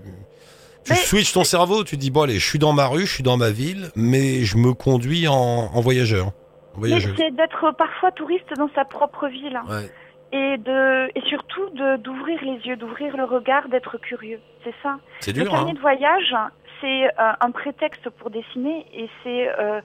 tu 0.85 0.92
Mais- 0.92 0.96
switches 0.96 1.33
ton 1.33 1.44
cerveau, 1.44 1.85
tu 1.85 1.96
te 1.96 2.00
dis 2.00 2.11
bon 2.11 2.22
allez, 2.22 2.38
je 2.38 2.46
suis 2.48 2.59
dans 2.59 2.72
ma 2.72 2.87
rue, 2.87 3.07
je 3.07 3.12
suis 3.12 3.22
dans 3.22 3.37
ma 3.37 3.50
ville, 3.50 3.90
mais 3.96 4.44
je 4.44 4.57
me 4.57 4.72
conduis 4.72 5.28
en, 5.28 5.35
en 5.35 5.80
voyageur. 5.80 6.33
En 6.76 6.83
c'est 6.83 7.30
d'être 7.37 7.70
parfois 7.78 8.11
touriste 8.12 8.52
dans 8.59 8.68
sa 8.74 8.85
propre 8.85 9.28
ville. 9.28 9.61
Ouais. 9.68 9.88
Et, 10.36 10.56
de, 10.58 11.10
et 11.16 11.20
surtout 11.28 11.68
de- 11.70 11.96
d'ouvrir 11.98 12.42
les 12.42 12.58
yeux, 12.66 12.74
d'ouvrir 12.76 13.16
le 13.16 13.22
regard, 13.22 13.68
d'être 13.68 13.98
curieux. 13.98 14.40
C'est 14.64 14.74
ça. 14.82 14.98
C'est 15.20 15.30
Le 15.36 15.42
dur, 15.44 15.52
carnet 15.52 15.70
hein 15.70 15.74
de 15.74 15.78
voyage, 15.78 16.34
c'est 16.80 17.04
euh, 17.06 17.32
un 17.40 17.50
prétexte 17.52 18.10
pour 18.10 18.30
dessiner 18.30 18.84
et 18.92 19.08
c'est 19.22 19.48
euh, 19.48 19.80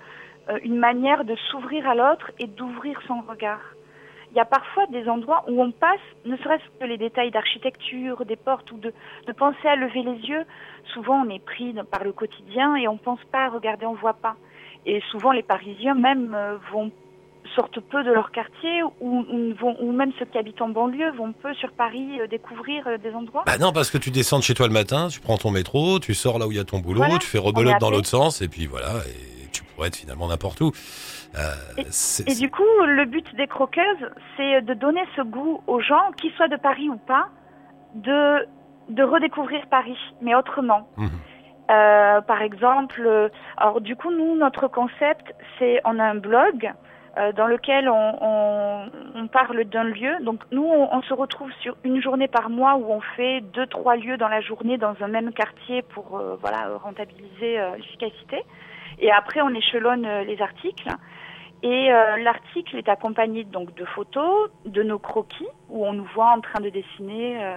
euh, 0.49 0.57
une 0.63 0.79
manière 0.79 1.23
de 1.23 1.35
s'ouvrir 1.51 1.87
à 1.87 1.93
l'autre 1.93 2.31
et 2.39 2.47
d'ouvrir 2.47 2.99
son 3.07 3.19
regard. 3.21 3.61
Il 4.31 4.37
y 4.37 4.39
a 4.39 4.45
parfois 4.45 4.87
des 4.87 5.07
endroits 5.07 5.43
où 5.47 5.61
on 5.61 5.71
passe, 5.71 6.07
ne 6.25 6.35
serait-ce 6.37 6.67
que 6.79 6.85
les 6.85 6.97
détails 6.97 7.29
d'architecture, 7.29 8.25
des 8.25 8.35
portes 8.35 8.71
ou 8.71 8.77
de, 8.79 8.91
de 9.27 9.31
penser 9.33 9.67
à 9.67 9.75
lever 9.75 10.01
les 10.01 10.19
yeux. 10.31 10.45
Souvent, 10.93 11.23
on 11.25 11.29
est 11.29 11.43
pris 11.43 11.75
par 11.91 12.03
le 12.03 12.11
quotidien 12.11 12.75
et 12.75 12.87
on 12.87 12.97
pense 12.97 13.23
pas 13.31 13.45
à 13.45 13.49
regarder, 13.49 13.85
on 13.85 13.93
voit 13.93 14.19
pas. 14.27 14.35
Et 14.87 15.01
souvent, 15.11 15.31
les 15.31 15.43
Parisiens 15.43 15.95
même 15.95 16.35
vont 16.71 16.91
sortent 17.55 17.79
peu 17.79 18.03
de 18.03 18.11
leur 18.11 18.31
quartier 18.31 18.83
ou, 19.01 19.25
vont, 19.59 19.75
ou 19.79 19.91
même 19.91 20.11
ceux 20.19 20.25
qui 20.25 20.37
habitent 20.37 20.61
en 20.61 20.69
banlieue 20.69 21.11
vont 21.11 21.33
peu 21.33 21.53
sur 21.55 21.71
Paris 21.71 22.19
euh, 22.19 22.27
découvrir 22.27 22.87
euh, 22.87 22.97
des 22.97 23.13
endroits? 23.13 23.43
Bah 23.45 23.57
non, 23.57 23.71
parce 23.71 23.89
que 23.91 23.97
tu 23.97 24.11
descends 24.11 24.39
de 24.39 24.43
chez 24.43 24.53
toi 24.53 24.67
le 24.67 24.73
matin, 24.73 25.07
tu 25.09 25.19
prends 25.19 25.37
ton 25.37 25.51
métro, 25.51 25.99
tu 25.99 26.13
sors 26.13 26.39
là 26.39 26.47
où 26.47 26.51
il 26.51 26.57
y 26.57 26.61
a 26.61 26.63
ton 26.63 26.79
boulot, 26.79 26.99
Voilà, 26.99 27.17
tu 27.17 27.27
fais 27.27 27.37
rebelote 27.37 27.79
dans 27.79 27.91
l'autre 27.91 28.07
sens, 28.07 28.41
et 28.41 28.47
puis 28.47 28.65
voilà, 28.65 28.89
et 29.07 29.47
tu 29.51 29.63
pourrais 29.63 29.87
être 29.87 29.95
finalement 29.97 30.27
n'importe 30.27 30.61
où. 30.61 30.71
Euh, 31.37 31.83
Et 32.25 32.33
du 32.35 32.49
coup, 32.49 32.63
le 32.85 33.05
but 33.05 33.35
des 33.35 33.47
croqueuses, 33.47 34.09
c'est 34.35 34.61
de 34.61 34.73
donner 34.73 35.03
ce 35.15 35.21
goût 35.21 35.61
aux 35.67 35.79
gens, 35.79 36.11
qu'ils 36.17 36.31
soient 36.33 36.47
de 36.47 36.57
Paris 36.57 36.89
ou 36.89 36.97
pas, 36.97 37.29
de, 37.95 38.47
de 38.89 39.03
redécouvrir 39.03 39.67
Paris, 39.69 39.97
mais 40.21 40.33
autrement. 40.35 40.89
Euh, 41.71 42.21
par 42.21 42.41
exemple, 42.41 43.29
alors 43.57 43.79
du 43.79 43.95
coup, 43.95 44.09
nous, 44.11 44.35
notre 44.35 44.67
concept, 44.67 45.35
c'est 45.59 45.81
on 45.85 45.99
a 45.99 46.03
un 46.03 46.15
blog 46.15 46.73
dans 47.35 47.47
lequel 47.47 47.89
on, 47.89 49.27
parle 49.31 49.63
d'un 49.65 49.83
lieu. 49.83 50.15
Donc 50.21 50.41
nous, 50.51 50.65
on, 50.65 51.01
se 51.03 51.13
retrouve 51.13 51.51
sur 51.61 51.75
une 51.83 52.01
journée 52.01 52.27
par 52.27 52.49
mois 52.49 52.75
où 52.75 52.91
on 52.91 53.01
fait 53.01 53.41
deux, 53.41 53.67
trois 53.67 53.95
lieux 53.95 54.17
dans 54.17 54.27
la 54.27 54.41
journée 54.41 54.77
dans 54.77 54.95
un 55.01 55.07
même 55.07 55.31
quartier 55.33 55.81
pour 55.81 56.17
euh, 56.17 56.35
voilà 56.41 56.77
rentabiliser 56.77 57.59
euh, 57.59 57.75
l'efficacité. 57.75 58.43
Et 58.99 59.11
après, 59.11 59.41
on 59.41 59.49
échelonne 59.49 60.05
euh, 60.05 60.23
les 60.23 60.41
articles. 60.41 60.89
Et 61.61 61.91
euh, 61.91 62.17
l'article 62.17 62.77
est 62.77 62.87
accompagné 62.87 63.43
donc 63.43 63.73
de 63.75 63.83
photos, 63.83 64.49
de 64.65 64.81
nos 64.81 64.99
croquis 64.99 65.47
où 65.69 65.85
on 65.85 65.93
nous 65.93 66.07
voit 66.15 66.31
en 66.31 66.39
train 66.39 66.61
de 66.61 66.69
dessiner, 66.69 67.43
euh, 67.43 67.55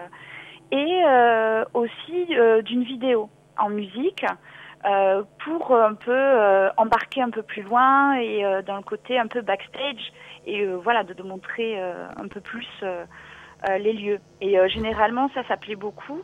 et 0.73 1.03
euh, 1.07 1.65
aussi 1.75 2.27
euh, 2.33 2.63
d'une 2.63 2.83
vidéo 2.83 3.31
en 3.59 3.69
musique 3.69 4.25
euh, 4.85 5.23
pour 5.45 5.75
un 5.75 5.95
peu 5.95 6.11
euh, 6.11 6.69
embarquer 6.77 7.23
un 7.23 7.31
peu 7.31 7.43
plus 7.43 7.63
loin 7.63 8.15
et 8.15 8.45
euh, 8.45 8.63
dans 8.63 8.77
le 8.77 8.83
côté 8.83 9.19
un 9.19 9.29
peu 9.29 9.41
backstage 9.41 10.13
et 10.45 10.63
euh, 10.63 10.77
voilà 10.77 11.05
de, 11.05 11.23
montrer 11.23 11.81
euh, 11.81 12.09
un 12.17 12.27
peu 12.27 12.41
plus 12.41 12.67
euh, 12.83 13.05
euh, 13.69 13.79
les 13.79 13.93
lieux. 13.93 14.19
Et 14.41 14.59
euh, 14.59 14.69
généralement 14.69 15.31
ça 15.35 15.43
ça 15.47 15.57
plaît 15.57 15.77
beaucoup 15.77 16.23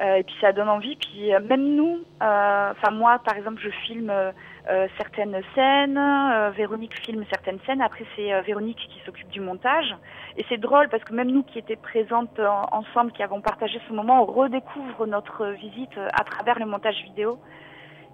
euh, 0.00 0.16
et 0.16 0.24
puis 0.24 0.34
ça 0.40 0.52
donne 0.52 0.68
envie. 0.68 0.96
Puis 0.96 1.32
euh, 1.32 1.38
même 1.40 1.76
nous, 1.76 2.00
euh, 2.22 2.72
enfin 2.72 2.90
moi 2.90 3.20
par 3.24 3.36
exemple 3.36 3.60
je 3.62 3.70
filme 3.86 4.10
euh, 4.10 4.32
euh, 4.68 4.88
certaines 4.96 5.40
scènes, 5.54 5.96
euh, 5.96 6.50
Véronique 6.50 6.98
filme 7.06 7.24
certaines 7.30 7.60
scènes. 7.66 7.82
Après 7.82 8.04
c'est 8.16 8.32
euh, 8.32 8.40
Véronique 8.40 8.78
qui 8.78 9.00
s'occupe 9.06 9.28
du 9.28 9.40
montage 9.40 9.94
et 10.36 10.44
c'est 10.48 10.58
drôle 10.58 10.88
parce 10.88 11.04
que 11.04 11.14
même 11.14 11.30
nous 11.30 11.44
qui 11.44 11.60
étions 11.60 11.76
présentes 11.80 12.36
euh, 12.40 12.48
ensemble, 12.72 13.12
qui 13.12 13.22
avons 13.22 13.40
partagé 13.40 13.80
ce 13.86 13.92
moment, 13.92 14.22
on 14.22 14.26
redécouvre 14.26 15.06
notre 15.06 15.46
visite 15.52 15.96
euh, 15.98 16.08
à 16.12 16.24
travers 16.24 16.58
le 16.58 16.66
montage 16.66 17.00
vidéo. 17.04 17.38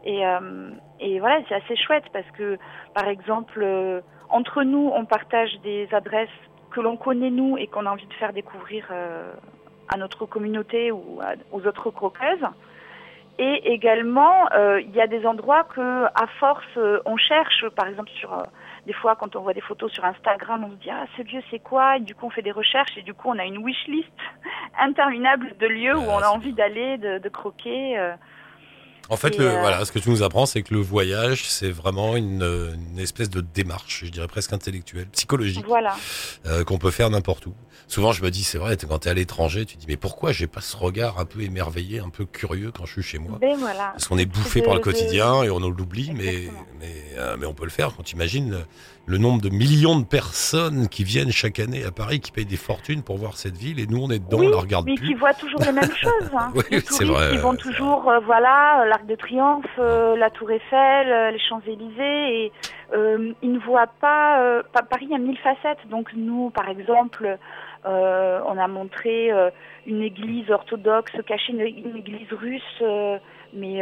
Et, 0.04 0.24
euh, 0.26 0.70
et 1.00 1.18
voilà, 1.20 1.40
c'est 1.48 1.54
assez 1.54 1.76
chouette 1.76 2.04
parce 2.12 2.30
que, 2.32 2.58
par 2.94 3.08
exemple, 3.08 3.60
euh, 3.62 4.00
entre 4.30 4.62
nous, 4.62 4.90
on 4.94 5.04
partage 5.04 5.50
des 5.62 5.88
adresses 5.92 6.28
que 6.70 6.80
l'on 6.80 6.96
connaît 6.96 7.30
nous 7.30 7.56
et 7.58 7.66
qu'on 7.66 7.86
a 7.86 7.90
envie 7.90 8.06
de 8.06 8.14
faire 8.14 8.32
découvrir 8.32 8.86
euh, 8.90 9.32
à 9.88 9.96
notre 9.96 10.26
communauté 10.26 10.92
ou 10.92 11.20
à- 11.22 11.34
aux 11.52 11.66
autres 11.66 11.90
croqueuses. 11.90 12.46
Et 13.40 13.72
également, 13.72 14.48
il 14.80 14.90
y 14.96 15.00
a 15.00 15.06
des 15.06 15.24
endroits 15.24 15.62
que, 15.62 16.06
à 16.06 16.26
force, 16.40 16.66
on 17.04 17.16
cherche. 17.16 17.64
Par 17.76 17.86
exemple, 17.86 18.10
sur 18.10 18.36
des 18.84 18.92
fois, 18.92 19.14
quand 19.14 19.36
on 19.36 19.42
voit 19.42 19.54
des 19.54 19.60
photos 19.60 19.92
sur 19.92 20.04
Instagram, 20.04 20.64
on 20.64 20.70
se 20.70 20.74
dit 20.76 20.90
ah 20.90 21.04
ce 21.16 21.22
lieu 21.22 21.40
c'est 21.48 21.60
quoi? 21.60 21.98
Et 21.98 22.00
du 22.00 22.16
coup, 22.16 22.26
on 22.26 22.30
fait 22.30 22.42
des 22.42 22.50
recherches 22.50 22.96
et 22.98 23.02
du 23.02 23.14
coup, 23.14 23.28
on 23.30 23.38
a 23.38 23.44
une 23.44 23.58
wish 23.58 23.86
list 23.86 24.10
interminable 24.80 25.54
de 25.56 25.66
lieux 25.68 25.96
où 25.96 26.02
on 26.10 26.18
a 26.18 26.30
envie 26.30 26.52
d'aller, 26.52 26.98
de, 26.98 27.18
de 27.18 27.28
croquer. 27.28 27.96
En 29.10 29.16
fait, 29.16 29.38
le, 29.38 29.46
euh, 29.46 29.60
voilà, 29.60 29.84
ce 29.84 29.92
que 29.92 29.98
tu 29.98 30.10
nous 30.10 30.22
apprends, 30.22 30.44
c'est 30.46 30.62
que 30.62 30.74
le 30.74 30.80
voyage, 30.80 31.44
c'est 31.48 31.70
vraiment 31.70 32.14
une, 32.16 32.42
une 32.92 32.98
espèce 32.98 33.30
de 33.30 33.40
démarche, 33.40 34.02
je 34.04 34.10
dirais 34.10 34.26
presque 34.28 34.52
intellectuelle, 34.52 35.06
psychologique, 35.12 35.64
Voilà. 35.66 35.94
euh, 36.46 36.62
qu'on 36.64 36.76
peut 36.78 36.90
faire 36.90 37.08
n'importe 37.08 37.46
où. 37.46 37.54
Souvent, 37.86 38.12
je 38.12 38.22
me 38.22 38.30
dis, 38.30 38.44
c'est 38.44 38.58
vrai, 38.58 38.76
quand 38.86 38.98
t'es 38.98 39.08
à 39.08 39.14
l'étranger, 39.14 39.64
tu 39.64 39.76
te 39.76 39.80
dis, 39.80 39.86
mais 39.88 39.96
pourquoi 39.96 40.30
j'ai 40.32 40.46
pas 40.46 40.60
ce 40.60 40.76
regard 40.76 41.18
un 41.18 41.24
peu 41.24 41.40
émerveillé, 41.40 42.00
un 42.00 42.10
peu 42.10 42.26
curieux 42.26 42.70
quand 42.70 42.84
je 42.84 42.92
suis 42.92 43.02
chez 43.02 43.18
moi? 43.18 43.38
Ben 43.40 43.56
voilà. 43.56 43.90
Parce 43.92 44.06
qu'on 44.08 44.18
est 44.18 44.26
bouffé 44.26 44.60
de- 44.60 44.66
par 44.66 44.74
le 44.74 44.80
de- 44.80 44.84
quotidien 44.84 45.42
et 45.42 45.48
on 45.48 45.58
l'oublie, 45.58 46.12
mais, 46.14 46.48
mais, 46.78 46.94
euh, 47.16 47.36
mais 47.40 47.46
on 47.46 47.54
peut 47.54 47.64
le 47.64 47.70
faire. 47.70 47.94
Quand 47.96 48.02
tu 48.02 48.14
imagines 48.14 48.58
le, 49.06 49.16
nombre 49.16 49.40
de 49.40 49.48
millions 49.48 49.98
de 49.98 50.04
personnes 50.04 50.86
qui 50.88 51.02
viennent 51.02 51.32
chaque 51.32 51.58
année 51.60 51.82
à 51.82 51.90
Paris, 51.90 52.20
qui 52.20 52.30
payent 52.30 52.44
des 52.44 52.58
fortunes 52.58 53.02
pour 53.02 53.16
voir 53.16 53.38
cette 53.38 53.56
ville, 53.56 53.80
et 53.80 53.86
nous, 53.86 54.02
on 54.02 54.10
est 54.10 54.18
dedans, 54.18 54.38
oui, 54.38 54.48
on 54.48 54.50
la 54.50 54.58
regarde 54.58 54.84
mais 54.84 54.94
plus. 54.96 55.06
qui 55.06 55.14
voient 55.14 55.32
toujours 55.32 55.60
les 55.60 55.72
mêmes 55.72 55.84
choses. 56.02 56.30
Hein. 56.38 56.52
Oui, 56.54 56.64
les 56.70 56.80
c'est 56.80 56.86
touristes, 56.86 57.10
vrai, 57.12 57.30
ils 57.32 57.38
vont 57.40 57.56
toujours, 57.56 58.12
voilà, 58.26 58.82
euh, 58.82 58.88
de 59.06 59.14
Triomphe, 59.14 59.66
euh, 59.78 60.16
la 60.16 60.30
Tour 60.30 60.50
Eiffel, 60.50 61.10
euh, 61.10 61.30
les 61.30 61.38
Champs-Élysées, 61.38 62.44
et 62.44 62.52
euh, 62.94 63.32
ne 63.42 63.58
voient 63.58 63.90
pas, 64.00 64.62
pa- 64.72 64.82
Paris 64.82 65.08
a 65.14 65.18
mille 65.18 65.38
facettes. 65.38 65.86
Donc 65.88 66.12
nous, 66.14 66.50
par 66.50 66.68
exemple, 66.68 67.38
on 67.84 68.58
a 68.58 68.68
montré 68.68 69.30
une 69.86 70.02
église 70.02 70.50
orthodoxe 70.50 71.12
cachée, 71.26 71.52
une, 71.52 71.96
église 71.96 72.30
russe, 72.32 72.82
mais 73.54 73.80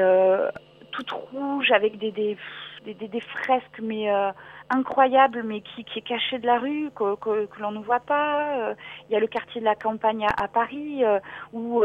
toute 0.93 1.11
rouge 1.11 1.73
avec 1.73 1.99
des 1.99 2.13
des, 2.13 2.37
des, 2.85 2.95
des- 2.95 3.21
fresques, 3.21 3.81
mais 3.83 4.09
incroyables, 4.71 5.43
mais 5.43 5.61
qui, 5.61 5.83
qui 5.85 5.99
est 6.01 6.03
cachée 6.03 6.39
de 6.39 6.47
la 6.47 6.59
rue, 6.59 6.91
que, 6.95 7.17
que, 7.17 7.49
l'on 7.61 7.73
ne 7.73 7.81
voit 7.81 8.01
pas. 8.01 8.75
Il 9.09 9.13
y 9.13 9.17
a 9.17 9.21
le 9.21 9.27
quartier 9.27 9.61
de 9.61 9.67
la 9.67 9.75
campagne 9.75 10.25
à, 10.41 10.47
Paris 10.47 11.03
où 11.53 11.83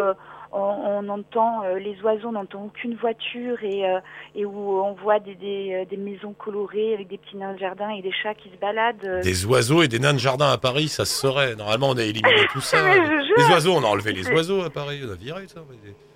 on, 0.51 0.59
on 0.59 1.09
entend 1.09 1.63
euh, 1.63 1.79
les 1.79 1.99
oiseaux, 2.01 2.29
on 2.29 2.33
n'entend 2.33 2.65
aucune 2.65 2.95
voiture 2.95 3.63
et, 3.63 3.85
euh, 3.85 3.99
et 4.35 4.45
où 4.45 4.81
on 4.81 4.93
voit 4.93 5.19
des, 5.19 5.35
des, 5.35 5.73
euh, 5.73 5.85
des 5.85 5.97
maisons 5.97 6.33
colorées 6.33 6.93
avec 6.93 7.07
des 7.07 7.17
petits 7.17 7.37
nains 7.37 7.53
de 7.53 7.59
jardin 7.59 7.89
et 7.89 8.01
des 8.01 8.11
chats 8.11 8.33
qui 8.33 8.49
se 8.49 8.57
baladent. 8.57 9.21
Des 9.23 9.45
oiseaux 9.45 9.81
et 9.81 9.87
des 9.87 9.99
nains 9.99 10.13
de 10.13 10.19
jardin 10.19 10.51
à 10.51 10.57
Paris, 10.57 10.89
ça 10.89 11.05
se 11.05 11.13
saurait. 11.13 11.55
Normalement, 11.55 11.89
on 11.89 11.97
a 11.97 12.03
éliminé 12.03 12.47
tout 12.51 12.61
ça. 12.61 12.77
Les 13.37 13.45
oiseaux, 13.49 13.73
on 13.73 13.83
a 13.83 13.87
enlevé 13.87 14.11
les 14.11 14.29
oiseaux 14.29 14.61
à 14.61 14.69
Paris, 14.69 15.01
on 15.07 15.11
a 15.11 15.15
viré 15.15 15.47
ça. 15.47 15.61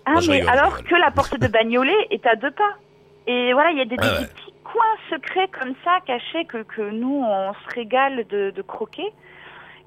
Ah, 0.06 0.14
Non, 0.14 0.20
mais 0.28 0.40
rigole, 0.40 0.50
alors 0.50 0.84
que 0.84 0.96
la 0.96 1.12
porte 1.12 1.40
de 1.40 1.48
Bagnolet 1.48 2.08
est 2.12 2.26
à 2.28 2.36
deux 2.36 2.52
pas. 2.52 2.76
Et 3.26 3.54
voilà, 3.54 3.72
il 3.72 3.78
y 3.78 3.82
a 3.82 3.86
des, 3.86 3.96
petits 3.96 4.54
coins 4.64 4.84
secrets 5.10 5.48
comme 5.48 5.74
ça, 5.84 6.00
cachés, 6.06 6.46
que, 6.46 6.64
que 6.64 6.82
nous, 6.82 7.24
on 7.26 7.54
se 7.54 7.76
régale 7.76 8.26
de, 8.30 8.52
de 8.52 8.62
croquer. 8.62 9.14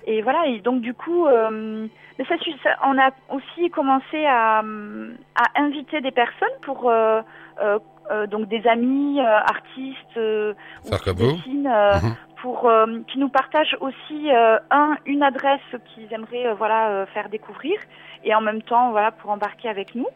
Et 0.06 0.22
voilà, 0.22 0.46
et 0.46 0.60
donc 0.60 0.80
du 0.80 0.94
coup, 0.94 1.26
euh, 1.26 1.86
mais 2.18 2.24
ça, 2.24 2.38
suit- 2.38 2.58
ça- 2.62 2.76
on 2.84 2.98
a 2.98 3.10
aussi 3.30 3.68
commencé 3.70 4.24
à, 4.26 4.58
à 4.60 5.60
inviter 5.62 6.00
des 6.00 6.12
personnes 6.12 6.48
pour, 6.62 6.88
euh, 6.90 7.20
euh, 7.62 7.78
euh, 8.10 8.26
donc 8.26 8.48
des 8.48 8.66
amis, 8.66 9.20
euh, 9.20 9.24
artistes, 9.38 10.16
euh, 10.16 10.54
ou 10.84 10.90
qui 10.90 11.10
dessinent, 11.36 11.68
Mhm. 12.02 12.14
pour 12.40 12.68
euh, 12.70 12.86
qui 13.08 13.18
nous 13.18 13.28
partagent 13.28 13.76
aussi 13.80 14.30
euh, 14.32 14.58
un 14.70 14.96
une 15.04 15.22
adresse 15.24 15.60
qu'ils 15.86 16.10
aimeraient 16.12 16.54
voilà 16.54 16.88
euh, 16.88 17.06
faire 17.06 17.28
découvrir 17.28 17.78
et 18.24 18.32
en 18.34 18.40
même 18.40 18.62
temps 18.62 18.92
voilà 18.92 19.10
pour 19.10 19.30
embarquer 19.30 19.68
avec 19.68 19.94
nous. 19.96 20.06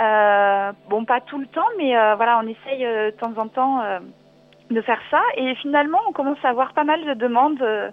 Euh, 0.00 0.72
bon 0.88 1.04
pas 1.04 1.20
tout 1.20 1.38
le 1.38 1.46
temps 1.48 1.66
mais 1.76 1.94
euh, 1.96 2.14
voilà 2.14 2.38
on 2.42 2.46
essaye 2.46 2.86
euh, 2.86 3.10
de 3.10 3.16
temps 3.16 3.36
en 3.36 3.48
temps 3.48 3.82
euh, 3.82 3.98
de 4.70 4.80
faire 4.80 5.00
ça 5.10 5.20
et 5.36 5.54
finalement 5.56 5.98
on 6.08 6.12
commence 6.12 6.38
à 6.44 6.48
avoir 6.48 6.72
pas 6.72 6.84
mal 6.84 7.04
de 7.04 7.12
demandes 7.14 7.60
euh, 7.60 7.90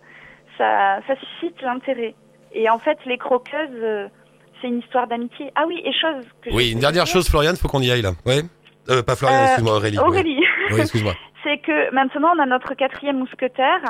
ça 0.60 1.00
ça 1.08 1.16
suscite 1.16 1.60
l'intérêt 1.64 2.14
et 2.54 2.70
en 2.70 2.78
fait 2.78 3.00
les 3.08 3.18
croqueuses 3.18 3.70
euh, 3.74 4.08
c'est 4.62 4.68
une 4.68 4.80
histoire 4.80 5.08
d'amitié 5.08 5.52
ah 5.56 5.64
oui 5.68 5.82
et 5.84 5.92
chose 5.92 6.24
que 6.42 6.54
Oui, 6.54 6.72
une 6.74 6.80
dernière 6.80 7.08
chose, 7.08 7.28
Florian, 7.28 7.54
faut 7.60 7.68
qu'on 7.70 7.82
y 7.82 7.90
aille 7.90 8.02
là. 8.04 8.12
Ouais. 8.26 8.42
Euh, 8.90 9.02
pas 9.02 9.16
Florian, 9.16 9.38
Euh, 9.40 9.46
excuse-moi, 9.46 9.76
Aurélie. 9.78 9.98
Aurélie 10.00 10.44
Oui, 10.72 10.82
excuse-moi. 10.82 11.14
c'est 11.44 11.58
que 11.60 11.92
maintenant 11.94 12.32
on 12.36 12.40
a 12.40 12.46
notre 12.46 12.76
quatrième 12.76 13.18
mousquetaire, 13.18 13.82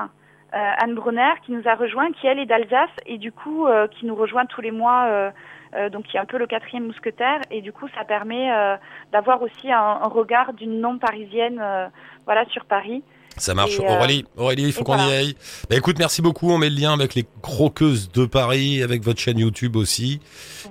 euh, 0.53 0.83
Anne 0.83 0.95
Brunner, 0.95 1.33
qui 1.43 1.51
nous 1.51 1.67
a 1.67 1.75
rejoint, 1.75 2.11
qui 2.11 2.27
elle 2.27 2.39
est 2.39 2.45
d'Alsace 2.45 2.95
et 3.05 3.17
du 3.17 3.31
coup 3.33 3.67
qui 3.91 4.05
nous 4.05 4.15
rejoint 4.15 4.45
tous 4.45 4.61
les 4.61 4.71
mois, 4.71 5.31
euh, 5.75 5.89
donc 5.89 6.05
qui 6.05 6.17
est 6.17 6.19
un 6.19 6.25
peu 6.25 6.37
le 6.39 6.47
quatrième 6.47 6.85
mousquetaire 6.87 7.41
et 7.51 7.61
du 7.61 7.71
coup 7.71 7.87
ça 7.95 8.03
permet 8.03 8.51
euh, 8.51 8.75
d'avoir 9.11 9.41
aussi 9.43 9.71
un, 9.71 9.99
un 10.01 10.07
regard 10.07 10.53
d'une 10.53 10.81
non 10.81 10.97
parisienne, 10.97 11.59
euh, 11.61 11.87
voilà 12.25 12.45
sur 12.45 12.65
Paris. 12.65 13.03
Ça 13.39 13.53
marche. 13.55 13.79
Et, 13.79 13.83
euh, 13.83 13.95
Aurélie, 13.97 14.25
Aurélie, 14.37 14.63
il 14.63 14.73
faut 14.73 14.81
et 14.81 14.83
qu'on 14.83 14.97
y 14.97 15.11
aille. 15.13 15.35
Bah, 15.69 15.75
écoute, 15.77 15.97
merci 15.97 16.21
beaucoup. 16.21 16.51
On 16.51 16.57
met 16.57 16.69
le 16.69 16.75
lien 16.79 16.93
avec 16.93 17.15
les 17.15 17.25
croqueuses 17.41 18.11
de 18.11 18.25
Paris, 18.25 18.83
avec 18.83 19.03
votre 19.03 19.19
chaîne 19.19 19.39
YouTube 19.39 19.75
aussi. 19.75 20.19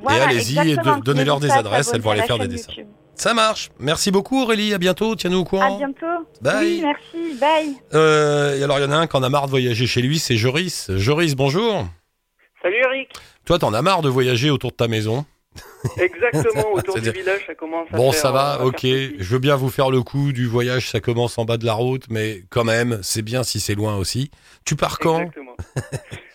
Voilà, 0.02 0.24
allez-y 0.28 0.58
et 0.58 0.76
de- 0.76 1.02
donnez-leur 1.02 1.40
des 1.40 1.50
à 1.50 1.56
adresses, 1.56 1.90
elles 1.94 2.00
vont 2.00 2.10
aller 2.10 2.22
faire 2.22 2.36
à 2.36 2.46
des 2.46 2.48
dessins. 2.48 2.70
YouTube. 2.70 2.88
Ça 3.14 3.34
marche. 3.34 3.70
Merci 3.80 4.12
beaucoup, 4.12 4.42
Aurélie. 4.42 4.72
À 4.74 4.78
bientôt. 4.78 5.16
Tiens-nous 5.16 5.38
au 5.38 5.42
À 5.42 5.46
courant. 5.46 5.76
bientôt. 5.78 6.06
Bye. 6.40 6.66
Oui, 6.66 6.82
merci. 6.82 7.34
Bye. 7.40 7.74
Euh, 7.94 8.56
et 8.56 8.62
alors, 8.62 8.78
il 8.78 8.82
y 8.82 8.84
en 8.86 8.92
a 8.92 8.96
un 8.96 9.06
qui 9.08 9.16
en 9.16 9.22
a 9.24 9.28
marre 9.28 9.46
de 9.46 9.50
voyager 9.50 9.86
chez 9.88 10.02
lui, 10.02 10.20
c'est 10.20 10.36
Joris. 10.36 10.88
Joris, 10.94 11.34
bonjour. 11.34 11.84
Salut 12.62 12.76
Eric 12.84 13.08
Toi, 13.44 13.58
t'en 13.58 13.72
as 13.74 13.82
marre 13.82 14.02
de 14.02 14.08
voyager 14.08 14.50
autour 14.50 14.70
de 14.70 14.76
ta 14.76 14.86
maison? 14.88 15.24
Exactement, 16.00 16.72
autour 16.72 17.00
du 17.00 17.10
village, 17.10 17.46
ça 17.46 17.54
commence 17.54 17.88
à 17.92 17.96
Bon, 17.96 18.10
faire, 18.12 18.20
ça 18.20 18.28
euh, 18.28 18.32
va, 18.32 18.52
à 18.54 18.64
ok. 18.64 18.82
Je 18.82 19.32
veux 19.32 19.38
bien 19.38 19.56
vous 19.56 19.70
faire 19.70 19.90
le 19.90 20.02
coup 20.02 20.32
du 20.32 20.46
voyage, 20.46 20.90
ça 20.90 21.00
commence 21.00 21.38
en 21.38 21.44
bas 21.44 21.56
de 21.56 21.64
la 21.66 21.74
route, 21.74 22.04
mais 22.10 22.42
quand 22.50 22.64
même, 22.64 23.00
c'est 23.02 23.22
bien 23.22 23.42
si 23.42 23.60
c'est 23.60 23.74
loin 23.74 23.96
aussi. 23.96 24.30
Tu 24.64 24.76
pars 24.76 24.98
quand? 24.98 25.20
Exactement. 25.20 25.56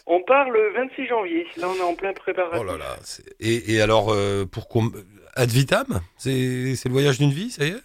on 0.07 0.21
part 0.23 0.49
le 0.49 0.73
26 0.73 1.07
janvier, 1.07 1.47
là 1.57 1.67
on 1.69 1.75
est 1.75 1.81
en 1.81 1.95
plein 1.95 2.13
préparatif. 2.13 2.59
Oh 2.61 2.63
là 2.63 2.77
là. 2.77 2.97
Et, 3.39 3.73
et 3.73 3.81
alors, 3.81 4.11
euh, 4.11 4.45
pour 4.45 4.67
qu'on... 4.67 4.91
Ad 5.35 5.49
vitam? 5.49 5.99
C'est 6.17 6.29
le 6.31 6.91
voyage 6.91 7.17
d'une 7.17 7.31
vie, 7.31 7.49
ça 7.49 7.65
y 7.65 7.69
est? 7.69 7.81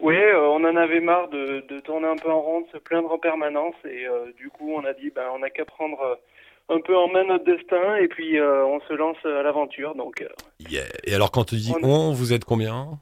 Ouais, 0.00 0.20
euh, 0.20 0.48
on 0.48 0.62
en 0.64 0.76
avait 0.76 1.00
marre 1.00 1.28
de, 1.28 1.64
de 1.68 1.80
tourner 1.80 2.06
un 2.08 2.16
peu 2.16 2.30
en 2.30 2.40
rond, 2.40 2.60
de 2.60 2.66
se 2.72 2.76
plaindre 2.78 3.10
en 3.12 3.18
permanence, 3.18 3.74
et 3.84 4.06
euh, 4.06 4.30
du 4.36 4.50
coup 4.50 4.72
on 4.74 4.84
a 4.84 4.92
dit, 4.92 5.10
ben, 5.14 5.24
on 5.32 5.38
n'a 5.38 5.48
qu'à 5.48 5.64
prendre 5.64 6.00
euh, 6.02 6.14
un 6.68 6.80
peu 6.80 6.96
en 6.96 7.08
main 7.08 7.24
notre 7.24 7.44
destin, 7.44 7.96
et 7.96 8.08
puis 8.08 8.38
euh, 8.38 8.64
on 8.66 8.80
se 8.80 8.92
lance 8.92 9.16
à 9.24 9.42
l'aventure. 9.42 9.94
Donc, 9.94 10.20
euh, 10.22 10.28
Yeah. 10.68 10.84
Et 11.04 11.14
alors, 11.14 11.30
quand 11.30 11.44
tu 11.44 11.56
dis 11.56 11.72
On- 11.82 11.88
on, 11.88 12.12
vous 12.12 12.32
êtes 12.32 12.44
combien? 12.44 12.98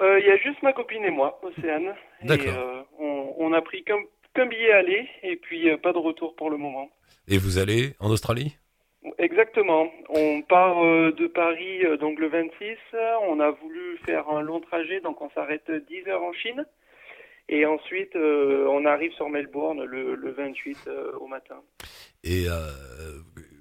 Euh, 0.00 0.18
il 0.20 0.26
y 0.26 0.30
a 0.30 0.36
juste 0.36 0.62
ma 0.62 0.72
copine 0.72 1.04
et 1.04 1.10
moi, 1.10 1.38
Océane, 1.42 1.94
D'accord. 2.22 2.86
on, 2.98 3.34
on 3.38 3.52
a 3.52 3.60
pris 3.62 3.82
qu'un 3.84 3.98
qu'un 4.34 4.46
billet 4.46 4.70
aller, 4.72 5.08
et 5.24 5.36
puis 5.36 5.68
pas 5.78 5.92
de 5.92 5.98
retour 5.98 6.36
pour 6.36 6.50
le 6.50 6.56
moment. 6.56 6.88
Et 7.26 7.36
vous 7.36 7.58
allez 7.58 7.94
en 7.98 8.10
Australie? 8.10 8.56
Exactement. 9.18 9.88
On 10.08 10.40
part 10.42 10.76
de 10.82 11.26
Paris 11.26 11.82
donc 11.98 12.18
le 12.20 12.28
26. 12.28 12.76
On 13.26 13.40
a 13.40 13.50
voulu 13.50 13.98
faire 14.06 14.28
un 14.30 14.40
long 14.42 14.60
trajet, 14.60 15.00
donc 15.00 15.20
on 15.20 15.30
s'arrête 15.30 15.68
10 15.88 16.06
heures 16.08 16.22
en 16.22 16.32
Chine. 16.32 16.64
Et 17.48 17.66
ensuite, 17.66 18.14
on 18.14 18.84
arrive 18.84 19.12
sur 19.14 19.28
Melbourne 19.28 19.82
le, 19.84 20.14
le 20.14 20.30
28 20.30 20.78
euh, 20.86 21.12
au 21.18 21.26
matin. 21.26 21.56
Et 22.24 22.46
euh, 22.48 22.52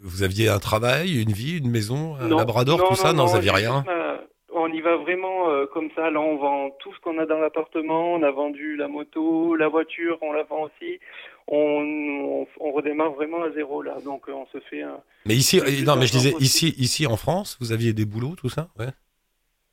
vous 0.02 0.24
aviez 0.24 0.50
un 0.50 0.60
travail, 0.60 1.22
une 1.22 1.32
vie, 1.32 1.58
une 1.58 1.70
maison, 1.70 2.16
un 2.20 2.28
Non, 2.28 2.38
Labrador, 2.38 2.78
non, 2.80 2.88
tout 2.90 2.96
ça 2.96 3.14
Non, 3.14 3.20
non, 3.24 3.26
vous 3.28 3.36
aviez 3.38 3.52
rien 3.52 3.84
euh, 3.88 4.18
on 4.52 4.68
y 4.74 4.82
va 4.82 4.98
vraiment 4.98 5.50
euh, 5.52 5.68
comme 5.68 5.90
ça. 5.96 6.10
Là, 6.10 6.20
on 6.20 6.36
vend 6.38 6.72
tout 6.82 6.94
ce 6.94 7.00
qu'on 7.00 7.18
a 7.20 7.26
dans 7.26 7.38
l'appartement. 7.40 8.14
On 8.16 8.24
a 8.24 8.32
vendu 8.32 8.76
la 8.76 8.88
moto, 8.88 9.56
la 9.56 9.68
voiture, 9.70 10.18
on 10.22 10.34
la 10.34 10.44
vend 10.44 10.64
aussi. 10.64 11.00
On, 11.48 11.58
on, 11.58 12.48
on 12.60 12.72
redémarre 12.74 13.12
vraiment 13.12 13.44
à 13.44 13.52
zéro 13.52 13.82
là. 13.82 13.98
Donc, 14.04 14.24
on 14.28 14.46
se 14.48 14.60
fait 14.70 14.82
un, 14.82 15.00
Mais 15.26 15.36
ici, 15.36 15.62
non, 15.86 15.96
mais 15.96 16.08
je 16.08 16.12
disais, 16.12 16.34
ici, 16.40 16.74
ici 16.78 17.08
en 17.08 17.16
France, 17.16 17.58
vous 17.62 17.72
aviez 17.72 17.94
des 17.94 18.06
boulots, 18.06 18.36
tout 18.36 18.50
ça 18.50 18.68
ouais 18.80 18.88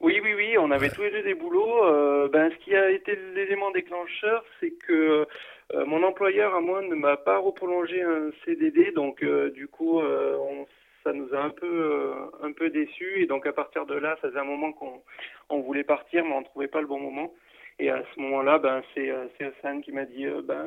Oui, 0.01 0.21
oui, 0.23 0.35
oui, 0.37 0.57
on 0.59 0.71
avait 0.71 0.89
Ouais. 0.89 0.95
tous 0.95 1.03
les 1.03 1.11
deux 1.11 1.23
des 1.23 1.35
boulots. 1.35 1.85
Euh, 1.85 2.29
ben, 2.29 2.51
ce 2.53 2.65
qui 2.65 2.75
a 2.77 2.91
été 2.91 3.19
l'élément 3.35 3.71
déclencheur, 3.73 4.45
c'est 4.61 4.73
que 4.87 5.27
mon 5.75 6.03
employeur 6.03 6.55
à 6.55 6.61
moi 6.61 6.83
ne 6.83 6.95
m'a 6.95 7.17
pas 7.17 7.39
reprolongé 7.39 8.03
un 8.03 8.31
CDD, 8.45 8.93
donc 8.93 9.23
euh, 9.23 9.51
du 9.51 9.67
coup, 9.69 10.01
euh, 10.01 10.37
on- 10.39 10.67
ça 11.05 11.13
nous 11.13 11.33
a 11.35 11.39
un 11.39 11.51
peu, 11.51 11.67
euh, 11.67 12.13
un 12.43 12.53
peu 12.53 12.69
déçus. 12.71 13.23
Et 13.23 13.27
donc 13.27 13.47
à 13.47 13.53
partir 13.53 13.87
de 13.87 13.95
là, 13.95 14.17
ça 14.21 14.29
faisait 14.29 14.41
un 14.41 14.45
moment 14.45 14.73
qu'on 14.73 15.03
on 15.51 15.61
voulait 15.61 15.85
partir, 15.85 16.25
mais 16.25 16.33
on 16.35 16.43
trouvait 16.43 16.67
pas 16.69 16.81
le 16.81 16.87
bon 16.89 16.99
moment. 16.99 17.33
Et 17.79 17.91
à 17.91 18.03
ce 18.15 18.21
moment-là, 18.21 18.59
ben, 18.59 18.83
c'est 18.95 19.11
euh, 19.11 19.27
c'est 19.39 19.45
Hassan 19.45 19.83
qui 19.83 19.93
m'a 19.93 20.05
dit, 20.05 20.27
euh, 20.27 20.41
ben, 20.43 20.65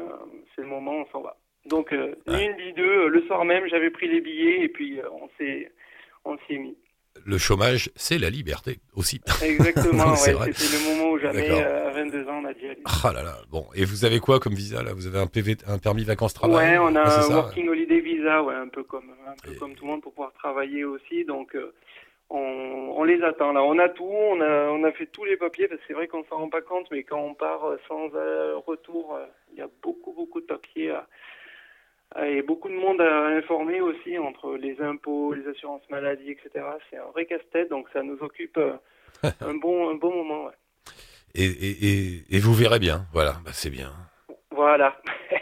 c'est 0.56 0.62
le 0.62 0.68
moment, 0.68 0.94
on 0.98 1.06
s'en 1.08 1.22
va. 1.22 1.36
Donc 1.66 1.92
euh, 1.92 2.16
ni 2.28 2.46
une 2.46 2.56
ni 2.58 2.74
deux. 2.74 2.84
euh, 3.06 3.08
Le 3.10 3.22
soir 3.24 3.44
même, 3.46 3.68
j'avais 3.68 3.90
pris 3.90 4.08
les 4.08 4.22
billets 4.22 4.62
et 4.62 4.70
puis 4.70 5.00
euh, 5.02 5.10
on 5.12 5.28
s'est, 5.38 5.72
on 6.24 6.38
s'y 6.40 6.54
est 6.56 6.58
mis. 6.60 6.78
Le 7.26 7.38
chômage, 7.38 7.92
c'est 7.96 8.18
la 8.18 8.30
liberté 8.30 8.80
aussi. 8.96 9.20
Exactement, 9.44 10.16
C'est 10.16 10.34
ouais, 10.36 10.54
c'était 10.54 10.78
le 10.78 10.96
moment 10.96 11.12
ou 11.12 11.20
jamais. 11.20 11.42
D'accord. 11.48 11.60
euh, 11.66 11.90
à 11.90 11.92
22 11.92 12.28
ans, 12.30 12.42
on 12.42 12.46
a 12.46 12.54
dit. 12.54 12.62
Ah 12.86 13.12
là 13.14 13.24
là. 13.24 13.36
Bon, 13.50 13.66
et 13.76 13.84
vous 13.86 14.06
avez 14.06 14.20
quoi 14.20 14.40
comme 14.40 14.54
visa 14.54 14.82
là? 14.84 14.94
Vous 14.94 15.06
avez 15.08 15.20
un 15.20 15.28
PV, 15.28 15.58
un 15.68 15.80
permis 15.80 16.04
vacances 16.04 16.34
travail? 16.34 16.56
Ouais, 16.72 16.78
on 16.78 16.96
a 16.96 17.02
Ah, 17.02 17.20
un 17.20 17.22
ça 17.24 17.36
working 17.36 17.68
holiday 17.68 18.00
visa, 18.00 18.42
ouais, 18.44 18.56
un 18.56 18.68
peu 18.68 18.84
comme 18.84 19.12
un 19.28 19.34
peu 19.44 19.52
Et- 19.54 19.58
comme 19.58 19.76
tout 19.76 19.86
le 19.86 19.92
monde 19.92 20.02
pour 20.02 20.14
pouvoir 20.14 20.34
travailler 20.34 20.86
aussi. 20.86 21.26
Donc 21.26 21.56
euh, 21.56 21.74
on, 22.30 22.38
on 22.96 23.04
les 23.04 23.22
attend 23.24 23.52
là. 23.54 23.64
On 23.64 23.78
a 23.80 23.90
tout, 23.90 24.06
on 24.06 24.40
a 24.40 24.70
on 24.70 24.84
a 24.84 24.92
fait 24.94 25.08
tous 25.08 25.26
les 25.26 25.36
papiers 25.36 25.68
parce 25.68 25.82
que 25.82 25.88
c'est 25.88 25.94
vrai 25.94 26.08
qu'on 26.08 26.24
s'en 26.30 26.38
rend 26.38 26.50
pas 26.50 26.62
compte, 26.62 26.88
mais 26.92 27.04
quand 27.04 27.20
on 27.20 27.34
part 27.34 27.66
euh, 27.66 27.78
sans 27.88 28.10
euh, 28.16 28.56
retour, 28.66 29.18
il 29.52 29.60
y 29.60 29.62
a 29.62 29.68
beaucoup 29.84 30.14
beaucoup 30.14 30.40
de 30.42 30.46
papiers 30.46 30.92
à- 30.92 31.08
et 32.26 32.42
beaucoup 32.42 32.70
de 32.70 32.74
monde 32.74 33.02
à 33.02 33.28
informer 33.28 33.82
aussi 33.82 34.18
entre 34.18 34.56
les 34.56 34.80
impôts, 34.82 35.34
les 35.34 35.48
assurances 35.48 35.82
maladie, 35.90 36.32
etc. 36.32 36.66
C'est 36.90 36.98
un 36.98 37.06
vrai 37.14 37.26
casse-tête, 37.26 37.70
donc 37.70 37.88
ça 37.94 38.02
nous 38.04 38.18
occupe 38.22 38.58
euh, 38.58 38.74
un 39.42 39.54
bon 39.56 39.90
un 39.90 39.96
bon 39.96 40.14
moment. 40.16 40.46
ouais. 40.46 40.52
Et, 41.36 41.46
et, 41.46 41.88
et, 41.88 42.24
et 42.32 42.40
vous 42.40 42.54
verrez 42.54 42.80
bien. 42.80 43.06
Voilà, 43.14 43.34
bah, 43.46 43.52
c'est 43.54 43.70
bien. 43.70 43.92
Voilà. 44.52 44.96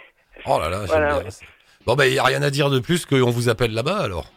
Oh 0.45 0.59
là 0.59 0.69
là, 0.69 0.85
Voilà, 0.85 1.07
bien. 1.15 1.23
ouais. 1.25 1.29
Bon, 1.85 1.95
bah, 1.95 2.07
il 2.07 2.13
n'y 2.13 2.19
a 2.19 2.23
rien 2.23 2.41
à 2.41 2.49
dire 2.49 2.69
de 2.69 2.79
plus 2.79 3.05
qu'on 3.05 3.29
vous 3.31 3.49
appelle 3.49 3.73
là-bas 3.73 3.97
alors. 3.97 4.31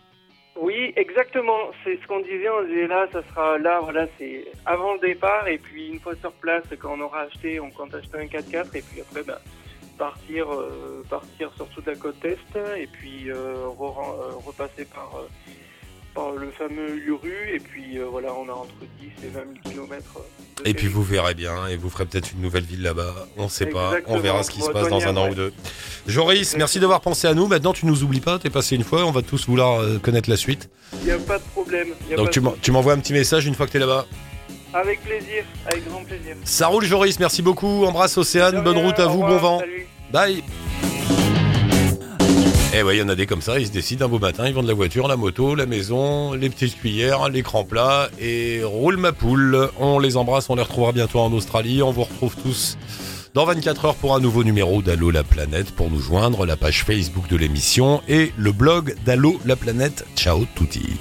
Oui, 0.56 0.92
exactement. 0.96 1.70
C'est 1.84 2.00
ce 2.02 2.06
qu'on 2.08 2.20
disait. 2.20 2.48
On 2.48 2.64
disait 2.64 2.86
là, 2.88 3.06
ça 3.12 3.22
sera 3.28 3.58
là, 3.58 3.80
voilà, 3.80 4.08
c'est 4.18 4.44
avant 4.66 4.94
le 4.94 4.98
départ. 5.00 5.46
Et 5.46 5.58
puis 5.58 5.88
une 5.88 6.00
fois 6.00 6.14
sur 6.16 6.32
place, 6.32 6.64
quand 6.80 6.94
on 6.96 7.00
aura 7.02 7.20
acheté, 7.22 7.60
on 7.60 7.70
compte 7.70 7.94
acheter 7.94 8.18
un 8.18 8.24
4x4. 8.24 8.76
Et 8.76 8.82
puis 8.82 9.00
après, 9.02 9.22
ben, 9.22 9.38
partir, 10.00 10.50
euh, 10.52 11.04
partir 11.08 11.50
sur 11.54 11.66
toute 11.68 11.86
la 11.86 11.94
côte 11.94 12.24
est. 12.24 12.38
Et 12.82 12.88
puis 12.88 13.30
euh, 13.30 13.66
re- 13.78 13.98
euh, 14.00 14.32
repasser 14.46 14.86
par, 14.86 15.12
par 16.14 16.32
le 16.32 16.50
fameux 16.50 16.96
Uru. 16.96 17.54
Et 17.54 17.60
puis 17.60 17.98
voilà, 18.10 18.32
on 18.34 18.48
a 18.48 18.52
entre 18.52 18.74
10 19.00 19.26
et 19.26 19.28
20 19.28 19.32
000 19.32 19.44
kilomètres. 19.70 20.14
de 20.64 20.68
Et 20.68 20.74
puis 20.74 20.88
vous 20.88 21.02
verrez 21.04 21.34
bien, 21.34 21.66
et 21.68 21.76
vous 21.76 21.88
ferez 21.90 22.06
peut-être 22.06 22.32
une 22.32 22.40
nouvelle 22.40 22.64
ville 22.64 22.82
là-bas. 22.82 23.14
On 23.36 23.48
sait 23.48 23.66
pas, 23.66 23.92
on 24.06 24.18
verra 24.18 24.42
ce 24.42 24.50
qui 24.50 24.60
se 24.62 24.70
passe 24.70 24.88
dans 24.88 25.06
un 25.06 25.16
an 25.16 25.24
ouais. 25.26 25.30
ou 25.32 25.34
deux. 25.34 25.52
Joris, 26.06 26.56
merci 26.56 26.80
d'avoir 26.80 27.00
pensé 27.02 27.28
à 27.28 27.34
nous. 27.34 27.46
Maintenant, 27.46 27.72
tu 27.74 27.84
nous 27.86 28.02
oublies 28.02 28.20
pas, 28.20 28.38
t'es 28.38 28.50
passé 28.50 28.74
une 28.74 28.84
fois, 28.84 29.04
on 29.04 29.10
va 29.12 29.22
tous 29.22 29.46
vouloir 29.46 29.82
connaître 30.00 30.28
la 30.30 30.36
suite. 30.36 30.68
Il 31.00 31.04
n'y 31.04 31.10
a 31.12 31.18
pas 31.18 31.38
de 31.38 31.44
problème. 31.44 31.88
il 32.06 32.10
y 32.10 32.14
a 32.14 32.16
Donc 32.16 32.26
pas 32.34 32.40
de- 32.50 32.56
tu 32.60 32.72
m'envoies 32.72 32.94
un 32.94 32.98
petit 32.98 33.12
message 33.12 33.46
une 33.46 33.54
fois 33.54 33.66
que 33.66 33.72
t'es 33.72 33.78
là-bas. 33.78 34.06
Avec 34.72 35.02
plaisir, 35.02 35.44
avec 35.66 35.88
grand 35.88 36.04
plaisir. 36.04 36.36
Ça 36.44 36.68
roule 36.68 36.84
Joris, 36.84 37.18
merci 37.18 37.42
beaucoup. 37.42 37.84
Embrasse 37.84 38.16
Océane, 38.16 38.62
bonne 38.62 38.78
route 38.78 38.98
à 38.98 39.06
vous, 39.06 39.20
bon 39.20 39.36
vent. 39.36 39.58
Salut. 39.58 39.86
Bye. 40.12 40.42
Eh 42.72 42.84
ouais, 42.84 42.96
il 42.96 43.00
y 43.00 43.02
en 43.02 43.08
a 43.08 43.16
des 43.16 43.26
comme 43.26 43.42
ça, 43.42 43.58
ils 43.58 43.66
se 43.66 43.72
décident 43.72 44.06
un 44.06 44.08
beau 44.08 44.20
matin, 44.20 44.46
ils 44.46 44.54
vendent 44.54 44.68
la 44.68 44.74
voiture, 44.74 45.08
la 45.08 45.16
moto, 45.16 45.56
la 45.56 45.66
maison, 45.66 46.34
les 46.34 46.48
petites 46.48 46.78
cuillères, 46.78 47.28
l'écran 47.28 47.64
plat 47.64 48.08
et 48.20 48.62
roule 48.62 48.96
ma 48.96 49.10
poule. 49.10 49.70
On 49.80 49.98
les 49.98 50.16
embrasse, 50.16 50.48
on 50.50 50.54
les 50.54 50.62
retrouvera 50.62 50.92
bientôt 50.92 51.18
en 51.18 51.32
Australie. 51.32 51.82
On 51.82 51.90
vous 51.90 52.04
retrouve 52.04 52.36
tous 52.36 52.78
dans 53.34 53.44
24 53.44 53.84
heures 53.86 53.94
pour 53.96 54.14
un 54.14 54.20
nouveau 54.20 54.44
numéro 54.44 54.82
d'Allo 54.82 55.10
la 55.10 55.24
planète. 55.24 55.72
Pour 55.72 55.90
nous 55.90 56.00
joindre, 56.00 56.46
la 56.46 56.56
page 56.56 56.84
Facebook 56.84 57.26
de 57.28 57.36
l'émission 57.36 58.02
et 58.08 58.32
le 58.36 58.52
blog 58.52 58.94
d'Allo 59.04 59.40
la 59.44 59.56
planète. 59.56 60.04
Ciao 60.14 60.46
touti. 60.54 60.96